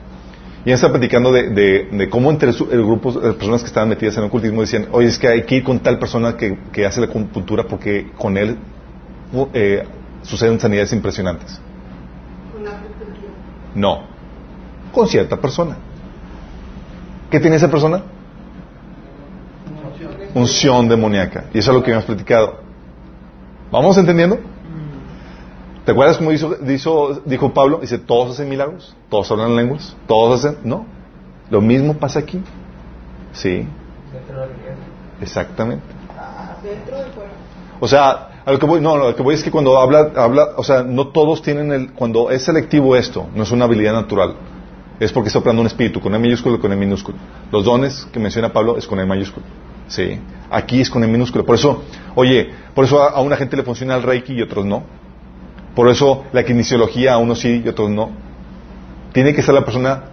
[0.65, 3.67] y ella estaba platicando de, de- de cómo entre su- el grupo de personas que
[3.67, 6.35] estaban metidas en el ocultismo decían, oye, es que hay que ir con tal persona
[6.37, 8.57] que, que hace la acupuntura porque con él
[9.33, 9.83] uh, eh,
[10.23, 11.59] suceden sanidades impresionantes.
[12.53, 13.29] Con la acupuntura.
[13.75, 14.03] No,
[14.93, 15.77] con cierta persona.
[17.29, 18.03] ¿Qué tiene esa persona?
[20.35, 21.45] Unción demoníaca.
[21.53, 22.59] Y eso es lo que hemos platicado.
[23.71, 24.39] ¿Vamos entendiendo?
[25.85, 27.79] ¿Te acuerdas cómo hizo, dijo, dijo Pablo?
[27.79, 30.59] Dice, todos hacen milagros, todos hablan lenguas, todos hacen...
[30.63, 30.85] No,
[31.49, 32.41] lo mismo pasa aquí.
[33.33, 33.67] Sí,
[35.21, 35.83] exactamente.
[36.63, 37.33] Dentro del cuerpo.
[37.81, 40.51] O sea, a lo que voy, no, lo que voy es que cuando habla, habla,
[40.55, 44.35] o sea, no todos tienen el, cuando es selectivo esto, no es una habilidad natural,
[45.01, 47.17] es porque está operando un espíritu, con E minúsculo y con E minúsculo.
[47.51, 49.45] Los dones que menciona Pablo es con E mayúsculo,
[49.87, 50.17] sí.
[50.49, 51.45] Aquí es con E minúsculo.
[51.45, 51.83] Por eso,
[52.15, 54.83] oye, por eso a, a una gente le funciona el reiki y otros no.
[55.75, 58.11] Por eso la kinesiología a unos sí y otros no.
[59.11, 60.03] Tiene que ser la persona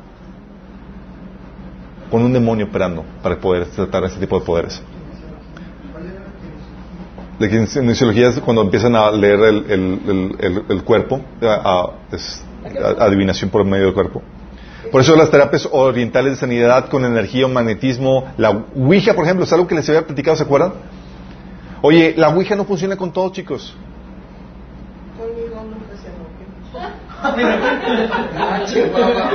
[2.10, 4.82] con un demonio operando para poder tratar ese tipo de poderes.
[5.92, 6.20] ¿Cuál era
[7.38, 11.90] la kinesiología es cuando empiezan a leer el, el- el- cuerpo, a, a-
[13.00, 14.22] a- adivinación por medio del cuerpo.
[14.90, 19.44] Por eso las terapias orientales de sanidad con energía o magnetismo, la Ouija, por ejemplo,
[19.44, 20.72] es algo que les había platicado, ¿se acuerdan?
[21.82, 23.76] Oye, la Ouija no funciona con todos, chicos.
[25.16, 27.09] Conmigo nunca se rompió.
[27.22, 29.30] Ah, chihuahua.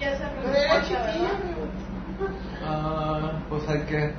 [0.00, 1.30] Ya se Pero era chiquilla,
[2.66, 4.12] Ah, pues hay que.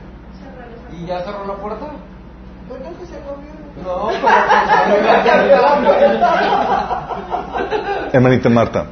[0.96, 1.86] ¿Y ya cerró la puerta?
[2.68, 3.58] pues nunca se movió.
[3.84, 4.10] No,
[5.40, 5.62] pero
[8.14, 8.86] Hermanita Marta.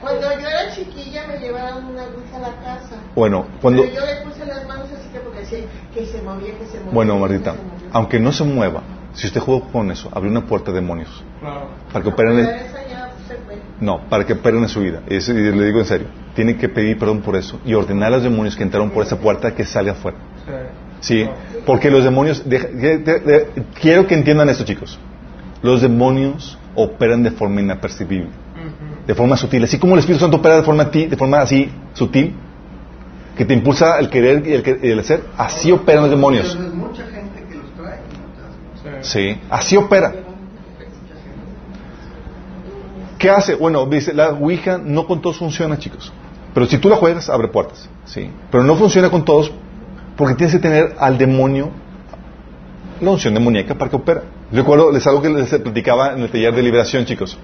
[0.00, 2.96] Cuando yo era chiquilla me llevaban una ouija a la casa.
[3.14, 5.58] Bueno, cuando, Pero yo le puse las manos así que porque decía
[5.94, 6.92] que se movía, que se movía.
[6.92, 7.58] bueno, que Martita, se
[7.92, 8.82] aunque no se mueva,
[9.14, 11.22] si usted juega con eso, abre una puerta de demonios.
[11.40, 11.68] Claro.
[11.92, 12.36] Para que operen.
[13.80, 15.02] No, para que operen en su vida.
[15.08, 16.06] Y, eso- y le digo en serio.
[16.34, 19.18] Tiene que pedir perdón por eso y ordenar a los demonios que entraron por esa
[19.18, 20.16] puerta que salga afuera.
[21.00, 21.24] Sí.
[21.24, 21.28] Sí,
[21.66, 22.42] porque los demonios.
[22.48, 23.46] deja- de- de- de-
[23.80, 24.98] quiero que entiendan esto, chicos.
[25.62, 28.30] Los demonios operan de forma inapercibible,
[29.06, 29.64] de forma sutil.
[29.64, 32.34] Así como el Espíritu Santo opera de forma, ti- de forma así sutil,
[33.36, 36.52] que te impulsa el querer y el, el hacer, así operan los demonios.
[36.52, 38.90] Entonces, mucha gente que los trae y no te das cuenta.
[39.02, 39.32] Sí.
[39.32, 40.12] Sí, así opera.
[43.18, 43.54] ¿Qué hace?
[43.54, 46.12] Bueno, dice, la Ouija no con todos funciona, chicos.
[46.54, 47.88] Pero si tú la juegas, abre puertas.
[48.04, 48.30] Sí.
[48.50, 49.52] Pero no funciona con todos
[50.16, 51.70] porque tienes que tener al demonio,
[53.00, 54.22] la unción demoníaca para que opera.
[54.50, 57.38] Recuerdo, les algo que les platicaba en el taller de liberación, chicos.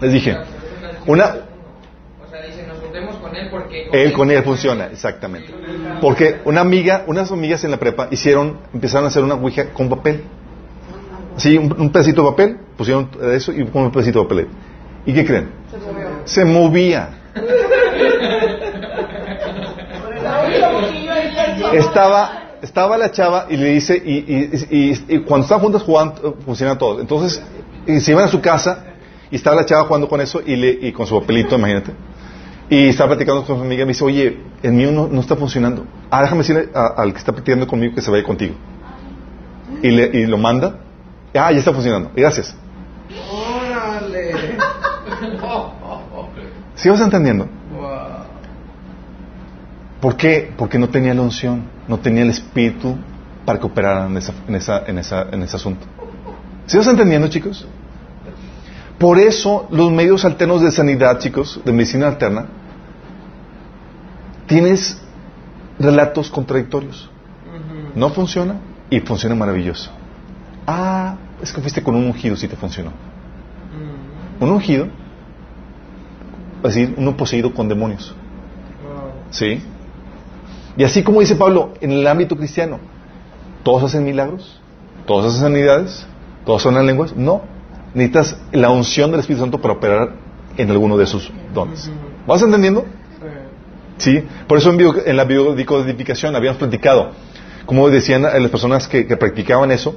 [0.00, 0.36] Les dije,
[1.06, 1.36] una,
[3.92, 5.52] él con él funciona, exactamente.
[6.00, 9.88] Porque una amiga, unas amigas en la prepa hicieron, empezaron a hacer una ouija con
[9.88, 10.24] papel.
[11.36, 14.48] Sí, un, un pedacito de papel, pusieron eso y un pedacito de papel.
[15.06, 15.48] ¿Y qué creen?
[16.24, 17.08] Se movía.
[21.72, 26.36] Estaba, estaba la chava y le dice, y, y- y- y cuando estaban juntas jugando,
[26.44, 27.00] funcionaba todo.
[27.00, 27.42] Entonces,
[27.86, 28.84] y se iban a su casa
[29.30, 31.92] y estaba la chava jugando con eso y, le, y con su papelito, imagínate.
[32.70, 35.36] Y estaba platicando con su amiga y me dice, oye, el mío no, no está
[35.36, 35.84] funcionando.
[36.10, 38.54] Ah, déjame decirle a- al que está platicando conmigo que se vaya contigo.
[39.82, 40.78] Y, le, y lo manda.
[41.34, 42.10] Ah, ya está funcionando.
[42.14, 42.54] Gracias.
[43.30, 44.34] ¡Órale!
[46.76, 47.48] ¿Sí vas entendiendo?
[47.72, 48.24] Wow.
[50.00, 50.52] ¿Por qué?
[50.56, 52.96] Porque no tenía la unción, no tenía el espíritu
[53.44, 55.86] para que operaran en, esa, en, esa, en, esa, en ese asunto.
[56.66, 57.66] ¿Sí vas entendiendo, chicos?
[58.98, 62.46] Por eso los medios alternos de sanidad, chicos, de medicina alterna,
[64.46, 64.98] tienes
[65.78, 67.10] relatos contradictorios.
[67.94, 68.56] No funciona
[68.90, 69.90] y funciona maravilloso.
[70.66, 72.90] Ah, es que fuiste con un ungido si te funcionó.
[74.40, 74.86] Un ungido,
[76.58, 78.14] es decir, uno poseído con demonios.
[79.30, 79.62] ¿Sí?
[80.76, 82.78] Y así como dice Pablo, en el ámbito cristiano,
[83.62, 84.60] ¿todos hacen milagros?
[85.06, 86.06] ¿Todos hacen sanidades?
[86.44, 87.14] ¿Todos son las lenguas?
[87.14, 87.42] No.
[87.94, 90.12] Necesitas la unción del Espíritu Santo para operar
[90.56, 91.90] en alguno de esos dones.
[92.26, 92.86] ¿Vas entendiendo?
[93.98, 94.24] Sí.
[94.48, 97.12] Por eso en, bio- en la biodicodificación habíamos platicado,
[97.66, 99.96] como decían las personas que, que practicaban eso,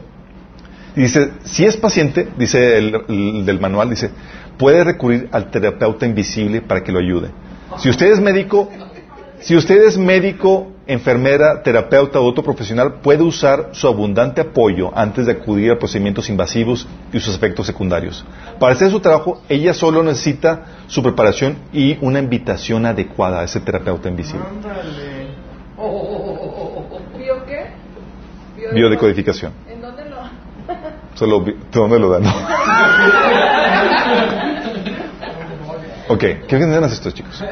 [0.97, 4.09] y dice, si es paciente, dice el, el del manual, dice,
[4.57, 7.29] puede recurrir al terapeuta invisible para que lo ayude.
[7.77, 8.67] Si usted es médico,
[9.39, 15.27] si usted es médico, enfermera, terapeuta o otro profesional, puede usar su abundante apoyo antes
[15.27, 18.25] de acudir a procedimientos invasivos y sus efectos secundarios.
[18.59, 23.59] Para hacer su trabajo, ella solo necesita su preparación y una invitación adecuada a ese
[23.59, 24.47] terapeuta invisible.
[24.49, 25.27] Ándale.
[27.19, 27.67] ¿Vio qué?
[28.57, 29.51] ¿Vio Biodecodificación.
[30.67, 30.75] ¿En
[31.19, 31.41] dónde lo...?
[31.43, 32.23] Vi- ¿Dónde lo dan?
[36.09, 37.43] ok, ¿qué entienden estos chicos?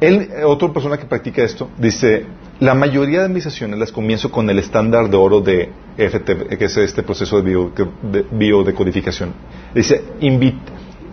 [0.00, 2.26] Él, eh, otra persona que practica esto, dice,
[2.58, 6.64] la mayoría de mis sesiones las comienzo con el estándar de oro de FT, que
[6.64, 7.72] es este proceso de, bio-
[8.02, 9.32] de biodecodificación.
[9.74, 10.58] Dice, invit-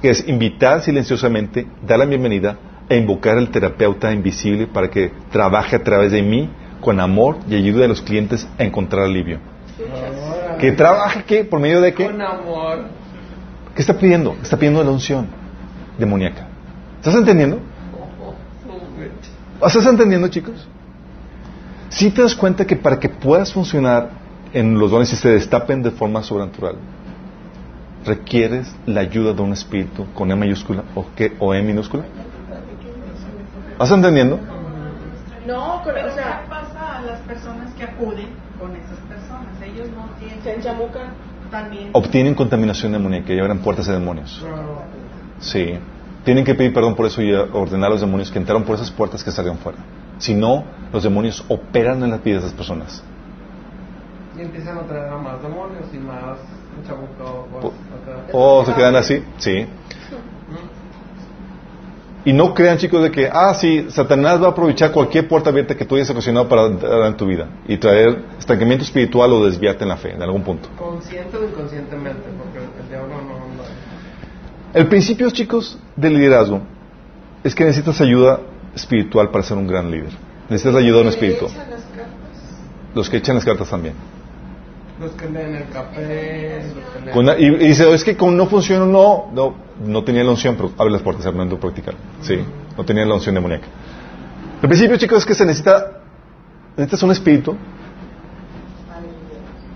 [0.01, 5.75] que es invitar silenciosamente, dar la bienvenida e invocar al terapeuta invisible para que trabaje
[5.75, 6.49] a través de mí
[6.81, 9.39] con amor y ayude a los clientes a encontrar alivio.
[10.59, 11.43] ¿Que trabaje qué?
[11.43, 12.05] ¿Por medio de qué?
[12.05, 12.85] Con amor.
[13.75, 14.35] ¿Qué está pidiendo?
[14.41, 15.27] Está pidiendo la unción
[15.97, 16.47] demoníaca.
[16.97, 17.59] ¿Estás entendiendo?
[19.65, 20.67] ¿Estás entendiendo, chicos?
[21.89, 24.09] Si te das cuenta que para que puedas funcionar
[24.53, 26.75] en los dones y se destapen de forma sobrenatural,
[28.05, 32.03] requieres la ayuda de un espíritu con E mayúscula o, qué, o E minúscula.
[33.73, 34.39] ¿Estás entendiendo?
[35.49, 38.27] No, pero, o ¿Qué sea, pasa a las personas que acuden
[38.59, 39.53] con esas personas?
[39.63, 40.41] Ellos no tienen...
[40.43, 41.07] se enchamucan.
[41.49, 41.89] También...
[41.93, 44.45] Obtienen contaminación demoníaca y abren puertas de demonios.
[45.39, 45.79] Sí.
[46.23, 48.91] Tienen que pedir perdón por eso y ordenar a los demonios que entraron por esas
[48.91, 49.79] puertas que salieron fuera.
[50.19, 53.03] Si no, los demonios operan en las vidas de esas personas.
[54.37, 56.37] Y empiezan a traer a más demonios y más
[56.85, 57.47] chabucos.
[57.61, 57.73] Po-
[58.33, 59.65] O se quedan así, sí.
[62.25, 65.75] Y no crean, chicos, de que, ah, sí, Satanás va a aprovechar cualquier puerta abierta
[65.75, 69.83] que tú hayas ocasionado para entrar en tu vida y traer estancamiento espiritual o desviarte
[69.83, 70.67] en la fe, en algún punto.
[70.77, 73.63] Consciente o inconscientemente, porque el diablo no anda.
[74.73, 76.61] El principio, chicos, del liderazgo
[77.43, 78.41] es que necesitas ayuda
[78.75, 80.11] espiritual para ser un gran líder.
[80.49, 81.45] Necesitas la ayuda de un espíritu.
[81.45, 82.05] Echan las cartas.
[82.93, 83.95] Los que echan las cartas también.
[84.99, 87.11] Los que leen el café, los que.
[87.11, 89.55] Con y, y dice, es que como no funciona, no, no,
[89.85, 91.95] no tenía la unción, pero abre las puertas, Armando, practicar.
[92.21, 92.37] Sí,
[92.77, 93.67] no tenía la unción demoníaca.
[94.61, 96.01] El principio, chicos, es que se necesita,
[96.75, 97.55] necesitas un espíritu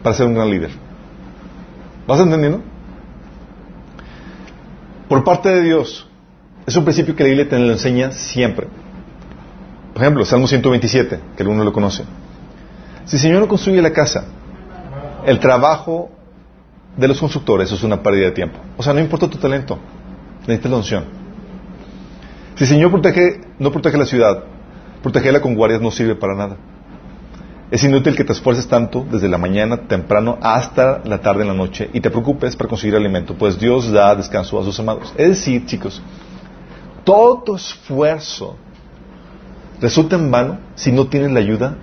[0.03, 0.71] para ser un gran líder.
[2.05, 2.61] ¿Vas entendiendo?
[5.07, 6.05] Por parte de Dios,
[6.65, 8.67] es un principio que la Biblia te lo enseña siempre.
[9.93, 12.03] Por ejemplo, Salmo 127, que alguno lo conoce.
[13.05, 14.25] Si el Señor no construye la casa,
[15.25, 16.09] el trabajo
[16.97, 18.59] de los constructores es una pérdida de tiempo.
[18.77, 19.79] O sea, no importa tu talento,
[20.41, 21.03] necesitas la unción.
[22.55, 24.43] Si el Señor protege, no protege la ciudad,
[25.01, 26.57] protegerla con guardias no sirve para nada.
[27.71, 31.55] Es inútil que te esfuerces tanto desde la mañana temprano hasta la tarde en la
[31.55, 35.11] noche y te preocupes para conseguir alimento, pues Dios da descanso a sus amados.
[35.17, 35.99] Es decir, chicos,
[37.03, 38.55] todo tu esfuerzo
[39.81, 41.75] resulta en vano si no tienes la ayuda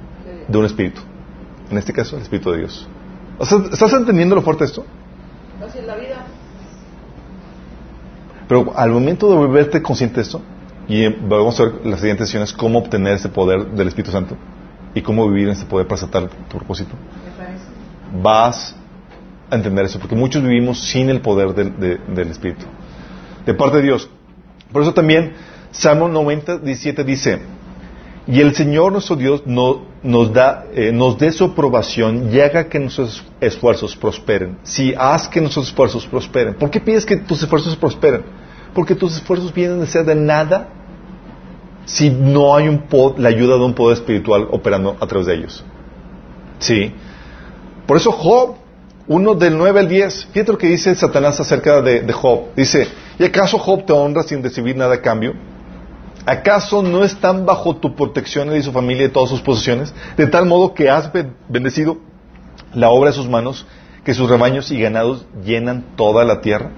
[0.47, 1.01] de un espíritu.
[1.71, 2.89] En este caso, el Espíritu de Dios.
[3.43, 4.85] O sea, ¿Estás entendiendo lo fuerte de esto?
[5.67, 6.25] Así es la vida.
[8.49, 10.43] Pero al momento de volverte consciente de esto,
[10.89, 14.37] y vamos a ver las siguientes sesiones, cómo obtener ese poder del Espíritu Santo
[14.95, 16.91] y cómo vivir en ese poder para aceptar tu propósito,
[18.23, 18.75] vas
[19.51, 22.67] a entender eso, porque muchos vivimos sin el poder del, de- del Espíritu,
[23.47, 24.11] de parte de Dios.
[24.73, 25.33] Por eso también
[25.71, 27.41] Salmo 90, 17 dice,
[28.27, 32.69] y el Señor nuestro Dios no- nos, da, eh, nos dé su aprobación y haga
[32.69, 34.59] que nuestros esfuerzos prosperen.
[34.63, 36.55] Si haz que nuestros esfuerzos prosperen.
[36.55, 38.23] ¿Por qué pides que tus esfuerzos prosperen?
[38.75, 40.69] Porque tus esfuerzos vienen de ser de nada
[41.85, 45.35] si no hay un po- la ayuda de un poder espiritual operando a través de
[45.35, 45.65] ellos.
[46.61, 46.93] Sí.
[47.87, 48.55] Por eso Job,
[49.09, 52.55] uno del 9 al 10, fíjate lo que dice Satanás acerca de, de Job.
[52.55, 52.87] Dice,
[53.19, 55.35] ¿y acaso Job te honra sin recibir nada a cambio?
[56.27, 59.95] ¿Acaso no están bajo tu protección y su familia y todas sus posesiones?
[60.17, 61.99] De tal modo que has ben- bendecido
[62.75, 63.67] la obra de sus manos,
[64.05, 66.71] que sus rebaños y ganados llenan toda la tierra.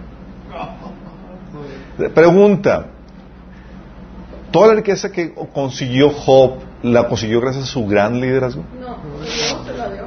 [2.15, 2.87] Pregunta,
[4.51, 8.65] ¿toda la riqueza que consiguió Job la consiguió gracias a su gran liderazgo?
[8.81, 8.97] No,
[9.65, 10.05] te la dio.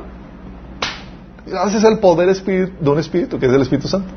[1.45, 4.11] Gracias al poder espíritu- de un espíritu, que es el Espíritu Santo.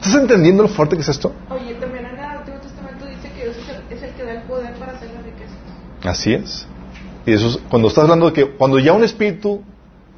[0.00, 1.32] ¿Estás entendiendo lo fuerte que es esto?
[1.50, 4.32] Oye, también en el Antiguo Testamento dice que Dios es el, es el que da
[4.32, 5.56] el poder para hacer las riquezas.
[6.04, 6.66] Así es.
[7.26, 9.62] Y eso es, cuando estás hablando de que cuando ya un espíritu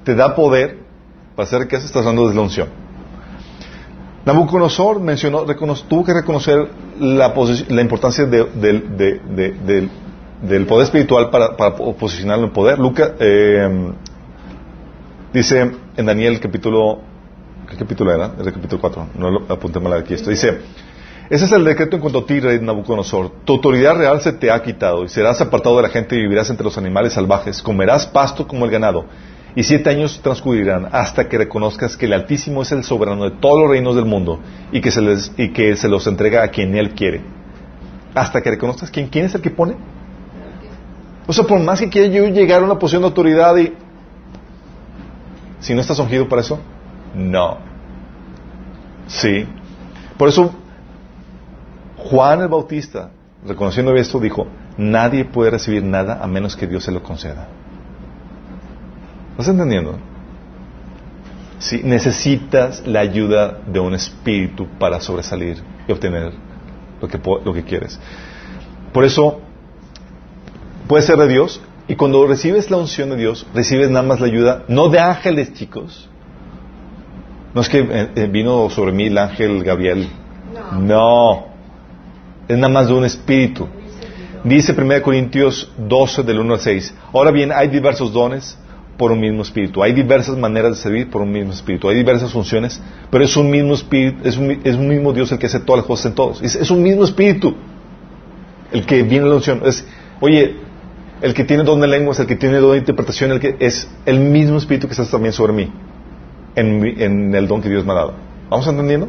[0.05, 0.79] te da poder
[1.35, 2.69] para hacer riqueza, estás hablando de la unción.
[4.25, 5.45] Nabucodonosor mencionó,
[5.89, 6.69] tuvo que reconocer
[7.01, 7.33] la,
[7.83, 9.91] importancia de- del- de- de- del,
[10.43, 12.79] del poder espiritual para, para po- posicionarlo en poder.
[12.79, 13.93] Lucas eh,
[15.33, 17.01] dice en Daniel capítulo,
[17.69, 18.31] ¿qué capítulo era?
[18.39, 20.31] El capítulo 4, no lo apunté mal aquí esto.
[20.31, 20.61] Dice,
[21.31, 23.33] ese es el decreto en cuanto a ti, rey Nabucodonosor.
[23.45, 26.51] Tu autoridad real se te ha quitado y serás apartado de la gente y vivirás
[26.51, 27.63] entre los animales salvajes.
[27.63, 29.07] Comerás pasto como el ganado.
[29.55, 33.61] Y siete años transcurrirán hasta que reconozcas que el Altísimo es el soberano de todos
[33.61, 34.41] los reinos del mundo
[34.73, 37.23] y que se, les, y que se los entrega a quien Él quiere.
[38.15, 39.77] Hasta que reconozcas quién, quién es el que pone.
[41.27, 43.75] O sea, por más que quiera yo llegar a una posición de autoridad y...
[45.61, 46.59] Si no estás ungido para eso,
[47.15, 47.59] no.
[49.07, 49.47] Sí.
[50.17, 50.53] Por eso
[52.05, 53.11] Juan el Bautista,
[53.47, 54.47] reconociendo esto, dijo,
[54.77, 57.49] nadie puede recibir nada a menos que Dios se lo conceda.
[59.33, 59.99] ¿Estás entendiendo?
[61.59, 66.33] Sí, necesitas la ayuda de un espíritu para sobresalir y obtener
[67.01, 67.99] lo que, lo que quieres.
[68.93, 69.41] Por eso,
[70.89, 74.27] puede ser de Dios, y cuando recibes la unción de Dios, recibes nada más la
[74.27, 76.09] ayuda, no de ángeles, chicos.
[77.55, 80.09] No es que eh, eh, vino sobre mí el ángel Gabriel.
[80.79, 81.52] No.
[82.53, 83.67] Es nada más de un espíritu.
[84.45, 86.95] Dice 1 Corintios 12 del 1 al 6.
[87.15, 88.59] Ahora bien, hay diversos dones
[88.99, 89.83] por un mismo espíritu.
[89.83, 91.89] Hay diversas maneras de servir por un mismo espíritu.
[91.89, 92.79] Hay diversas funciones,
[93.11, 95.79] pero es un mismo espíritu, es un, es un mismo Dios el que hace todas
[95.79, 96.43] las cosas en todos.
[96.43, 97.55] Es, es un mismo espíritu
[98.71, 99.63] el que viene la unción.
[99.65, 99.87] Es,
[100.21, 100.57] oye,
[101.23, 103.89] el que tiene don de lenguas, el que tiene don de interpretación, el que es
[104.05, 105.73] el mismo espíritu que está también sobre mí,
[106.55, 108.15] en, en el don que Dios me ha dado.
[108.51, 109.09] ¿Vamos entendiendo?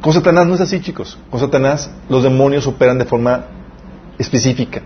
[0.00, 1.18] Con Satanás no es así, chicos.
[1.30, 3.44] Con Satanás los demonios operan de forma
[4.18, 4.80] específica.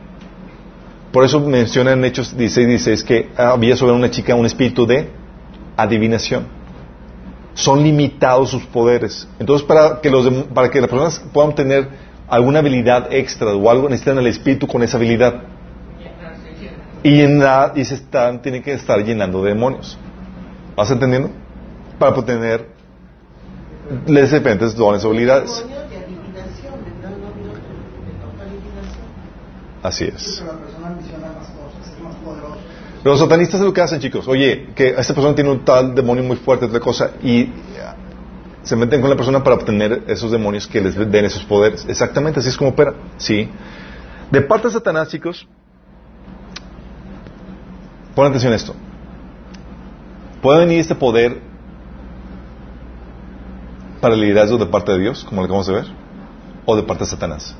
[1.12, 5.09] Por eso menciona en Hechos 16, 16 que había sobre una chica un espíritu de
[5.77, 6.47] adivinación.
[7.55, 9.28] Son limitados sus poderes.
[9.39, 11.89] Entonces, para que, los para que las personas puedan tener
[12.28, 15.43] alguna habilidad extra o algo, necesitan el espíritu con esa habilidad.
[17.05, 19.97] Y, llenar- y se están, tienen que estar llenando de demonios.
[20.74, 21.31] ¿Vas entendiendo?
[22.01, 22.74] Para poder
[24.06, 25.65] les diferentes dones habilidades.
[29.82, 30.43] Así es.
[33.05, 34.27] Los satanistas es lo que hacen, chicos.
[34.27, 37.51] Oye, que esta persona tiene un tal demonio muy fuerte, otra cosa, y
[38.62, 41.85] se meten con la persona para obtener esos demonios que les den esos poderes.
[41.86, 42.94] Exactamente, así es como opera.
[43.19, 43.47] Sí.
[44.31, 45.47] De parte de Satanás, chicos,
[48.15, 48.74] pon atención a esto.
[50.40, 51.43] Puede venir este poder
[54.05, 55.87] para el liderazgo de parte de Dios, como lo acabamos de ver,
[56.67, 57.57] o de parte de Satanás.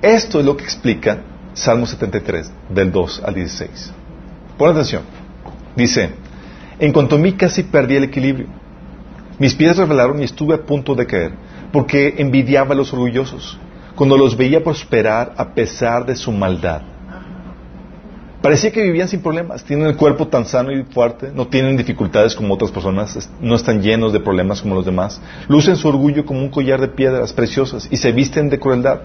[0.00, 1.18] Esto es lo que explica
[1.52, 3.92] Salmo 73, del 2 al 16.
[4.56, 5.02] Pon atención.
[5.74, 6.10] Dice,
[6.78, 8.46] en cuanto a mí casi perdí el equilibrio.
[9.40, 11.32] Mis pies revelaron y estuve a punto de caer,
[11.72, 13.58] porque envidiaba a los orgullosos,
[13.96, 16.82] cuando los veía prosperar a pesar de su maldad.
[18.42, 22.36] Parecía que vivían sin problemas, tienen el cuerpo tan sano y fuerte, no tienen dificultades
[22.36, 26.38] como otras personas, no están llenos de problemas como los demás, lucen su orgullo como
[26.40, 29.00] un collar de piedras preciosas y se visten de crueldad.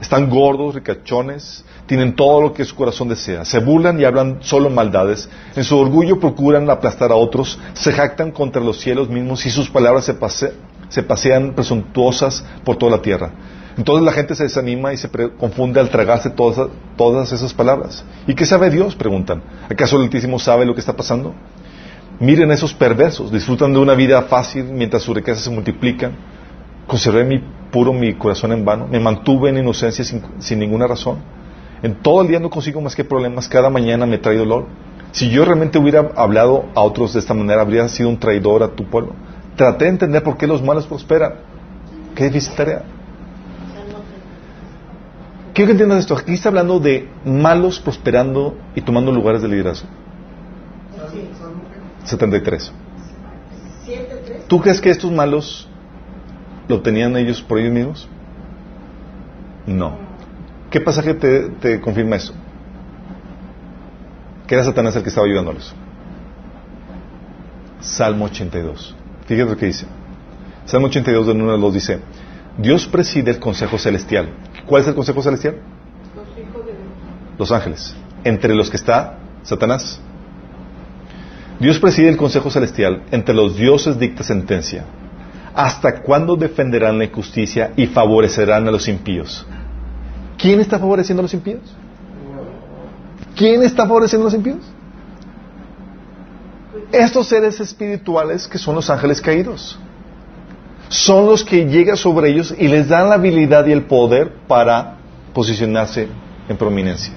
[0.00, 3.44] Están gordos, ricachones, tienen todo lo que su corazón desea.
[3.44, 5.28] Se burlan y hablan solo maldades.
[5.54, 7.58] En su orgullo procuran aplastar a otros.
[7.74, 10.54] Se jactan contra los cielos mismos y sus palabras se, pase-
[10.88, 13.30] se pasean presuntuosas por toda la tierra.
[13.76, 18.04] Entonces la gente se desanima y se confunde al tragarse todas, todas esas palabras.
[18.26, 18.94] ¿Y qué sabe Dios?
[18.94, 19.42] Preguntan.
[19.68, 21.34] ¿Acaso el Altísimo sabe lo que está pasando?
[22.18, 26.12] Miren esos perversos, disfrutan de una vida fácil mientras sus riquezas se multiplican.
[26.86, 31.18] Conservé mi puro mi corazón en vano, me mantuve en inocencia sin, sin ninguna razón.
[31.82, 34.66] En todo el día no consigo más que problemas, cada mañana me trae dolor.
[35.12, 38.68] Si yo realmente hubiera hablado a otros de esta manera, habría sido un traidor a
[38.68, 39.14] tu pueblo.
[39.56, 41.34] Traté de entender por qué los malos prosperan.
[42.14, 42.82] Qué difícil tarea.
[45.60, 46.16] Quiero que entiendas esto.
[46.16, 49.86] Aquí está hablando de malos prosperando y tomando lugares de liderazgo.
[51.12, 51.28] Sí.
[52.04, 52.72] 73.
[53.84, 54.46] Siete, tres.
[54.46, 55.68] ¿Tú crees que estos malos
[56.66, 58.08] lo tenían ellos por ellos mismos?
[59.66, 59.98] No.
[60.70, 62.32] ¿Qué pasaje te, te confirma eso?
[64.46, 65.74] Que era Satanás el que estaba ayudándolos.
[67.80, 68.96] Salmo 82.
[69.26, 69.84] Fíjate lo que dice.
[70.64, 72.00] Salmo 82 del 1 al 2 dice,
[72.56, 74.30] Dios preside el consejo celestial.
[74.66, 75.56] ¿Cuál es el consejo celestial?
[76.16, 76.84] Los hijos de Dios.
[77.38, 77.94] Los ángeles.
[78.24, 80.00] Entre los que está Satanás.
[81.58, 83.02] Dios preside el consejo celestial.
[83.10, 84.84] Entre los dioses dicta sentencia.
[85.54, 89.46] ¿Hasta cuándo defenderán la injusticia y favorecerán a los impíos?
[90.38, 91.60] ¿Quién está favoreciendo a los impíos?
[93.36, 94.58] ¿Quién está favoreciendo a los impíos?
[96.92, 99.78] Estos seres espirituales que son los ángeles caídos.
[100.90, 104.96] Son los que llegan sobre ellos y les dan la habilidad y el poder para
[105.32, 106.08] posicionarse
[106.48, 107.14] en prominencia.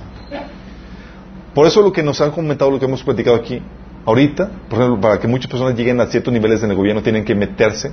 [1.55, 3.61] Por eso lo que nos han comentado, lo que hemos platicado aquí,
[4.05, 7.25] ahorita, por ejemplo, para que muchas personas lleguen a ciertos niveles en el gobierno, tienen
[7.25, 7.91] que meterse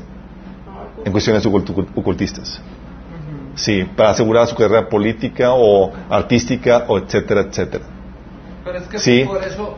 [1.05, 2.61] en cuestiones ocult- ocultistas.
[3.55, 7.85] Sí, para asegurar su carrera política o artística o etcétera, etcétera.
[8.65, 9.24] Pero es que Sí.
[9.27, 9.77] por eso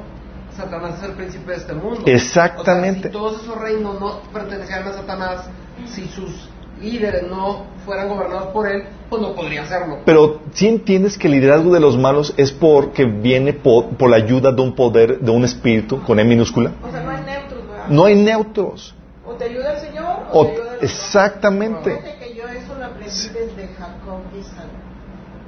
[0.56, 2.02] Satanás es el príncipe de este mundo.
[2.06, 3.08] Exactamente.
[3.08, 5.44] O sea, si todos esos reinos no pertenecieran a Satanás,
[5.86, 6.48] si sus
[6.80, 9.98] líderes no fueran gobernados por él, pues no podría hacerlo.
[10.04, 14.16] Pero si entiendes que el liderazgo de los malos es porque viene po- por, la
[14.16, 16.72] ayuda de un poder, de un espíritu con E minúscula.
[16.82, 17.86] O sea, no hay neutros, ¿verdad?
[17.88, 18.94] No hay neutros.
[19.24, 21.90] O te ayuda el Señor o, O- te ayuda el exactamente.
[21.96, 24.66] Fíjate que yo eso lo aprendí desde Jacob y Isaac,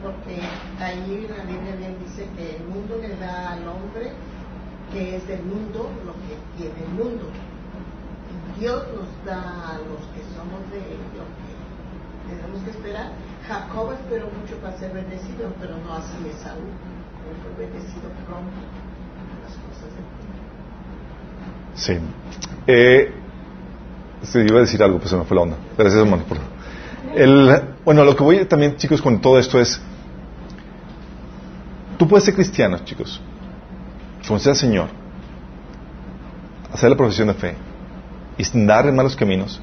[0.03, 0.41] porque
[0.81, 4.13] ahí la Biblia bien dice que el mundo le da al hombre
[4.93, 7.25] que es del mundo lo que tiene el mundo.
[8.59, 13.11] Dios nos da a los que somos de él lo que tenemos que esperar.
[13.47, 16.59] Jacob esperó mucho para ser bendecido, pero no así Esaú.
[16.59, 18.53] Él fue bendecido pronto
[19.43, 20.35] las cosas mundo.
[21.75, 21.99] Sí.
[22.67, 23.13] Eh,
[24.23, 25.57] sí, iba a decir algo, pues se me fue la onda.
[25.77, 26.23] Gracias, hermano.
[26.25, 26.39] Por...
[27.15, 29.81] El, bueno, lo que voy también, chicos, con todo esto es,
[31.99, 33.21] tú puedes ser cristiano, chicos,
[34.27, 34.89] conocer al Señor,
[36.73, 37.57] hacer la profesión de fe
[38.37, 39.61] y andar en malos caminos.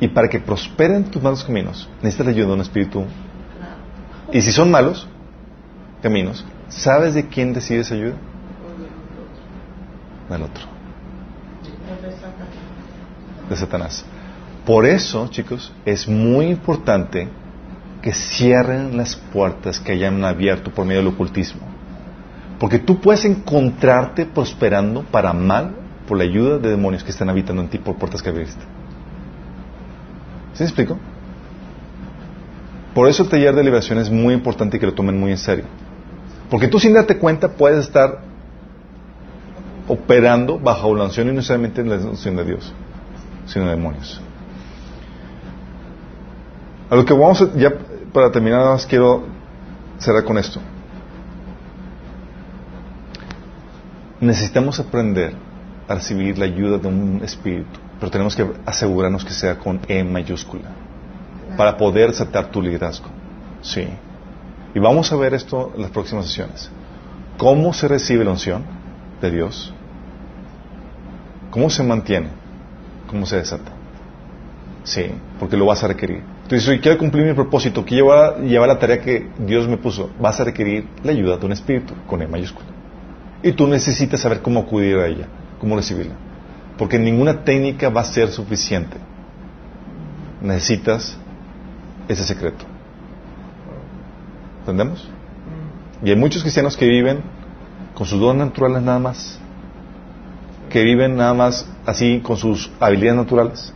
[0.00, 3.04] Y para que prosperen tus malos caminos, necesitas la ayuda de un espíritu.
[4.32, 5.08] Y si son malos
[6.02, 8.14] caminos, ¿sabes de quién recibes ayuda?
[10.30, 10.64] Del otro.
[13.48, 14.04] de Satanás.
[14.66, 17.28] Por eso, chicos, es muy importante
[18.02, 21.62] que cierren las puertas que hayan abierto por medio del ocultismo.
[22.58, 25.74] Porque tú puedes encontrarte prosperando para mal
[26.08, 28.64] por la ayuda de demonios que están habitando en ti por puertas que abriste.
[30.54, 30.98] ¿Sí me explico?
[32.94, 35.66] Por eso el taller de liberación es muy importante que lo tomen muy en serio.
[36.50, 38.22] Porque tú sin darte cuenta puedes estar
[39.86, 42.72] operando bajo la unción y no necesariamente en la unción de Dios,
[43.46, 44.20] sino de demonios.
[46.90, 47.72] A lo que vamos a, ya
[48.12, 49.26] para terminar, nada más quiero
[49.98, 50.60] cerrar con esto.
[54.20, 55.47] Necesitamos aprender
[55.88, 60.04] a recibir la ayuda de un espíritu, pero tenemos que asegurarnos que sea con E
[60.04, 60.68] mayúscula
[61.56, 63.08] para poder aceptar tu liderazgo.
[63.62, 63.88] Sí.
[64.74, 66.70] Y vamos a ver esto en las próximas sesiones.
[67.38, 68.64] ¿Cómo se recibe la unción
[69.20, 69.72] de Dios?
[71.50, 72.28] ¿Cómo se mantiene?
[73.08, 73.72] ¿Cómo se desata?
[74.84, 75.06] Sí,
[75.38, 76.22] porque lo vas a requerir.
[76.42, 80.10] Entonces, si quiero cumplir mi propósito, quiero llevar, llevar la tarea que Dios me puso,
[80.20, 82.66] vas a requerir la ayuda de un espíritu con E mayúscula.
[83.42, 85.26] Y tú necesitas saber cómo acudir a ella,
[85.58, 86.14] cómo recibirla.
[86.76, 88.96] Porque ninguna técnica va a ser suficiente.
[90.40, 91.16] Necesitas
[92.08, 92.64] ese secreto.
[94.60, 95.08] ¿Entendemos?
[96.02, 97.20] Y hay muchos cristianos que viven
[97.94, 99.38] con sus dones naturales nada más.
[100.70, 103.72] Que viven nada más así con sus habilidades naturales.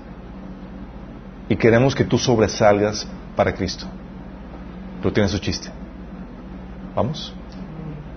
[1.48, 3.86] Y queremos que tú sobresalgas para Cristo.
[5.00, 5.70] pero tiene su chiste.
[6.94, 7.34] ¿Vamos?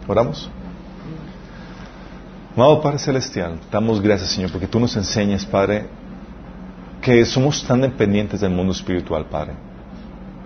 [0.08, 0.50] ¿Oramos?
[2.56, 5.88] Amado Padre Celestial, damos gracias, Señor, porque tú nos enseñas, Padre,
[7.02, 9.53] que somos tan dependientes del mundo espiritual, Padre.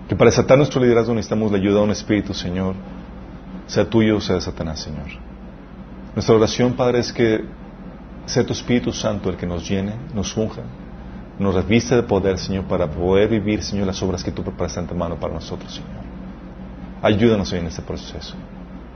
[0.08, 2.74] Que para desatar nuestro liderazgo necesitamos la ayuda de un espíritu, Señor,
[3.68, 5.06] sea tuyo o sea de Satanás, Señor.
[6.16, 7.44] Nuestra oración, Padre, es que
[8.26, 10.62] sea tu Espíritu Santo el que nos llene, nos unja,
[11.38, 14.94] nos reviste de poder, Señor, para poder vivir, Señor, las obras que tú preparaste ante
[14.94, 15.90] mano para nosotros, Señor.
[17.02, 18.34] Ayúdanos en este proceso.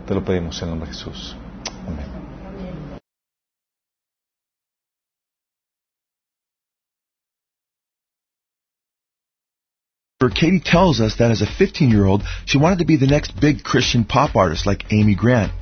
[0.04, 1.36] Te lo pedimos en el nombre de Jesús.
[1.86, 2.23] Amén.
[10.20, 13.38] Katie tells us that as a 15 year old, she wanted to be the next
[13.38, 15.52] big Christian pop artist like Amy Grant.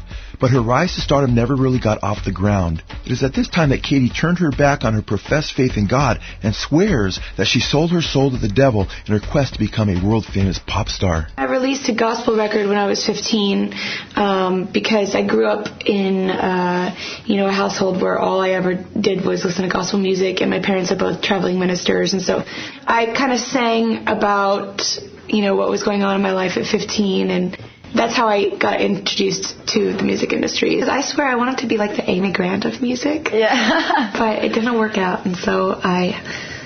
[0.42, 2.82] But her rise to stardom never really got off the ground.
[3.06, 5.86] It is at this time that Katie turned her back on her professed faith in
[5.86, 9.60] God and swears that she sold her soul to the devil in her quest to
[9.60, 11.28] become a world famous pop star.
[11.36, 13.72] I released a gospel record when I was 15
[14.16, 18.74] um, because I grew up in uh, you know a household where all I ever
[18.74, 22.42] did was listen to gospel music, and my parents are both traveling ministers, and so
[22.84, 24.82] I kind of sang about
[25.28, 27.56] you know what was going on in my life at 15 and
[27.94, 30.82] that's how I got introduced to the music industry.
[30.82, 33.30] I swear I wanted to be like the Amy Grant of music.
[33.32, 34.12] Yeah.
[34.18, 36.20] but it didn't work out, and so I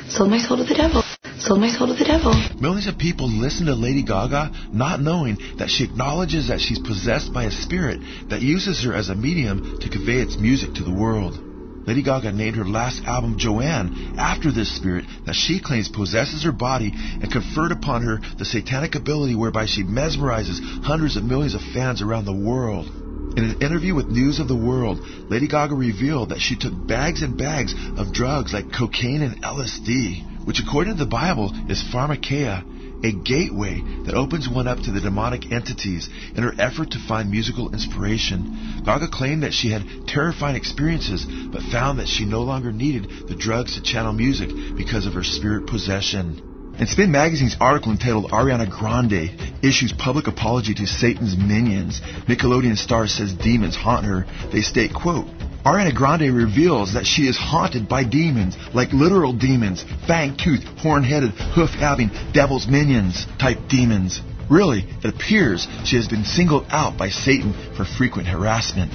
[0.09, 1.03] sold my soul to the devil.
[1.39, 2.33] Sold my soul to the devil.
[2.61, 7.33] Millions of people listen to Lady Gaga not knowing that she acknowledges that she's possessed
[7.33, 8.01] by a spirit
[8.31, 11.46] that uses her as a medium to convey its music to the world.
[11.87, 16.53] Lady Gaga named her last album Joanne after this spirit that she claims possesses her
[16.53, 21.63] body and conferred upon her the satanic ability whereby she mesmerizes hundreds of millions of
[21.73, 22.89] fans around the world.
[23.37, 24.99] In an interview with News of the World,
[25.29, 30.47] Lady Gaga revealed that she took bags and bags of drugs like cocaine and LSD,
[30.47, 32.65] which according to the Bible is pharmakeia,
[33.03, 37.31] a gateway that opens one up to the demonic entities in her effort to find
[37.31, 38.83] musical inspiration.
[38.85, 43.35] Gaga claimed that she had terrifying experiences, but found that she no longer needed the
[43.35, 46.56] drugs to channel music because of her spirit possession.
[46.79, 49.31] In Spin Magazine's article entitled Ariana Grande
[49.63, 54.27] issues public apology to Satan's minions, Nickelodeon star says demons haunt her.
[54.53, 55.27] They state, quote,
[55.65, 62.11] Ariana Grande reveals that she is haunted by demons, like literal demons, fang-toothed, horn-headed, hoof-having,
[62.35, 64.21] devil's minions type demons.
[64.51, 68.93] Really, it appears she has been singled out by Satan for frequent harassment.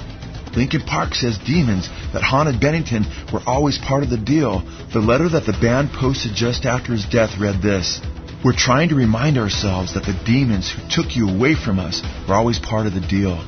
[0.54, 4.62] Lincoln Park says demons that haunted Bennington were always part of the deal.
[4.92, 8.00] The letter that the band posted just after his death read this.
[8.44, 12.34] We're trying to remind ourselves that the demons who took you away from us were
[12.34, 13.38] always part of the deal.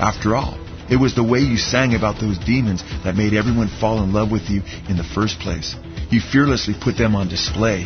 [0.00, 0.56] After all,
[0.88, 4.30] it was the way you sang about those demons that made everyone fall in love
[4.30, 5.76] with you in the first place.
[6.10, 7.84] You fearlessly put them on display,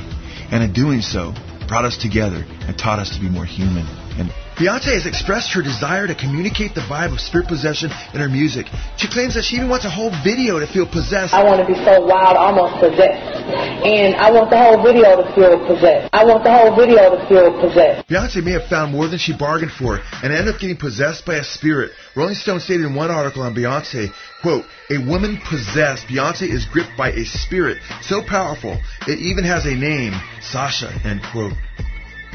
[0.50, 1.34] and in doing so,
[1.66, 3.86] brought us together and taught us to be more human.
[4.16, 8.28] And Beyonce has expressed her desire to communicate the vibe of spirit possession in her
[8.28, 8.70] music.
[8.96, 11.34] She claims that she even wants a whole video to feel possessed.
[11.34, 13.34] I want to be so wild, almost possessed.
[13.82, 16.06] And I want the whole video to feel possessed.
[16.14, 18.06] I want the whole video to feel possessed.
[18.06, 21.34] Beyonce may have found more than she bargained for and ended up getting possessed by
[21.34, 21.90] a spirit.
[22.14, 26.94] Rolling Stone stated in one article on Beyonce, quote, a woman possessed, Beyonce is gripped
[26.96, 28.78] by a spirit so powerful
[29.08, 31.54] it even has a name, Sasha, end quote.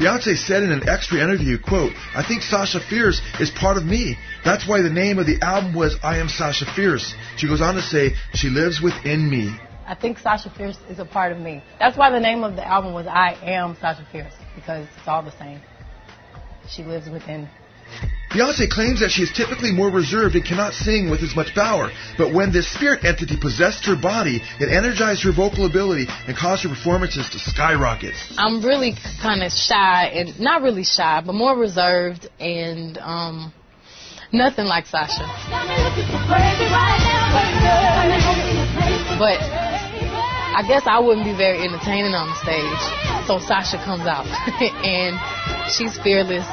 [0.00, 4.16] Beyonce said in an extra interview, quote, I think Sasha Fierce is part of me.
[4.46, 7.14] That's why the name of the album was I Am Sasha Fierce.
[7.36, 9.54] She goes on to say, she lives within me.
[9.86, 11.62] I think Sasha Fierce is a part of me.
[11.78, 15.22] That's why the name of the album was I Am Sasha Fierce, because it's all
[15.22, 15.60] the same.
[16.66, 17.46] She lives within
[18.30, 21.90] Beyonce claims that she is typically more reserved and cannot sing with as much power,
[22.16, 26.62] but when this spirit entity possessed her body, it energized her vocal ability and caused
[26.62, 28.14] her performances to skyrocket.
[28.38, 33.52] I'm really kind of shy and not really shy, but more reserved and um,
[34.32, 35.26] nothing like Sasha.
[39.18, 39.42] But
[40.54, 44.26] I guess I wouldn't be very entertaining on stage, so Sasha comes out
[44.86, 45.18] and
[45.74, 46.46] she's fearless.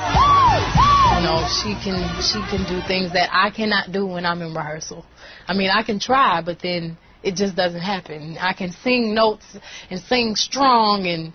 [1.15, 4.53] You know, she can she can do things that I cannot do when I'm in
[4.53, 5.05] rehearsal.
[5.47, 8.37] I mean, I can try, but then it just doesn't happen.
[8.39, 9.45] I can sing notes
[9.89, 11.33] and sing strong and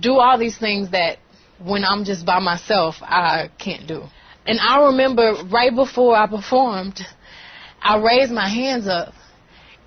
[0.00, 1.18] do all these things that
[1.62, 4.04] when I'm just by myself, I can't do.
[4.46, 7.00] And I remember right before I performed,
[7.82, 9.12] I raised my hands up,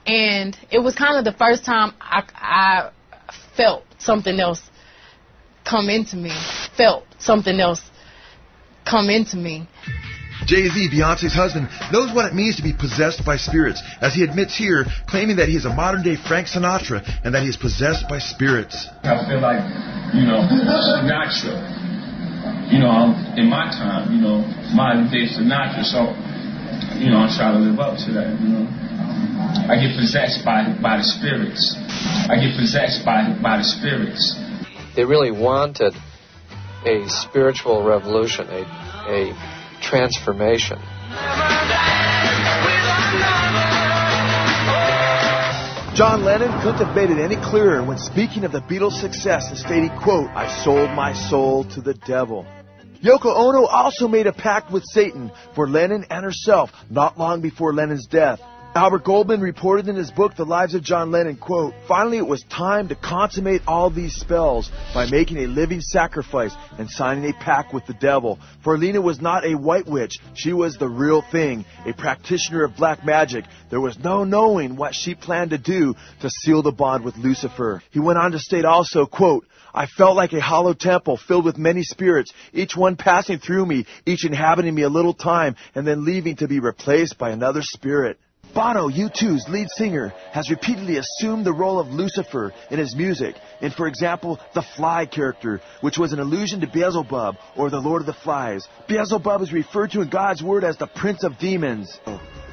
[0.05, 2.91] and it was kind of the first time I, I
[3.57, 4.61] felt something else
[5.63, 6.31] come into me,
[6.77, 7.81] felt something else
[8.85, 9.67] come into me.
[10.45, 14.23] Jay Z, Beyonce's husband, knows what it means to be possessed by spirits, as he
[14.23, 17.57] admits here, claiming that he is a modern day Frank Sinatra and that he is
[17.57, 18.87] possessed by spirits.
[19.03, 19.61] I feel like,
[20.17, 20.41] you know,
[21.05, 21.61] natural.
[22.71, 24.41] you know, in my time, you know,
[24.73, 25.83] modern day Sinatra.
[25.83, 26.15] So,
[26.97, 28.65] you know, I try to live up to that, you know.
[29.67, 31.75] I get possessed by, by the spirits.
[32.29, 34.39] I get possessed by, by the spirits.
[34.95, 35.93] They really wanted
[36.85, 38.61] a spiritual revolution, a,
[39.07, 40.79] a transformation.
[45.93, 49.57] John Lennon couldn't have made it any clearer when speaking of the Beatles' success and
[49.57, 52.45] stating, quote, I sold my soul to the devil.
[53.03, 57.73] Yoko Ono also made a pact with Satan for Lennon and herself not long before
[57.73, 58.39] Lennon's death.
[58.73, 62.41] Albert Goldman reported in his book, The Lives of John Lennon, quote, Finally it was
[62.43, 67.73] time to consummate all these spells by making a living sacrifice and signing a pact
[67.73, 68.39] with the devil.
[68.63, 70.19] For Lena was not a white witch.
[70.35, 73.43] She was the real thing, a practitioner of black magic.
[73.69, 77.83] There was no knowing what she planned to do to seal the bond with Lucifer.
[77.91, 81.57] He went on to state also, quote, I felt like a hollow temple filled with
[81.57, 86.05] many spirits, each one passing through me, each inhabiting me a little time, and then
[86.05, 88.17] leaving to be replaced by another spirit.
[88.53, 93.71] Bono, U2's lead singer, has repeatedly assumed the role of Lucifer in his music, in,
[93.71, 98.07] for example, the Fly character, which was an allusion to Beelzebub, or the Lord of
[98.07, 98.67] the Flies.
[98.87, 101.99] Beelzebub is referred to in God's Word as the Prince of Demons.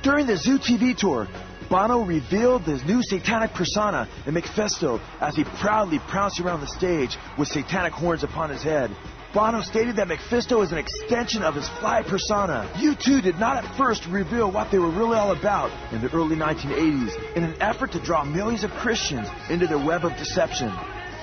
[0.03, 1.27] During the Zoo TV tour,
[1.69, 7.17] Bono revealed his new satanic persona in Mephisto as he proudly pranced around the stage
[7.39, 8.91] with satanic horns upon his head.
[9.39, 12.69] Bono stated that Mephisto is an extension of his fly persona.
[12.75, 16.35] U2 did not at first reveal what they were really all about in the early
[16.35, 20.73] 1980s in an effort to draw millions of Christians into their web of deception.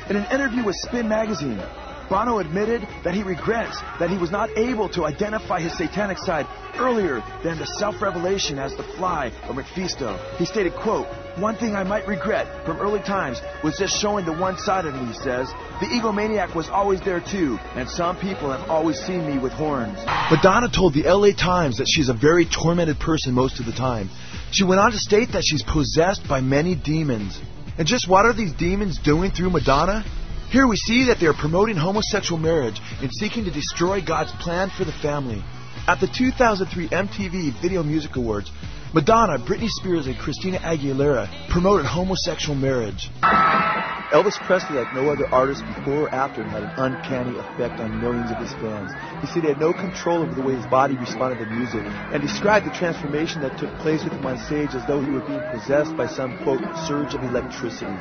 [0.10, 1.62] In an interview with Spin magazine,
[2.10, 6.48] Bono admitted that he regrets that he was not able to identify his satanic side
[6.78, 10.18] earlier than the self-revelation as the fly or Mephisto.
[10.38, 11.08] He stated, quote,
[11.38, 14.94] one thing I might regret from early times was just showing the one side of
[14.94, 15.48] me, he says.
[15.82, 19.98] The egomaniac was always there too, and some people have always seen me with horns.
[20.32, 24.10] Madonna told the LA Times that she's a very tormented person most of the time.
[24.52, 27.40] She went on to state that she's possessed by many demons.
[27.78, 30.06] And just what are these demons doing through Madonna?
[30.52, 34.70] Here we see that they are promoting homosexual marriage and seeking to destroy God's plan
[34.70, 35.44] for the family.
[35.88, 38.52] At the 2003 MTV Video Music Awards,
[38.94, 43.10] Madonna, Britney Spears, and Christina Aguilera promoted homosexual marriage.
[43.22, 48.32] Elvis Presley, like no other artist before or after, had an uncanny effect on millions
[48.32, 48.94] of his fans.
[49.20, 52.22] He said he had no control over the way his body responded to music, and
[52.22, 55.44] described the transformation that took place with him on stage as though he were being
[55.52, 57.98] possessed by some, quote, surge of electricity.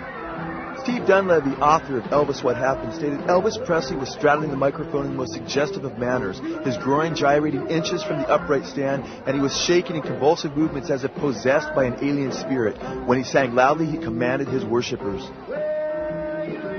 [0.84, 5.12] Steve Dunleavy, author of Elvis What Happened, stated Elvis Presley was straddling the microphone in
[5.12, 9.40] the most suggestive of manners, his groin gyrating inches from the upright stand, and he
[9.40, 12.76] was shaking in convulsive movements as if possessed by an alien spirit.
[13.06, 15.22] When he sang loudly, he commanded his worshippers.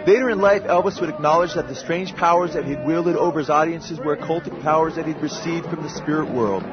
[0.06, 3.50] Later in life, Elvis would acknowledge that the strange powers that he'd wielded over his
[3.50, 6.64] audiences were occultic powers that he'd received from the spirit world.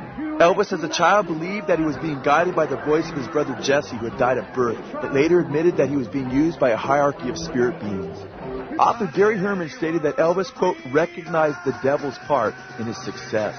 [0.41, 3.29] Elvis, as a child, believed that he was being guided by the voice of his
[3.29, 6.59] brother Jesse, who had died at birth, but later admitted that he was being used
[6.59, 8.19] by a hierarchy of spirit beings.
[8.79, 13.55] Author Gary Herman stated that Elvis, quote, recognized the devil's part in his success.